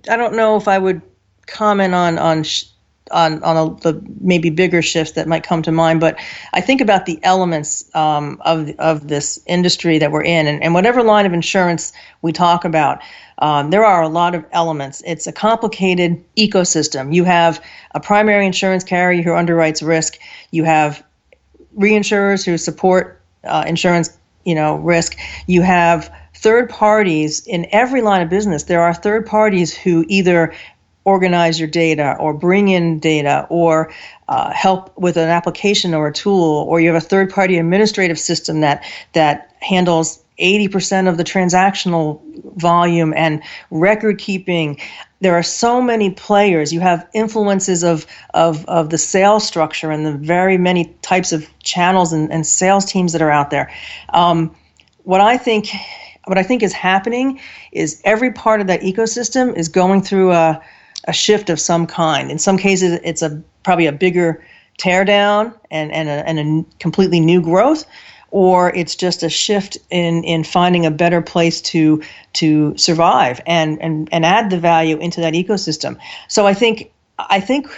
I, 0.08 0.12
I 0.12 0.16
don't 0.16 0.34
know 0.34 0.56
if 0.56 0.66
I 0.66 0.78
would 0.78 1.00
comment 1.46 1.94
on 1.94 2.18
on. 2.18 2.44
Sh- 2.44 2.64
on 3.10 3.42
on 3.42 3.56
a, 3.56 3.80
the 3.80 4.02
maybe 4.20 4.50
bigger 4.50 4.82
shifts 4.82 5.14
that 5.14 5.26
might 5.26 5.42
come 5.42 5.62
to 5.62 5.72
mind. 5.72 5.98
But 5.98 6.18
I 6.52 6.60
think 6.60 6.82
about 6.82 7.06
the 7.06 7.18
elements 7.22 7.88
um, 7.94 8.38
of 8.44 8.68
of 8.78 9.08
this 9.08 9.40
industry 9.46 9.98
that 9.98 10.10
we're 10.12 10.28
in, 10.38 10.46
and, 10.46 10.62
and 10.62 10.74
whatever 10.74 11.02
line 11.02 11.24
of 11.24 11.32
insurance 11.32 11.92
we 12.20 12.32
talk 12.32 12.66
about. 12.66 13.00
Um, 13.38 13.70
there 13.70 13.84
are 13.84 14.02
a 14.02 14.08
lot 14.08 14.34
of 14.34 14.44
elements. 14.52 15.02
It's 15.06 15.26
a 15.26 15.32
complicated 15.32 16.22
ecosystem. 16.36 17.14
You 17.14 17.24
have 17.24 17.64
a 17.92 18.00
primary 18.00 18.44
insurance 18.44 18.84
carrier 18.84 19.22
who 19.22 19.30
underwrites 19.30 19.80
risk. 19.86 20.18
You 20.50 20.64
have 20.64 21.02
reinsurers 21.78 22.44
who 22.44 22.58
support 22.58 23.20
uh, 23.44 23.64
insurance, 23.66 24.16
you 24.44 24.54
know, 24.54 24.76
risk. 24.76 25.16
You 25.46 25.62
have 25.62 26.12
third 26.34 26.68
parties 26.68 27.46
in 27.46 27.66
every 27.72 28.02
line 28.02 28.22
of 28.22 28.28
business. 28.28 28.64
There 28.64 28.82
are 28.82 28.94
third 28.94 29.26
parties 29.26 29.74
who 29.74 30.04
either 30.08 30.54
organize 31.04 31.58
your 31.58 31.68
data 31.68 32.16
or 32.20 32.34
bring 32.34 32.68
in 32.68 32.98
data 32.98 33.46
or 33.48 33.90
uh, 34.28 34.50
help 34.52 34.96
with 34.98 35.16
an 35.16 35.28
application 35.28 35.94
or 35.94 36.08
a 36.08 36.12
tool, 36.12 36.66
or 36.68 36.80
you 36.80 36.92
have 36.92 37.02
a 37.02 37.06
third 37.06 37.30
party 37.30 37.56
administrative 37.56 38.18
system 38.18 38.60
that 38.60 38.84
that 39.14 39.54
handles 39.60 40.22
80% 40.38 41.08
of 41.08 41.16
the 41.16 41.24
transactional 41.24 42.20
volume 42.56 43.12
and 43.16 43.42
record 43.70 44.18
keeping. 44.18 44.78
There 45.20 45.34
are 45.34 45.42
so 45.42 45.82
many 45.82 46.10
players. 46.10 46.72
You 46.72 46.80
have 46.80 47.06
influences 47.12 47.82
of, 47.82 48.06
of, 48.34 48.64
of 48.66 48.90
the 48.90 48.98
sales 48.98 49.46
structure 49.46 49.90
and 49.90 50.06
the 50.06 50.12
very 50.12 50.58
many 50.58 50.94
types 51.02 51.32
of 51.32 51.48
channels 51.62 52.12
and, 52.12 52.30
and 52.32 52.46
sales 52.46 52.84
teams 52.84 53.12
that 53.12 53.22
are 53.22 53.30
out 53.30 53.50
there. 53.50 53.70
Um, 54.10 54.54
what 55.04 55.20
I 55.20 55.38
think 55.38 55.68
what 56.26 56.36
I 56.36 56.42
think 56.42 56.62
is 56.62 56.74
happening 56.74 57.40
is 57.72 58.02
every 58.04 58.30
part 58.30 58.60
of 58.60 58.66
that 58.66 58.82
ecosystem 58.82 59.56
is 59.56 59.68
going 59.68 60.02
through 60.02 60.32
a, 60.32 60.62
a 61.04 61.12
shift 61.12 61.48
of 61.48 61.58
some 61.58 61.86
kind. 61.86 62.30
In 62.30 62.38
some 62.38 62.58
cases, 62.58 63.00
it's 63.02 63.22
a 63.22 63.42
probably 63.62 63.86
a 63.86 63.92
bigger 63.92 64.44
teardown 64.78 65.54
and, 65.70 65.90
and, 65.90 66.08
a, 66.08 66.28
and 66.28 66.38
a 66.38 66.78
completely 66.78 67.18
new 67.18 67.40
growth 67.40 67.86
or 68.30 68.74
it's 68.74 68.94
just 68.94 69.22
a 69.22 69.28
shift 69.28 69.78
in 69.90 70.24
in 70.24 70.44
finding 70.44 70.84
a 70.86 70.90
better 70.90 71.22
place 71.22 71.60
to 71.60 72.02
to 72.34 72.76
survive 72.76 73.40
and 73.46 73.80
and 73.80 74.08
and 74.12 74.24
add 74.24 74.50
the 74.50 74.58
value 74.58 74.98
into 74.98 75.20
that 75.20 75.34
ecosystem. 75.34 75.98
So 76.28 76.46
I 76.46 76.54
think 76.54 76.90
I 77.18 77.40
think 77.40 77.68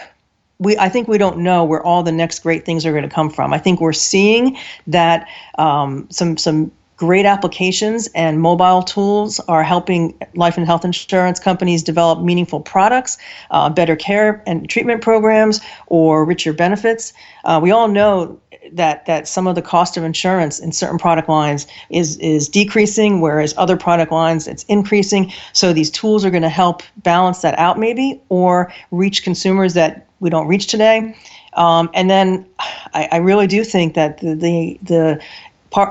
we 0.58 0.76
I 0.76 0.88
think 0.88 1.08
we 1.08 1.18
don't 1.18 1.38
know 1.38 1.64
where 1.64 1.82
all 1.82 2.02
the 2.02 2.12
next 2.12 2.40
great 2.40 2.64
things 2.64 2.84
are 2.84 2.92
going 2.92 3.08
to 3.08 3.14
come 3.14 3.30
from. 3.30 3.52
I 3.52 3.58
think 3.58 3.80
we're 3.80 3.92
seeing 3.92 4.58
that 4.86 5.26
um, 5.58 6.06
some 6.10 6.36
some 6.36 6.72
great 7.00 7.24
applications 7.24 8.08
and 8.14 8.42
mobile 8.42 8.82
tools 8.82 9.40
are 9.48 9.62
helping 9.62 10.14
life 10.34 10.58
and 10.58 10.66
health 10.66 10.84
insurance 10.84 11.40
companies 11.40 11.82
develop 11.82 12.20
meaningful 12.20 12.60
products, 12.60 13.16
uh, 13.52 13.70
better 13.70 13.96
care 13.96 14.42
and 14.46 14.68
treatment 14.68 15.00
programs, 15.00 15.62
or 15.86 16.26
richer 16.26 16.52
benefits. 16.52 17.14
Uh, 17.44 17.58
we 17.62 17.70
all 17.70 17.88
know 17.88 18.38
that 18.72 19.06
that 19.06 19.28
some 19.28 19.46
of 19.46 19.54
the 19.54 19.62
cost 19.62 19.96
of 19.96 20.04
insurance 20.04 20.58
in 20.58 20.72
certain 20.72 20.98
product 20.98 21.28
lines 21.28 21.66
is 21.90 22.16
is 22.18 22.48
decreasing, 22.48 23.20
whereas 23.20 23.54
other 23.56 23.76
product 23.76 24.12
lines 24.12 24.46
it's 24.46 24.64
increasing. 24.64 25.32
So 25.52 25.72
these 25.72 25.90
tools 25.90 26.24
are 26.24 26.30
going 26.30 26.42
to 26.42 26.48
help 26.48 26.82
balance 26.98 27.40
that 27.42 27.58
out, 27.58 27.78
maybe, 27.78 28.20
or 28.28 28.72
reach 28.90 29.22
consumers 29.22 29.74
that 29.74 30.06
we 30.20 30.30
don't 30.30 30.46
reach 30.46 30.66
today. 30.66 31.16
Um, 31.54 31.90
and 31.94 32.08
then 32.08 32.46
I, 32.94 33.08
I 33.12 33.16
really 33.16 33.46
do 33.46 33.64
think 33.64 33.94
that 33.94 34.18
the 34.18 34.34
the, 34.34 34.78
the 34.82 35.20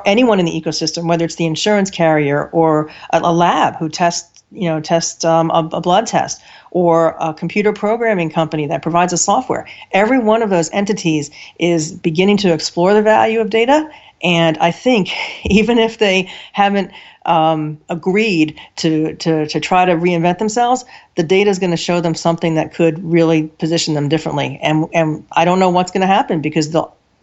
anyone 0.06 0.40
in 0.40 0.46
the 0.46 0.62
ecosystem, 0.62 1.08
whether 1.08 1.26
it's 1.26 1.36
the 1.36 1.46
insurance 1.46 1.90
carrier 1.90 2.50
or 2.50 2.90
a, 3.12 3.22
a 3.22 3.34
lab 3.34 3.76
who 3.78 3.90
tests 3.90 4.44
you 4.52 4.68
know 4.70 4.80
tests 4.80 5.24
um, 5.26 5.52
a, 5.52 5.70
a 5.74 5.82
blood 5.82 6.08
test 6.08 6.42
or 6.72 7.16
a 7.20 7.34
computer 7.34 7.74
programming 7.74 8.30
company 8.30 8.68
that 8.68 8.82
provides 8.82 9.14
a 9.14 9.18
software. 9.18 9.68
Every 9.92 10.20
one 10.20 10.42
of 10.42 10.50
those 10.50 10.70
entities 10.72 11.32
is 11.60 11.92
beginning 11.92 12.38
to 12.38 12.54
explore 12.54 12.94
the 12.94 13.02
value 13.02 13.40
of 13.40 13.50
data. 13.50 13.90
And 14.22 14.58
I 14.58 14.72
think 14.72 15.10
even 15.46 15.80
if 15.80 15.98
they 15.98 16.32
haven't 16.54 16.92
um, 17.26 17.80
agreed 17.90 18.60
to, 18.78 19.16
to, 19.16 19.48
to 19.48 19.60
try 19.60 19.86
to 19.86 19.94
reinvent 19.94 20.40
themselves, 20.40 20.86
the 21.16 21.24
data 21.24 21.50
is 21.50 21.60
going 21.60 21.72
to 21.72 21.78
show 21.78 22.02
them 22.02 22.16
something 22.16 22.56
that 22.56 22.74
could 22.74 23.04
really 23.04 23.48
position 23.48 23.94
them 23.94 24.10
differently. 24.10 24.60
And, 24.62 24.88
and 24.94 25.26
I 25.32 25.46
don't 25.46 25.60
know 25.60 25.70
what's 25.70 25.92
going 25.92 26.02
to 26.02 26.08
happen 26.08 26.42
because 26.42 26.72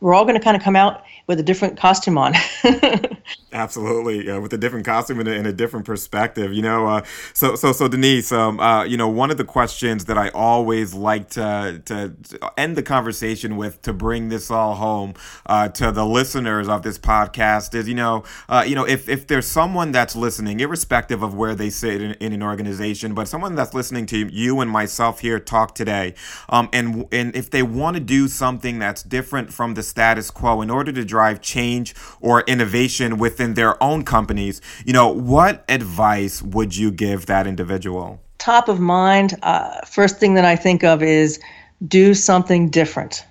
we're 0.01 0.15
all 0.15 0.25
going 0.25 0.37
to 0.37 0.43
kind 0.43 0.57
of 0.57 0.63
come 0.63 0.77
out 0.77 1.03
with 1.27 1.41
a 1.41 1.43
different 1.43 1.77
costume 1.77 2.19
on. 2.19 2.35
Absolutely, 3.53 4.31
uh, 4.31 4.41
with 4.41 4.53
a 4.53 4.59
different 4.59 4.85
costume 4.85 5.19
and 5.19 5.29
a, 5.29 5.35
and 5.35 5.47
a 5.47 5.53
different 5.53 5.87
perspective. 5.87 6.53
You 6.53 6.63
know, 6.63 6.87
uh, 6.87 7.03
so 7.33 7.57
so 7.57 7.73
so 7.73 7.89
Denise, 7.89 8.31
um, 8.31 8.61
uh, 8.61 8.85
you 8.85 8.97
know, 8.97 9.09
one 9.09 9.31
of 9.31 9.39
the 9.39 9.45
questions 9.45 10.05
that 10.05 10.19
I 10.19 10.29
always 10.29 10.95
like 10.95 11.31
to 11.31 11.83
to 11.87 12.15
end 12.57 12.77
the 12.77 12.83
conversation 12.83 13.57
with 13.57 13.83
to 13.83 13.93
bring 13.93 14.29
this 14.29 14.51
all 14.51 14.75
home 14.75 15.15
uh, 15.47 15.69
to 15.71 15.91
the 15.91 16.05
listeners 16.05 16.69
of 16.69 16.83
this 16.83 16.99
podcast 16.99 17.75
is, 17.75 17.89
you 17.89 17.95
know, 17.95 18.25
uh, 18.49 18.65
you 18.67 18.75
know, 18.75 18.85
if 18.85 19.09
if 19.09 19.27
there's 19.27 19.47
someone 19.47 19.91
that's 19.91 20.15
listening, 20.15 20.61
irrespective 20.61 21.23
of 21.23 21.35
where 21.35 21.55
they 21.55 21.71
sit 21.71 22.03
in, 22.03 22.13
in 22.15 22.33
an 22.33 22.43
organization, 22.43 23.15
but 23.15 23.27
someone 23.27 23.55
that's 23.55 23.75
listening 23.75 24.07
to 24.07 24.19
you 24.19 24.61
and 24.61 24.71
myself 24.71 25.21
here 25.21 25.41
talk 25.41 25.75
today, 25.75 26.15
um, 26.51 26.69
and 26.73 27.07
and 27.11 27.35
if 27.35 27.51
they 27.51 27.63
want 27.63 27.97
to 27.97 28.01
do 28.01 28.29
something 28.29 28.79
that's 28.79 29.03
different 29.03 29.53
from 29.53 29.75
the 29.75 29.83
status 29.87 30.31
quo 30.31 30.61
in 30.61 30.71
order 30.71 30.93
to 30.93 31.05
drive 31.05 31.41
change 31.41 31.95
or 32.21 32.43
innovation 32.43 33.19
within 33.19 33.55
their 33.55 33.83
own 33.83 34.05
companies, 34.05 34.61
you 34.85 34.93
know, 34.93 35.09
what 35.09 35.65
advice 35.69 36.43
would 36.43 36.77
you 36.77 36.91
give 36.91 37.27
that 37.27 37.47
individual? 37.47 38.21
Top 38.39 38.69
of 38.69 38.81
mind, 38.81 39.35
uh, 39.43 39.81
first 39.87 40.19
thing 40.19 40.35
that 40.35 40.45
I 40.45 40.57
think 40.57 40.85
of 40.85 41.03
is 41.03 41.41
do 41.87 42.15
something 42.15 42.71
different. 42.71 43.25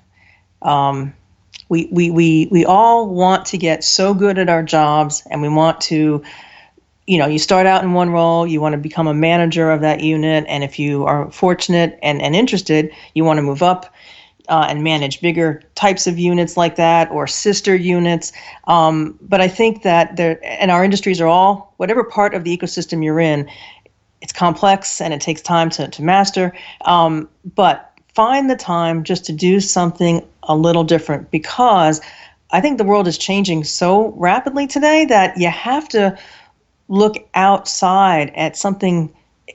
Um, 0.61 1.13
we, 1.69 1.87
we, 1.91 2.11
we, 2.11 2.47
we 2.51 2.65
all 2.65 3.09
want 3.09 3.45
to 3.47 3.57
get 3.57 3.83
so 3.83 4.13
good 4.13 4.37
at 4.37 4.49
our 4.49 4.63
jobs 4.63 5.23
and 5.29 5.41
we 5.41 5.49
want 5.49 5.81
to 5.81 6.23
you 7.07 7.19
know 7.19 7.27
you 7.27 7.37
start 7.37 7.67
out 7.67 7.83
in 7.83 7.93
one 7.93 8.09
role 8.09 8.47
you 8.47 8.59
want 8.59 8.73
to 8.73 8.77
become 8.77 9.07
a 9.07 9.13
manager 9.13 9.69
of 9.69 9.81
that 9.81 10.01
unit 10.01 10.43
and 10.47 10.63
if 10.63 10.79
you 10.79 11.05
are 11.05 11.29
fortunate 11.31 11.99
and, 12.01 12.21
and 12.21 12.35
interested 12.35 12.91
you 13.13 13.23
want 13.23 13.37
to 13.37 13.43
move 13.43 13.61
up 13.61 13.93
uh, 14.49 14.65
and 14.69 14.83
manage 14.83 15.21
bigger 15.21 15.61
types 15.75 16.07
of 16.07 16.17
units 16.17 16.57
like 16.57 16.75
that 16.75 17.09
or 17.11 17.27
sister 17.27 17.75
units. 17.75 18.31
Um, 18.65 19.17
but 19.21 19.41
I 19.41 19.47
think 19.47 19.83
that 19.83 20.15
there, 20.15 20.39
and 20.43 20.71
our 20.71 20.83
industries 20.83 21.21
are 21.21 21.27
all, 21.27 21.73
whatever 21.77 22.03
part 22.03 22.33
of 22.33 22.43
the 22.43 22.55
ecosystem 22.55 23.03
you're 23.03 23.19
in, 23.19 23.49
it's 24.21 24.33
complex 24.33 25.01
and 25.01 25.13
it 25.13 25.21
takes 25.21 25.41
time 25.41 25.69
to, 25.71 25.87
to 25.87 26.03
master. 26.03 26.53
Um, 26.81 27.29
but 27.55 27.91
find 28.13 28.49
the 28.49 28.55
time 28.55 29.03
just 29.03 29.25
to 29.25 29.33
do 29.33 29.59
something 29.59 30.25
a 30.43 30.55
little 30.55 30.83
different 30.83 31.31
because 31.31 32.01
I 32.51 32.61
think 32.61 32.77
the 32.77 32.83
world 32.83 33.07
is 33.07 33.17
changing 33.17 33.63
so 33.63 34.13
rapidly 34.17 34.67
today 34.67 35.05
that 35.05 35.37
you 35.37 35.49
have 35.49 35.89
to 35.89 36.17
look 36.87 37.15
outside 37.33 38.31
at 38.35 38.55
something 38.55 39.13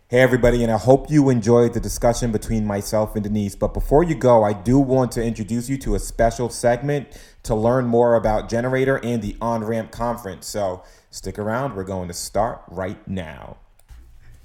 Hey, 0.10 0.20
everybody, 0.20 0.64
and 0.64 0.72
I 0.72 0.78
hope 0.78 1.10
you 1.10 1.30
enjoyed 1.30 1.74
the 1.74 1.80
discussion 1.80 2.34
between 2.34 2.66
myself 2.66 3.16
and 3.16 3.24
Denise. 3.24 3.56
But 3.56 3.74
before 3.74 4.04
you 4.04 4.16
go, 4.16 4.44
I 4.44 4.52
do 4.52 4.80
want 4.80 5.14
to 5.14 5.24
introduce 5.24 5.70
you 5.70 5.78
to 5.78 5.96
a 5.96 6.00
special 6.00 6.50
segment 6.50 7.08
to 7.44 7.56
learn 7.56 7.86
more 7.86 8.16
about 8.16 8.50
gener8tor 8.50 9.00
and 9.02 9.22
the 9.22 9.38
On 9.40 9.64
Ramp 9.64 9.92
Conference. 9.92 10.46
So 10.46 10.84
stick 11.10 11.40
around. 11.40 11.78
We're 11.78 11.86
going 11.86 12.10
to 12.10 12.14
start 12.14 12.64
right 12.68 13.08
now. 13.08 13.58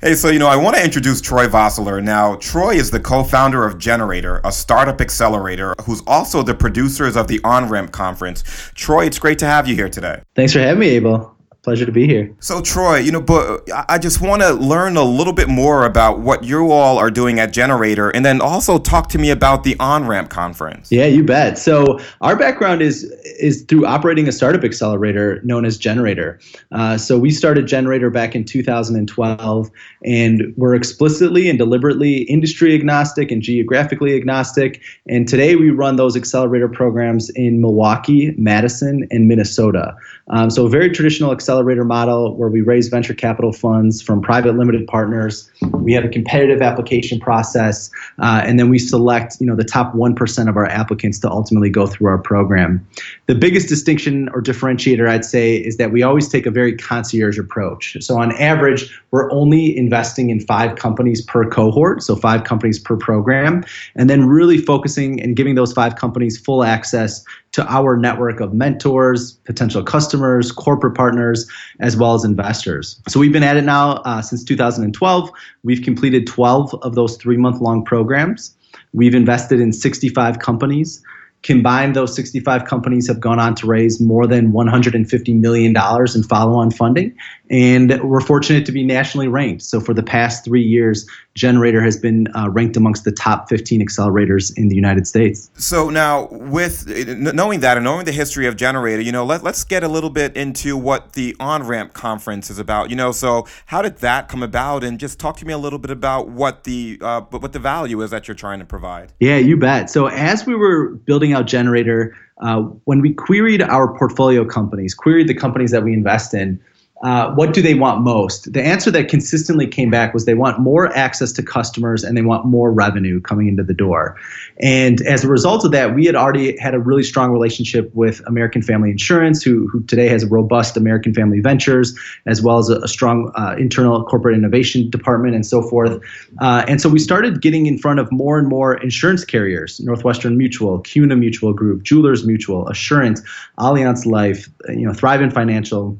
Hey, 0.00 0.14
so 0.14 0.28
you 0.28 0.38
know, 0.38 0.46
I 0.46 0.54
want 0.54 0.76
to 0.76 0.84
introduce 0.84 1.20
Troy 1.20 1.48
Vosseller. 1.48 2.00
Now, 2.00 2.36
Troy 2.36 2.74
is 2.74 2.88
the 2.88 3.00
co 3.00 3.24
founder 3.24 3.66
of 3.66 3.78
gener8tor, 3.78 4.42
a 4.44 4.52
startup 4.52 5.00
accelerator, 5.00 5.74
who's 5.82 6.02
also 6.06 6.44
the 6.44 6.54
producers 6.54 7.16
of 7.16 7.26
the 7.26 7.40
On 7.42 7.68
Ramp 7.68 7.90
conference. 7.90 8.44
Troy, 8.76 9.06
it's 9.06 9.18
great 9.18 9.40
to 9.40 9.46
have 9.46 9.66
you 9.66 9.74
here 9.74 9.88
today. 9.88 10.22
Thanks 10.36 10.52
for 10.52 10.60
having 10.60 10.78
me, 10.78 10.90
Abel 10.90 11.37
pleasure 11.62 11.84
to 11.84 11.92
be 11.92 12.06
here. 12.06 12.34
So, 12.40 12.62
Troy, 12.62 12.98
you 12.98 13.10
know, 13.10 13.20
but 13.20 13.68
I 13.88 13.98
just 13.98 14.20
want 14.20 14.42
to 14.42 14.52
learn 14.52 14.96
a 14.96 15.02
little 15.02 15.32
bit 15.32 15.48
more 15.48 15.84
about 15.84 16.20
what 16.20 16.44
you 16.44 16.70
all 16.70 16.98
are 16.98 17.10
doing 17.10 17.40
at 17.40 17.52
gener8tor, 17.52 18.12
and 18.14 18.24
then 18.24 18.40
also 18.40 18.78
talk 18.78 19.08
to 19.10 19.18
me 19.18 19.30
about 19.30 19.64
the 19.64 19.76
On 19.80 20.06
Ramp 20.06 20.30
conference. 20.30 20.90
Yeah, 20.92 21.06
you 21.06 21.24
bet. 21.24 21.58
So, 21.58 21.98
our 22.20 22.36
background 22.36 22.80
is 22.80 23.04
is 23.38 23.62
through 23.64 23.86
operating 23.86 24.28
a 24.28 24.32
startup 24.32 24.64
accelerator 24.64 25.40
known 25.42 25.64
as 25.64 25.78
gener8tor. 25.78 26.40
Uh, 26.72 26.96
so, 26.96 27.18
we 27.18 27.30
started 27.30 27.66
gener8tor 27.66 28.12
back 28.12 28.34
in 28.36 28.44
2012, 28.44 29.70
and 30.04 30.54
we're 30.56 30.74
explicitly 30.74 31.48
and 31.48 31.58
deliberately 31.58 32.22
industry 32.22 32.74
agnostic 32.74 33.32
and 33.32 33.42
geographically 33.42 34.14
agnostic. 34.14 34.80
And 35.08 35.26
today, 35.26 35.56
we 35.56 35.70
run 35.70 35.96
those 35.96 36.16
accelerator 36.16 36.68
programs 36.68 37.30
in 37.30 37.60
Milwaukee, 37.60 38.32
Madison, 38.38 39.08
and 39.10 39.26
Minnesota. 39.26 39.96
Um, 40.30 40.50
so, 40.50 40.66
a 40.66 40.68
very 40.68 40.90
traditional 40.90 41.32
accelerator 41.32 41.84
model 41.84 42.36
where 42.36 42.48
we 42.48 42.60
raise 42.60 42.88
venture 42.88 43.14
capital 43.14 43.52
funds 43.52 44.02
from 44.02 44.20
private 44.20 44.56
limited 44.56 44.86
partners. 44.86 45.50
We 45.72 45.92
have 45.94 46.04
a 46.04 46.08
competitive 46.08 46.60
application 46.60 47.18
process, 47.18 47.90
uh, 48.18 48.42
and 48.44 48.58
then 48.58 48.68
we 48.68 48.78
select 48.78 49.36
you 49.40 49.46
know 49.46 49.56
the 49.56 49.64
top 49.64 49.94
one 49.94 50.14
percent 50.14 50.48
of 50.48 50.56
our 50.56 50.66
applicants 50.66 51.18
to 51.20 51.30
ultimately 51.30 51.70
go 51.70 51.86
through 51.86 52.08
our 52.08 52.18
program. 52.18 52.86
The 53.26 53.34
biggest 53.34 53.68
distinction 53.68 54.28
or 54.30 54.42
differentiator 54.42 55.08
I'd 55.08 55.24
say 55.24 55.56
is 55.56 55.76
that 55.78 55.92
we 55.92 56.02
always 56.02 56.28
take 56.28 56.46
a 56.46 56.50
very 56.50 56.76
concierge 56.76 57.38
approach. 57.38 57.96
So 58.00 58.18
on 58.18 58.32
average, 58.36 59.00
we're 59.10 59.30
only 59.32 59.76
investing 59.76 60.30
in 60.30 60.40
five 60.40 60.76
companies 60.76 61.22
per 61.22 61.48
cohort, 61.48 62.02
so 62.02 62.16
five 62.16 62.44
companies 62.44 62.78
per 62.78 62.96
program, 62.96 63.64
and 63.94 64.10
then 64.10 64.26
really 64.26 64.58
focusing 64.58 65.22
and 65.22 65.36
giving 65.36 65.54
those 65.54 65.72
five 65.72 65.96
companies 65.96 66.38
full 66.38 66.64
access 66.64 67.24
to 67.52 67.66
our 67.72 67.96
network 67.96 68.40
of 68.40 68.52
mentors, 68.52 69.32
potential 69.44 69.82
customers, 69.82 70.17
corporate 70.52 70.94
partners, 70.94 71.48
as 71.80 71.96
well 71.96 72.14
as 72.14 72.24
investors. 72.24 73.00
So 73.08 73.20
we've 73.20 73.32
been 73.32 73.42
at 73.42 73.56
it 73.56 73.64
now 73.64 73.96
uh, 73.98 74.22
since 74.22 74.44
2012. 74.44 75.30
We've 75.62 75.82
completed 75.82 76.26
12 76.26 76.74
of 76.82 76.94
those 76.94 77.16
three 77.16 77.36
month 77.36 77.60
long 77.60 77.84
programs. 77.84 78.54
We've 78.92 79.14
invested 79.14 79.60
in 79.60 79.72
65 79.72 80.38
companies. 80.38 81.02
Combined, 81.44 81.94
those 81.94 82.16
65 82.16 82.64
companies 82.64 83.06
have 83.06 83.20
gone 83.20 83.38
on 83.38 83.54
to 83.56 83.66
raise 83.66 84.00
more 84.00 84.26
than 84.26 84.52
$150 84.52 85.40
million 85.40 85.72
in 85.76 86.22
follow 86.24 86.56
on 86.56 86.72
funding. 86.72 87.16
And 87.48 88.02
we're 88.02 88.20
fortunate 88.20 88.66
to 88.66 88.72
be 88.72 88.82
nationally 88.82 89.28
ranked. 89.28 89.62
So, 89.62 89.78
for 89.80 89.94
the 89.94 90.02
past 90.02 90.44
three 90.44 90.64
years, 90.64 91.06
gener8tor 91.38 91.82
has 91.82 91.96
been 91.96 92.26
uh, 92.34 92.50
ranked 92.50 92.76
amongst 92.76 93.04
the 93.04 93.12
top 93.12 93.48
15 93.48 93.80
accelerators 93.80 94.56
in 94.58 94.68
the 94.68 94.74
United 94.74 95.06
States. 95.06 95.50
So, 95.54 95.88
now 95.88 96.28
with 96.30 96.86
knowing 97.16 97.60
that 97.60 97.76
and 97.76 97.84
knowing 97.84 98.04
the 98.04 98.12
history 98.12 98.46
of 98.46 98.56
gener8tor, 98.56 99.04
you 99.04 99.12
know, 99.12 99.24
let, 99.24 99.42
let's 99.42 99.64
get 99.64 99.84
a 99.84 99.88
little 99.88 100.10
bit 100.10 100.36
into 100.36 100.76
what 100.76 101.12
the 101.12 101.36
On 101.38 101.62
Ramp 101.62 101.92
conference 101.92 102.50
is 102.50 102.58
about. 102.58 102.90
You 102.90 102.96
know, 102.96 103.12
so 103.12 103.46
how 103.66 103.82
did 103.82 103.98
that 103.98 104.28
come 104.28 104.42
about? 104.42 104.82
And 104.82 104.98
just 104.98 105.18
talk 105.18 105.36
to 105.38 105.46
me 105.46 105.52
a 105.52 105.58
little 105.58 105.78
bit 105.78 105.90
about 105.90 106.28
what 106.28 106.64
the, 106.64 106.98
uh, 107.00 107.20
what 107.22 107.52
the 107.52 107.58
value 107.58 108.02
is 108.02 108.10
that 108.10 108.26
you're 108.26 108.34
trying 108.34 108.58
to 108.58 108.64
provide. 108.64 109.12
Yeah, 109.20 109.36
you 109.36 109.56
bet. 109.56 109.90
So, 109.90 110.06
as 110.06 110.44
we 110.44 110.54
were 110.54 110.90
building 110.90 111.32
out 111.32 111.46
gener8tor, 111.46 112.12
uh, 112.40 112.60
when 112.84 113.00
we 113.00 113.14
queried 113.14 113.62
our 113.62 113.96
portfolio 113.96 114.44
companies, 114.44 114.94
queried 114.94 115.28
the 115.28 115.34
companies 115.34 115.70
that 115.70 115.82
we 115.82 115.92
invest 115.92 116.34
in, 116.34 116.60
uh, 117.02 117.32
what 117.34 117.54
do 117.54 117.62
they 117.62 117.74
want 117.74 118.02
most? 118.02 118.52
The 118.52 118.62
answer 118.62 118.90
that 118.90 119.08
consistently 119.08 119.66
came 119.66 119.90
back 119.90 120.12
was 120.12 120.24
they 120.24 120.34
want 120.34 120.58
more 120.58 120.92
access 120.96 121.30
to 121.32 121.42
customers 121.42 122.02
and 122.02 122.16
they 122.16 122.22
want 122.22 122.44
more 122.44 122.72
revenue 122.72 123.20
coming 123.20 123.46
into 123.46 123.62
the 123.62 123.74
door. 123.74 124.16
And 124.60 125.00
as 125.02 125.22
a 125.22 125.28
result 125.28 125.64
of 125.64 125.70
that, 125.70 125.94
we 125.94 126.06
had 126.06 126.16
already 126.16 126.58
had 126.58 126.74
a 126.74 126.80
really 126.80 127.04
strong 127.04 127.30
relationship 127.30 127.94
with 127.94 128.20
American 128.26 128.62
Family 128.62 128.90
Insurance, 128.90 129.42
who, 129.44 129.68
who 129.68 129.82
today 129.84 130.08
has 130.08 130.24
a 130.24 130.26
robust 130.26 130.76
American 130.76 131.14
Family 131.14 131.38
Ventures, 131.38 131.96
as 132.26 132.42
well 132.42 132.58
as 132.58 132.68
a, 132.68 132.78
a 132.78 132.88
strong 132.88 133.30
uh, 133.36 133.54
internal 133.56 134.04
corporate 134.04 134.36
innovation 134.36 134.90
department 134.90 135.36
and 135.36 135.46
so 135.46 135.62
forth. 135.62 136.02
Uh, 136.40 136.64
and 136.66 136.80
so 136.80 136.88
we 136.88 136.98
started 136.98 137.40
getting 137.40 137.66
in 137.66 137.78
front 137.78 138.00
of 138.00 138.10
more 138.10 138.38
and 138.38 138.48
more 138.48 138.76
insurance 138.82 139.24
carriers 139.24 139.78
Northwestern 139.80 140.36
Mutual, 140.36 140.80
CUNA 140.80 141.14
Mutual 141.14 141.52
Group, 141.52 141.84
Jewelers 141.84 142.26
Mutual, 142.26 142.66
Assurance, 142.68 143.22
Allianz 143.58 144.04
Life, 144.04 144.48
you 144.68 144.84
know, 144.84 144.92
Thrivent 144.92 145.32
Financial 145.32 145.96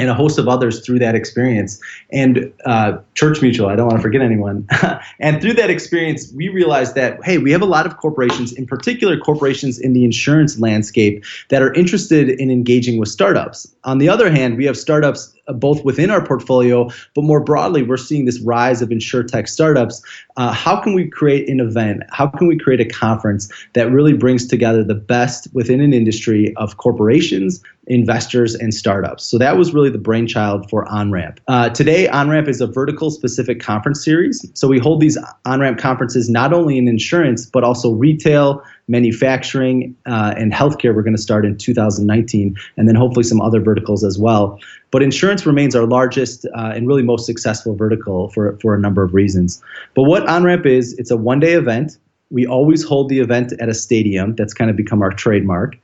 and 0.00 0.08
a 0.08 0.14
host 0.14 0.38
of 0.38 0.48
others 0.48 0.80
through 0.80 0.98
that 0.98 1.14
experience. 1.14 1.78
And 2.10 2.50
uh, 2.64 2.96
Church 3.14 3.42
Mutual, 3.42 3.68
I 3.68 3.76
don't 3.76 3.86
want 3.86 3.98
to 3.98 4.02
forget 4.02 4.22
anyone. 4.22 4.66
and 5.20 5.42
through 5.42 5.52
that 5.54 5.68
experience, 5.68 6.32
we 6.32 6.48
realized 6.48 6.94
that, 6.94 7.22
hey, 7.22 7.36
we 7.36 7.52
have 7.52 7.60
a 7.60 7.66
lot 7.66 7.84
of 7.84 7.98
corporations, 7.98 8.50
in 8.54 8.66
particular 8.66 9.18
corporations 9.18 9.78
in 9.78 9.92
the 9.92 10.02
insurance 10.02 10.58
landscape, 10.58 11.22
that 11.50 11.60
are 11.60 11.74
interested 11.74 12.30
in 12.30 12.50
engaging 12.50 12.98
with 12.98 13.10
startups. 13.10 13.70
On 13.84 13.98
the 13.98 14.08
other 14.08 14.30
hand, 14.30 14.56
we 14.56 14.64
have 14.64 14.78
startups 14.78 15.34
uh, 15.48 15.52
both 15.52 15.84
within 15.84 16.10
our 16.10 16.24
portfolio, 16.24 16.88
but 17.14 17.22
more 17.22 17.40
broadly, 17.40 17.82
we're 17.82 17.98
seeing 17.98 18.24
this 18.24 18.40
rise 18.40 18.80
of 18.80 18.88
insurtech 18.88 19.48
startups. 19.48 20.02
Uh, 20.38 20.52
how 20.52 20.80
can 20.80 20.94
we 20.94 21.08
create 21.08 21.46
an 21.50 21.60
event? 21.60 22.04
How 22.10 22.26
can 22.26 22.46
we 22.46 22.58
create 22.58 22.80
a 22.80 22.86
conference 22.86 23.52
that 23.74 23.90
really 23.90 24.14
brings 24.14 24.46
together 24.46 24.82
the 24.82 24.94
best 24.94 25.48
within 25.52 25.82
an 25.82 25.92
industry 25.92 26.54
of 26.56 26.78
corporations, 26.78 27.62
investors, 27.90 28.54
and 28.54 28.72
startups? 28.72 29.24
So 29.24 29.36
that 29.36 29.58
was 29.58 29.74
really 29.74 29.90
the 29.90 29.98
brainchild 29.98 30.70
for 30.70 30.84
OnRamp. 30.86 31.38
Uh, 31.48 31.68
today, 31.68 32.06
OnRamp 32.06 32.48
is 32.48 32.60
a 32.60 32.66
vertical 32.66 33.10
specific 33.10 33.60
conference 33.60 34.02
series. 34.04 34.48
So 34.54 34.68
we 34.68 34.78
hold 34.78 35.00
these 35.00 35.18
OnRamp 35.44 35.78
conferences 35.78 36.30
not 36.30 36.52
only 36.52 36.78
in 36.78 36.86
insurance, 36.86 37.46
but 37.46 37.64
also 37.64 37.92
retail, 37.92 38.62
manufacturing, 38.86 39.96
uh, 40.06 40.34
and 40.36 40.52
healthcare. 40.52 40.94
We're 40.94 41.02
going 41.02 41.16
to 41.16 41.22
start 41.22 41.44
in 41.44 41.58
2019, 41.58 42.56
and 42.76 42.88
then 42.88 42.94
hopefully 42.94 43.24
some 43.24 43.40
other 43.40 43.60
verticals 43.60 44.04
as 44.04 44.18
well. 44.18 44.58
But 44.92 45.02
insurance 45.02 45.44
remains 45.44 45.74
our 45.74 45.86
largest 45.86 46.46
uh, 46.54 46.72
and 46.74 46.86
really 46.86 47.02
most 47.02 47.26
successful 47.26 47.74
vertical 47.74 48.28
for, 48.30 48.56
for 48.62 48.74
a 48.74 48.78
number 48.78 49.02
of 49.02 49.14
reasons. 49.14 49.60
But 49.94 50.04
what 50.04 50.24
OnRamp 50.26 50.64
is, 50.64 50.94
it's 50.94 51.10
a 51.10 51.16
one 51.16 51.40
day 51.40 51.54
event. 51.54 51.98
We 52.30 52.46
always 52.46 52.84
hold 52.84 53.08
the 53.08 53.18
event 53.18 53.52
at 53.60 53.68
a 53.68 53.74
stadium. 53.74 54.36
That's 54.36 54.54
kind 54.54 54.70
of 54.70 54.76
become 54.76 55.02
our 55.02 55.10
trademark. 55.10 55.76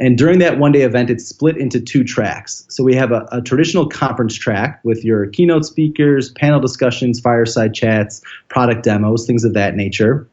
And 0.00 0.18
during 0.18 0.40
that 0.40 0.58
one 0.58 0.72
day 0.72 0.82
event, 0.82 1.10
it's 1.10 1.24
split 1.24 1.56
into 1.56 1.80
two 1.80 2.02
tracks. 2.02 2.64
So 2.68 2.82
we 2.82 2.94
have 2.96 3.12
a, 3.12 3.28
a, 3.30 3.40
traditional 3.40 3.88
conference 3.88 4.34
track 4.34 4.80
with 4.82 5.04
your 5.04 5.26
keynote 5.26 5.64
speakers, 5.64 6.32
panel 6.32 6.58
discussions, 6.58 7.20
fireside 7.20 7.74
chats, 7.74 8.20
product 8.48 8.82
demos, 8.82 9.24
things 9.24 9.44
of 9.44 9.54
that 9.54 9.76
nature. 9.76 10.26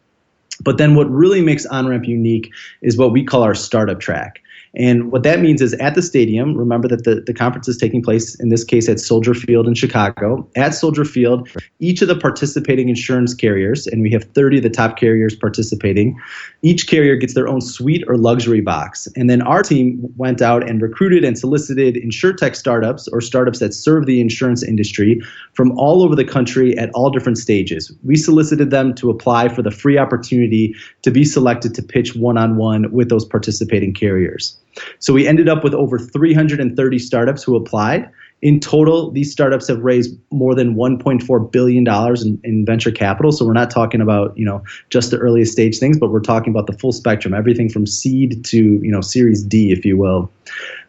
But 0.64 0.78
then 0.78 0.95
what 0.95 1.09
really 1.09 1.41
makes 1.41 1.66
OnRamp 1.68 2.07
unique 2.07 2.51
is 2.82 2.97
what 2.97 3.12
we 3.12 3.24
call 3.24 3.43
our 3.43 3.55
startup 3.55 3.99
track. 3.99 4.41
And 4.76 5.11
what 5.11 5.24
that 5.24 5.41
means 5.41 5.61
is 5.61 5.74
at 5.76 5.95
the 5.95 6.01
stadium, 6.01 6.55
remember 6.55 6.88
that 6.88 7.03
the, 7.03 7.22
the 7.22 7.34
conference 7.34 7.67
is 7.67 7.78
taking 7.78 8.01
place, 8.01 8.36
in 8.39 8.49
this 8.49 8.63
case, 8.63 8.88
at 8.88 8.99
Soldier 8.99 9.34
Field 9.34 9.67
in 9.67 9.74
Chicago. 9.74 10.47
At 10.55 10.74
Soldier 10.74 11.03
Field, 11.03 11.49
each 11.80 12.01
of 12.01 12.07
the 12.07 12.15
participating 12.15 12.88
insurance 12.88 13.34
carriers, 13.34 13.86
and 13.88 14.01
we 14.01 14.11
have 14.11 14.24
30 14.24 14.57
of 14.57 14.63
the 14.63 14.69
top 14.69 14.97
carriers 14.97 15.36
participating, 15.36 16.17
each 16.61 16.88
carrier 16.88 17.17
gets 17.17 17.34
their 17.34 17.49
own 17.49 17.59
suite 17.59 18.03
or 18.07 18.15
luxury 18.17 18.61
box. 18.61 19.07
And 19.17 19.30
then 19.30 19.41
our 19.41 19.61
team 19.61 19.99
went 20.15 20.41
out 20.41 20.67
and 20.67 20.82
recruited 20.82 21.26
and 21.26 21.38
solicited 21.38 21.95
insurtech 21.95 22.55
startups 22.55 23.09
or 23.09 23.19
startups 23.19 23.59
that 23.59 23.74
serve 23.74 24.05
the 24.05 24.22
insurance 24.22 24.63
industry 24.63 25.22
from 25.62 25.78
all 25.78 26.01
over 26.01 26.16
the 26.16 26.26
country 26.26 26.76
at 26.80 26.89
all 26.95 27.12
different 27.12 27.38
stages. 27.38 27.93
We 28.03 28.16
solicited 28.16 28.72
them 28.72 28.95
to 28.95 29.12
apply 29.12 29.49
for 29.49 29.62
the 29.62 29.70
free 29.70 29.95
opportunity 29.95 30.74
to 31.03 31.12
be 31.12 31.24
selected 31.24 31.76
to 31.76 31.84
pitch 31.84 32.16
one 32.16 32.36
on 32.36 32.57
one 32.57 32.91
with 32.91 33.09
those 33.09 33.26
participating 33.26 33.93
carriers. 33.93 34.57
So 34.97 35.14
we 35.14 35.28
ended 35.28 35.47
up 35.47 35.64
with 35.64 35.76
over 35.76 35.99
330 35.99 36.97
startups 36.97 37.43
who 37.43 37.55
applied. 37.55 38.09
In 38.41 38.59
total, 38.59 39.12
these 39.12 39.32
startups 39.32 39.68
have 39.68 39.82
raised 39.82 40.18
more 40.32 40.55
than 40.55 40.74
1.4 40.74 41.51
billion 41.51 41.84
dollars 41.84 42.24
in, 42.24 42.41
in, 42.43 42.66
venture 42.66 42.89
capital. 42.89 43.32
So 43.32 43.45
we're 43.45 43.53
not 43.53 43.70
talking 43.70 44.01
about 44.01 44.36
you 44.36 44.43
know 44.43 44.64
just 44.89 45.12
the 45.12 45.20
earliest 45.20 45.51
stage 45.51 45.78
things, 45.78 45.99
but 45.99 46.09
we're 46.09 46.22
talking 46.22 46.51
about 46.51 46.66
the 46.66 46.74
full 46.74 46.91
spectrum, 46.91 47.36
everything 47.36 47.70
from 47.70 47.86
seed 47.86 48.43
to 48.45 48.57
you 48.57 48.91
know 48.91 49.01
Series 49.01 49.43
D, 49.43 49.72
if 49.72 49.86
you 49.86 49.95
will. 49.95 50.32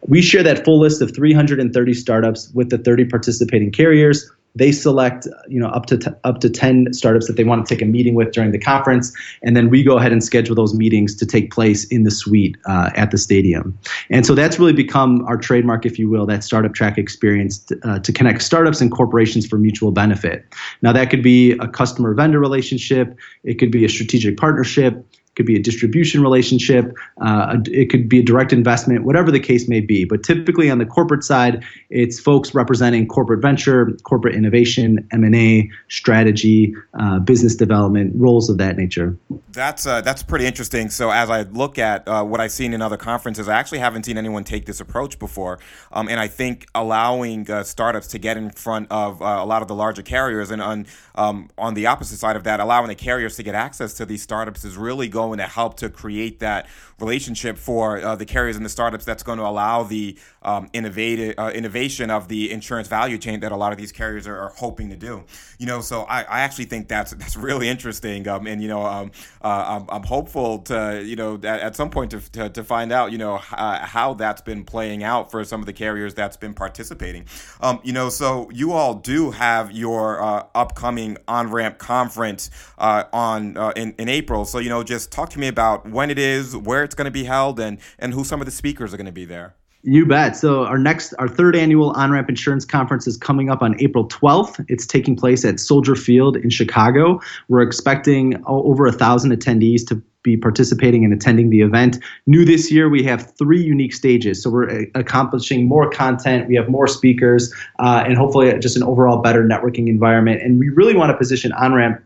We 0.07 0.23
share 0.23 0.41
that 0.41 0.65
full 0.65 0.79
list 0.79 0.99
of 1.03 1.13
330 1.13 1.93
startups 1.93 2.49
with 2.55 2.71
the 2.71 2.79
30 2.79 3.05
participating 3.05 3.69
carriers 3.69 4.31
they 4.55 4.71
select 4.71 5.27
you 5.47 5.59
know 5.59 5.67
up 5.67 5.85
to 5.87 5.97
t- 5.97 6.11
up 6.23 6.39
to 6.39 6.49
10 6.49 6.93
startups 6.93 7.27
that 7.27 7.37
they 7.37 7.43
want 7.43 7.65
to 7.65 7.73
take 7.73 7.81
a 7.81 7.85
meeting 7.85 8.13
with 8.13 8.31
during 8.31 8.51
the 8.51 8.59
conference 8.59 9.11
and 9.41 9.55
then 9.55 9.69
we 9.69 9.83
go 9.83 9.97
ahead 9.97 10.11
and 10.11 10.23
schedule 10.23 10.55
those 10.55 10.73
meetings 10.73 11.15
to 11.15 11.25
take 11.25 11.51
place 11.51 11.85
in 11.85 12.03
the 12.03 12.11
suite 12.11 12.57
uh, 12.65 12.91
at 12.95 13.11
the 13.11 13.17
stadium. 13.17 13.77
And 14.09 14.25
so 14.25 14.35
that's 14.35 14.59
really 14.59 14.73
become 14.73 15.25
our 15.25 15.37
trademark 15.37 15.85
if 15.85 15.97
you 15.97 16.09
will 16.09 16.25
that 16.27 16.43
startup 16.43 16.73
track 16.73 16.97
experience 16.97 17.59
to, 17.59 17.79
uh, 17.83 17.99
to 17.99 18.11
connect 18.11 18.41
startups 18.41 18.81
and 18.81 18.91
corporations 18.91 19.47
for 19.47 19.57
mutual 19.57 19.91
benefit. 19.91 20.45
Now 20.81 20.93
that 20.93 21.09
could 21.09 21.23
be 21.23 21.53
a 21.53 21.67
customer 21.67 22.13
vendor 22.13 22.39
relationship 22.39 23.17
it 23.43 23.55
could 23.55 23.71
be 23.71 23.85
a 23.85 23.89
strategic 23.89 24.37
partnership 24.37 25.05
could 25.35 25.45
be 25.45 25.55
a 25.55 25.59
distribution 25.59 26.21
relationship, 26.21 26.95
uh, 27.21 27.57
it 27.65 27.89
could 27.89 28.07
be 28.07 28.19
a 28.19 28.23
direct 28.23 28.53
investment, 28.53 29.03
whatever 29.03 29.31
the 29.31 29.39
case 29.39 29.67
may 29.67 29.79
be. 29.79 30.05
But 30.05 30.23
typically 30.23 30.69
on 30.69 30.77
the 30.77 30.85
corporate 30.85 31.23
side, 31.23 31.63
it's 31.89 32.19
folks 32.19 32.53
representing 32.53 33.07
corporate 33.07 33.41
venture, 33.41 33.91
corporate 34.03 34.35
innovation, 34.35 35.07
M&A, 35.11 35.69
strategy, 35.89 36.75
uh, 36.99 37.19
business 37.19 37.55
development, 37.55 38.13
roles 38.15 38.49
of 38.49 38.57
that 38.57 38.77
nature. 38.77 39.17
That's 39.51 39.85
uh, 39.85 40.01
that's 40.01 40.23
pretty 40.23 40.45
interesting. 40.45 40.89
So 40.89 41.11
as 41.11 41.29
I 41.29 41.43
look 41.43 41.77
at 41.79 42.07
uh, 42.07 42.23
what 42.23 42.39
I've 42.39 42.51
seen 42.51 42.73
in 42.73 42.81
other 42.81 42.97
conferences, 42.97 43.47
I 43.47 43.57
actually 43.57 43.79
haven't 43.79 44.05
seen 44.05 44.17
anyone 44.17 44.43
take 44.43 44.65
this 44.65 44.79
approach 44.79 45.19
before. 45.19 45.59
Um, 45.91 46.07
and 46.09 46.19
I 46.19 46.27
think 46.27 46.67
allowing 46.75 47.49
uh, 47.49 47.63
startups 47.63 48.07
to 48.07 48.19
get 48.19 48.37
in 48.37 48.49
front 48.51 48.91
of 48.91 49.21
uh, 49.21 49.25
a 49.25 49.45
lot 49.45 49.61
of 49.61 49.67
the 49.67 49.75
larger 49.75 50.01
carriers 50.01 50.51
and 50.51 50.61
on 50.61 50.85
um, 51.15 51.49
on 51.57 51.73
the 51.73 51.85
opposite 51.85 52.17
side 52.17 52.35
of 52.35 52.43
that, 52.43 52.59
allowing 52.59 52.87
the 52.87 52.95
carriers 52.95 53.35
to 53.37 53.43
get 53.43 53.55
access 53.55 53.93
to 53.95 54.05
these 54.05 54.21
startups 54.21 54.63
is 54.63 54.77
really 54.77 55.07
going 55.07 55.22
going 55.27 55.39
to 55.39 55.47
help 55.47 55.77
to 55.77 55.89
create 55.89 56.39
that 56.39 56.67
relationship 57.03 57.57
for 57.57 57.99
uh, 57.99 58.15
the 58.15 58.25
carriers 58.25 58.55
and 58.55 58.65
the 58.65 58.69
startups 58.69 59.03
that's 59.03 59.23
going 59.23 59.37
to 59.37 59.45
allow 59.45 59.83
the 59.83 60.17
um, 60.41 60.69
innovative 60.73 61.35
uh, 61.37 61.51
innovation 61.53 62.09
of 62.09 62.27
the 62.27 62.51
insurance 62.51 62.87
value 62.87 63.17
chain 63.17 63.41
that 63.41 63.51
a 63.51 63.57
lot 63.57 63.71
of 63.71 63.77
these 63.77 63.91
carriers 63.91 64.25
are, 64.25 64.37
are 64.37 64.53
hoping 64.55 64.89
to 64.89 64.95
do. 64.95 65.23
You 65.59 65.65
know, 65.65 65.81
so 65.81 66.03
I, 66.03 66.21
I 66.23 66.39
actually 66.41 66.65
think 66.65 66.87
that's 66.87 67.11
that's 67.11 67.35
really 67.35 67.67
interesting. 67.67 68.27
Um, 68.27 68.47
and 68.47 68.61
you 68.61 68.69
know, 68.69 68.85
um, 68.85 69.11
uh, 69.41 69.79
I'm, 69.81 69.85
I'm 69.89 70.03
hopeful 70.03 70.59
to 70.59 71.03
you 71.05 71.15
know 71.15 71.35
at, 71.35 71.59
at 71.59 71.75
some 71.75 71.89
point 71.89 72.11
to, 72.11 72.31
to, 72.31 72.49
to, 72.49 72.63
find 72.63 72.93
out 72.93 73.11
you 73.11 73.17
know 73.17 73.35
uh, 73.51 73.85
how 73.85 74.13
that's 74.13 74.41
been 74.41 74.63
playing 74.63 75.03
out 75.03 75.29
for 75.29 75.43
some 75.43 75.59
of 75.59 75.65
the 75.65 75.73
carriers 75.73 76.13
that's 76.13 76.37
been 76.37 76.53
participating. 76.53 77.25
Um, 77.59 77.81
you 77.83 77.91
know, 77.91 78.09
so 78.09 78.49
you 78.51 78.71
all 78.71 78.95
do 78.95 79.31
have 79.31 79.71
your 79.71 80.21
uh, 80.21 80.45
upcoming 80.55 81.17
on 81.27 81.51
ramp 81.51 81.77
conference 81.77 82.49
uh, 82.77 83.03
on 83.11 83.57
in 83.75 83.93
in 83.97 84.07
April. 84.07 84.45
So 84.45 84.59
you 84.59 84.69
know, 84.69 84.83
just 84.83 85.11
talk 85.11 85.29
to 85.31 85.39
me 85.39 85.47
about 85.49 85.89
when 85.89 86.09
it 86.09 86.19
is, 86.19 86.55
where 86.55 86.83
it's 86.83 86.92
going 86.95 87.05
to 87.05 87.11
be 87.11 87.23
held, 87.23 87.59
and 87.59 87.79
and 87.99 88.13
who 88.13 88.23
some 88.23 88.41
of 88.41 88.45
the 88.45 88.51
speakers 88.51 88.93
are 88.93 88.97
going 88.97 89.05
to 89.05 89.11
be 89.11 89.25
there. 89.25 89.55
You 89.85 90.05
bet. 90.05 90.37
So 90.37 90.63
our 90.63 90.77
next, 90.77 91.13
our 91.19 91.27
third 91.27 91.57
annual 91.57 91.93
OnRamp 91.93 92.29
Insurance 92.29 92.63
Conference 92.63 93.05
is 93.05 93.17
coming 93.17 93.49
up 93.49 93.61
on 93.61 93.75
April 93.81 94.07
12th. 94.07 94.65
It's 94.69 94.85
taking 94.85 95.17
place 95.17 95.43
at 95.43 95.59
Soldier 95.59 95.97
Field 95.97 96.37
in 96.37 96.49
Chicago. 96.49 97.19
We're 97.49 97.63
expecting 97.63 98.41
over 98.47 98.85
a 98.85 98.93
thousand 98.93 99.31
attendees 99.31 99.85
to 99.87 100.01
be 100.23 100.37
participating 100.37 101.03
and 101.03 101.13
attending 101.13 101.49
the 101.49 101.59
event. 101.59 101.99
New 102.27 102.45
this 102.45 102.71
year, 102.71 102.89
we 102.89 103.03
have 103.03 103.35
three 103.37 103.61
unique 103.61 103.93
stages. 103.93 104.41
So 104.41 104.49
we're 104.49 104.69
uh, 104.69 104.85
accomplishing 104.95 105.67
more 105.67 105.89
content, 105.89 106.47
we 106.47 106.55
have 106.55 106.69
more 106.69 106.87
speakers, 106.87 107.53
uh, 107.79 108.03
and 108.05 108.17
hopefully 108.17 108.57
just 108.59 108.77
an 108.77 108.83
overall 108.83 109.17
better 109.17 109.43
networking 109.43 109.89
environment. 109.89 110.41
And 110.41 110.59
we 110.59 110.69
really 110.69 110.95
want 110.95 111.11
to 111.11 111.17
position 111.17 111.51
OnRamp 111.51 112.01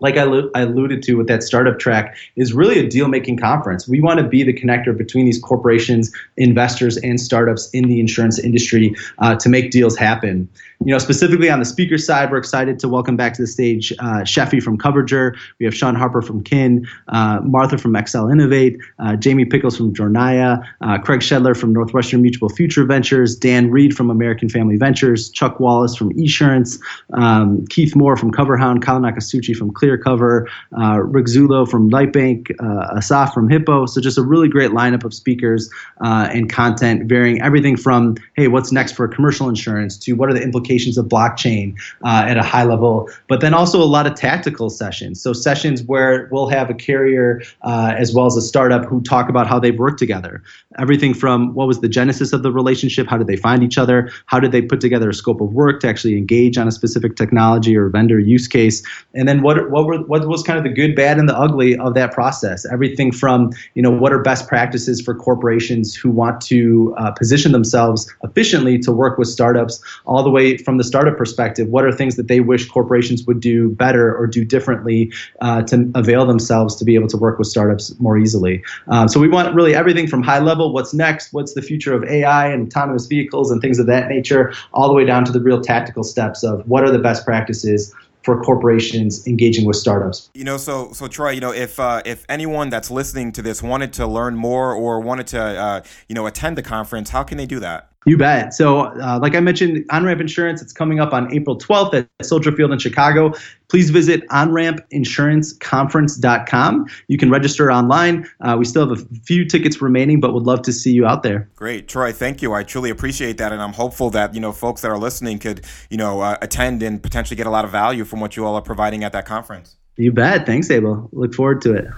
like 0.00 0.16
I, 0.16 0.22
I, 0.54 0.62
alluded 0.62 1.02
to 1.04 1.14
with 1.14 1.26
that 1.26 1.42
startup 1.42 1.78
track, 1.78 2.16
is 2.36 2.52
really 2.52 2.78
a 2.78 2.88
deal 2.88 3.08
making 3.08 3.38
conference. 3.38 3.88
We 3.88 4.00
want 4.00 4.20
to 4.20 4.26
be 4.26 4.42
the 4.42 4.52
connector 4.52 4.96
between 4.96 5.26
these 5.26 5.40
corporations, 5.40 6.12
investors, 6.36 6.96
and 6.98 7.20
startups 7.20 7.68
in 7.70 7.88
the 7.88 7.98
insurance 7.98 8.38
industry 8.38 8.94
uh, 9.18 9.34
to 9.36 9.48
make 9.48 9.70
deals 9.70 9.96
happen. 9.96 10.48
You 10.84 10.92
know, 10.92 10.98
specifically 10.98 11.50
on 11.50 11.58
the 11.58 11.64
speaker 11.64 11.98
side, 11.98 12.30
we're 12.30 12.38
excited 12.38 12.78
to 12.78 12.88
welcome 12.88 13.16
back 13.16 13.34
to 13.34 13.42
the 13.42 13.48
stage 13.48 13.92
uh, 13.98 14.22
Sheffy 14.22 14.62
from 14.62 14.78
Coverager. 14.78 15.36
We 15.58 15.64
have 15.64 15.74
Sean 15.74 15.96
Harper 15.96 16.22
from 16.22 16.44
Kin, 16.44 16.86
uh, 17.08 17.40
Martha 17.42 17.78
from 17.78 17.96
XL 18.06 18.28
Innovate, 18.28 18.78
uh, 19.00 19.16
Jamie 19.16 19.44
Pickles 19.44 19.76
from 19.76 19.92
Jornaya, 19.92 20.62
uh, 20.80 20.98
Craig 20.98 21.20
Schedler 21.20 21.56
from 21.56 21.72
Northwestern 21.72 22.22
Mutual 22.22 22.48
Future 22.48 22.84
Ventures, 22.84 23.34
Dan 23.34 23.72
Reed 23.72 23.96
from 23.96 24.08
American 24.08 24.48
Family 24.48 24.76
Ventures, 24.76 25.30
Chuck 25.30 25.58
Wallace 25.58 25.96
from 25.96 26.10
Esurance, 26.12 26.78
um, 27.14 27.66
Keith 27.66 27.96
Moore 27.96 28.16
from 28.16 28.30
Coverhound, 28.30 28.80
Kyle 28.80 29.00
Nakatsuji 29.00 29.56
from 29.56 29.72
Clearcover, 29.88 30.46
uh, 30.78 31.00
Rick 31.02 31.26
Zullo 31.26 31.68
from 31.68 31.90
Lightbank, 31.90 32.50
uh, 32.60 32.96
Asaf 32.96 33.32
from 33.32 33.48
Hippo. 33.48 33.86
So 33.86 34.00
just 34.00 34.18
a 34.18 34.22
really 34.22 34.48
great 34.48 34.70
lineup 34.70 35.04
of 35.04 35.14
speakers 35.14 35.70
uh, 36.00 36.28
and 36.32 36.50
content, 36.50 37.08
varying 37.08 37.40
everything 37.40 37.76
from 37.76 38.16
hey, 38.36 38.48
what's 38.48 38.72
next 38.72 38.92
for 38.92 39.08
commercial 39.08 39.48
insurance 39.48 39.96
to 39.98 40.12
what 40.12 40.28
are 40.28 40.34
the 40.34 40.42
implications 40.42 40.98
of 40.98 41.06
blockchain 41.06 41.74
uh, 42.04 42.24
at 42.26 42.36
a 42.36 42.42
high 42.42 42.64
level, 42.64 43.08
but 43.28 43.40
then 43.40 43.54
also 43.54 43.82
a 43.82 43.84
lot 43.84 44.06
of 44.06 44.14
tactical 44.14 44.70
sessions. 44.70 45.20
So 45.20 45.32
sessions 45.32 45.82
where 45.82 46.28
we'll 46.30 46.48
have 46.48 46.70
a 46.70 46.74
carrier 46.74 47.42
uh, 47.62 47.94
as 47.96 48.14
well 48.14 48.26
as 48.26 48.36
a 48.36 48.42
startup 48.42 48.84
who 48.84 49.00
talk 49.02 49.28
about 49.28 49.46
how 49.46 49.58
they've 49.58 49.78
worked 49.78 49.98
together. 49.98 50.42
Everything 50.78 51.14
from 51.14 51.54
what 51.54 51.66
was 51.66 51.80
the 51.80 51.88
genesis 51.88 52.32
of 52.32 52.42
the 52.42 52.52
relationship, 52.52 53.06
how 53.08 53.16
did 53.16 53.26
they 53.26 53.36
find 53.36 53.62
each 53.62 53.78
other, 53.78 54.10
how 54.26 54.38
did 54.38 54.52
they 54.52 54.62
put 54.62 54.80
together 54.80 55.08
a 55.08 55.14
scope 55.14 55.40
of 55.40 55.52
work 55.52 55.80
to 55.80 55.88
actually 55.88 56.16
engage 56.16 56.58
on 56.58 56.68
a 56.68 56.72
specific 56.72 57.16
technology 57.16 57.76
or 57.76 57.88
vendor 57.88 58.18
use 58.18 58.46
case, 58.46 58.82
and 59.14 59.28
then 59.28 59.42
what 59.42 59.70
what 59.84 59.98
were 59.98 60.04
what 60.06 60.26
was 60.26 60.42
kind 60.42 60.58
of 60.58 60.64
the 60.64 60.70
good, 60.70 60.94
bad, 60.94 61.18
and 61.18 61.28
the 61.28 61.38
ugly 61.38 61.76
of 61.76 61.94
that 61.94 62.12
process. 62.12 62.66
Everything 62.70 63.12
from 63.12 63.52
you 63.74 63.82
know 63.82 63.90
what 63.90 64.12
are 64.12 64.20
best 64.20 64.48
practices 64.48 65.00
for 65.00 65.14
corporations 65.14 65.94
who 65.94 66.10
want 66.10 66.40
to 66.42 66.94
uh, 66.98 67.10
position 67.12 67.52
themselves 67.52 68.12
efficiently 68.24 68.78
to 68.78 68.92
work 68.92 69.18
with 69.18 69.28
startups, 69.28 69.82
all 70.06 70.22
the 70.22 70.30
way 70.30 70.56
from 70.56 70.78
the 70.78 70.84
startup 70.84 71.16
perspective, 71.16 71.68
what 71.68 71.84
are 71.84 71.92
things 71.92 72.16
that 72.16 72.28
they 72.28 72.40
wish 72.40 72.68
corporations 72.68 73.24
would 73.24 73.40
do 73.40 73.70
better 73.70 74.16
or 74.16 74.26
do 74.26 74.44
differently 74.44 75.12
uh, 75.40 75.62
to 75.62 75.90
avail 75.94 76.26
themselves 76.26 76.76
to 76.76 76.84
be 76.84 76.94
able 76.94 77.08
to 77.08 77.16
work 77.16 77.38
with 77.38 77.48
startups 77.48 77.98
more 78.00 78.18
easily? 78.18 78.62
Um, 78.88 79.08
so 79.08 79.20
we 79.20 79.28
want 79.28 79.54
really 79.54 79.74
everything 79.74 80.06
from 80.06 80.22
high 80.22 80.40
level, 80.40 80.72
what's 80.72 80.94
next, 80.94 81.32
what's 81.32 81.54
the 81.54 81.62
future 81.62 81.94
of 81.94 82.04
AI 82.04 82.48
and 82.48 82.66
autonomous 82.66 83.06
vehicles 83.06 83.50
and 83.50 83.60
things 83.60 83.78
of 83.78 83.86
that 83.86 84.08
nature, 84.08 84.52
all 84.72 84.88
the 84.88 84.94
way 84.94 85.04
down 85.04 85.24
to 85.24 85.32
the 85.32 85.40
real 85.40 85.60
tactical 85.60 86.02
steps 86.02 86.42
of 86.42 86.66
what 86.68 86.82
are 86.84 86.90
the 86.90 86.98
best 86.98 87.24
practices 87.24 87.94
for 88.28 88.38
corporations 88.42 89.26
engaging 89.26 89.64
with 89.64 89.76
startups. 89.76 90.28
You 90.34 90.44
know, 90.44 90.58
so 90.58 90.92
so 90.92 91.08
Troy, 91.08 91.30
you 91.30 91.40
know, 91.40 91.54
if 91.54 91.80
uh, 91.80 92.02
if 92.04 92.26
anyone 92.28 92.68
that's 92.68 92.90
listening 92.90 93.32
to 93.32 93.40
this 93.40 93.62
wanted 93.62 93.94
to 93.94 94.06
learn 94.06 94.36
more 94.36 94.74
or 94.74 95.00
wanted 95.00 95.28
to 95.28 95.40
uh, 95.40 95.82
you 96.10 96.14
know 96.14 96.26
attend 96.26 96.58
the 96.58 96.62
conference, 96.62 97.08
how 97.08 97.22
can 97.22 97.38
they 97.38 97.46
do 97.46 97.58
that? 97.60 97.88
You 98.08 98.16
bet. 98.16 98.54
So, 98.54 98.80
uh, 98.80 99.18
like 99.20 99.34
I 99.34 99.40
mentioned, 99.40 99.86
OnRamp 99.88 100.18
Insurance, 100.18 100.62
it's 100.62 100.72
coming 100.72 100.98
up 100.98 101.12
on 101.12 101.30
April 101.34 101.58
12th 101.58 101.92
at 101.92 102.08
Soldier 102.24 102.52
Field 102.52 102.72
in 102.72 102.78
Chicago. 102.78 103.34
Please 103.68 103.90
visit 103.90 104.26
onrampinsuranceconference.com. 104.28 106.86
You 107.08 107.18
can 107.18 107.30
register 107.30 107.70
online. 107.70 108.26
Uh, 108.40 108.56
we 108.58 108.64
still 108.64 108.88
have 108.88 108.98
a 108.98 109.02
few 109.24 109.44
tickets 109.44 109.82
remaining, 109.82 110.20
but 110.20 110.32
would 110.32 110.44
love 110.44 110.62
to 110.62 110.72
see 110.72 110.92
you 110.92 111.04
out 111.04 111.22
there. 111.22 111.50
Great, 111.54 111.86
Troy. 111.86 112.12
Thank 112.12 112.40
you. 112.40 112.54
I 112.54 112.62
truly 112.62 112.88
appreciate 112.88 113.36
that, 113.36 113.52
and 113.52 113.60
I'm 113.60 113.74
hopeful 113.74 114.08
that 114.10 114.34
you 114.34 114.40
know 114.40 114.52
folks 114.52 114.80
that 114.80 114.90
are 114.90 114.96
listening 114.96 115.38
could 115.38 115.66
you 115.90 115.98
know 115.98 116.22
uh, 116.22 116.38
attend 116.40 116.82
and 116.82 117.02
potentially 117.02 117.36
get 117.36 117.46
a 117.46 117.50
lot 117.50 117.66
of 117.66 117.70
value 117.70 118.06
from 118.06 118.20
what 118.20 118.38
you 118.38 118.46
all 118.46 118.54
are 118.54 118.62
providing 118.62 119.04
at 119.04 119.12
that 119.12 119.26
conference. 119.26 119.76
You 119.96 120.12
bet. 120.12 120.46
Thanks, 120.46 120.70
Abel. 120.70 121.10
Look 121.12 121.34
forward 121.34 121.60
to 121.62 121.74
it. 121.74 121.88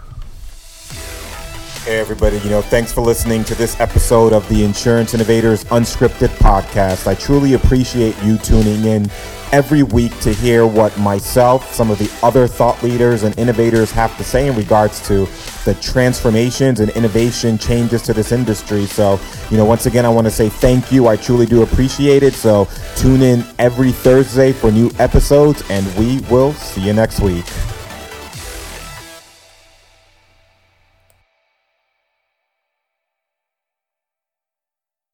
Hey, 1.85 1.99
everybody, 1.99 2.39
you 2.41 2.51
know, 2.51 2.61
thanks 2.61 2.93
for 2.93 3.01
listening 3.01 3.43
to 3.45 3.55
this 3.55 3.81
episode 3.81 4.35
of 4.35 4.47
the 4.51 4.65
Insurance 4.65 5.15
Innovators 5.15 5.65
Unscripted 5.65 6.29
podcast. 6.37 7.07
I 7.07 7.15
truly 7.15 7.55
appreciate 7.55 8.15
you 8.23 8.37
tuning 8.37 8.85
in 8.85 9.11
every 9.51 9.83
week 9.83 10.17
to 10.21 10.31
hear 10.31 10.67
what 10.67 10.97
myself, 10.99 11.73
some 11.73 11.91
of 11.91 11.99
the 11.99 12.13
other 12.23 12.47
thought 12.47 12.83
leaders 12.83 13.23
and 13.23 13.37
innovators 13.39 13.91
have 13.93 14.15
to 14.19 14.23
say 14.23 14.47
in 14.47 14.57
regards 14.57 15.01
to 15.09 15.27
the 15.65 15.75
transformations 15.81 16.81
and 16.81 16.91
innovation 16.91 17.57
changes 17.57 18.03
to 18.03 18.13
this 18.13 18.31
industry. 18.31 18.85
So, 18.85 19.19
you 19.51 19.57
know, 19.57 19.65
once 19.65 19.87
again, 19.87 20.05
I 20.05 20.11
want 20.11 20.27
to 20.27 20.31
say 20.31 20.51
thank 20.51 20.93
you. 20.93 21.09
I 21.09 21.17
truly 21.17 21.47
do 21.47 21.63
appreciate 21.63 22.23
it. 22.23 22.35
So, 22.35 22.69
tune 22.95 23.23
in 23.23 23.43
every 23.59 23.91
Thursday 23.91 24.53
for 24.53 24.71
new 24.71 24.91
episodes, 24.99 25.65
and 25.71 25.87
we 25.97 26.21
will 26.31 26.53
see 26.53 26.83
you 26.83 26.93
next 26.93 27.21
week. 27.21 27.47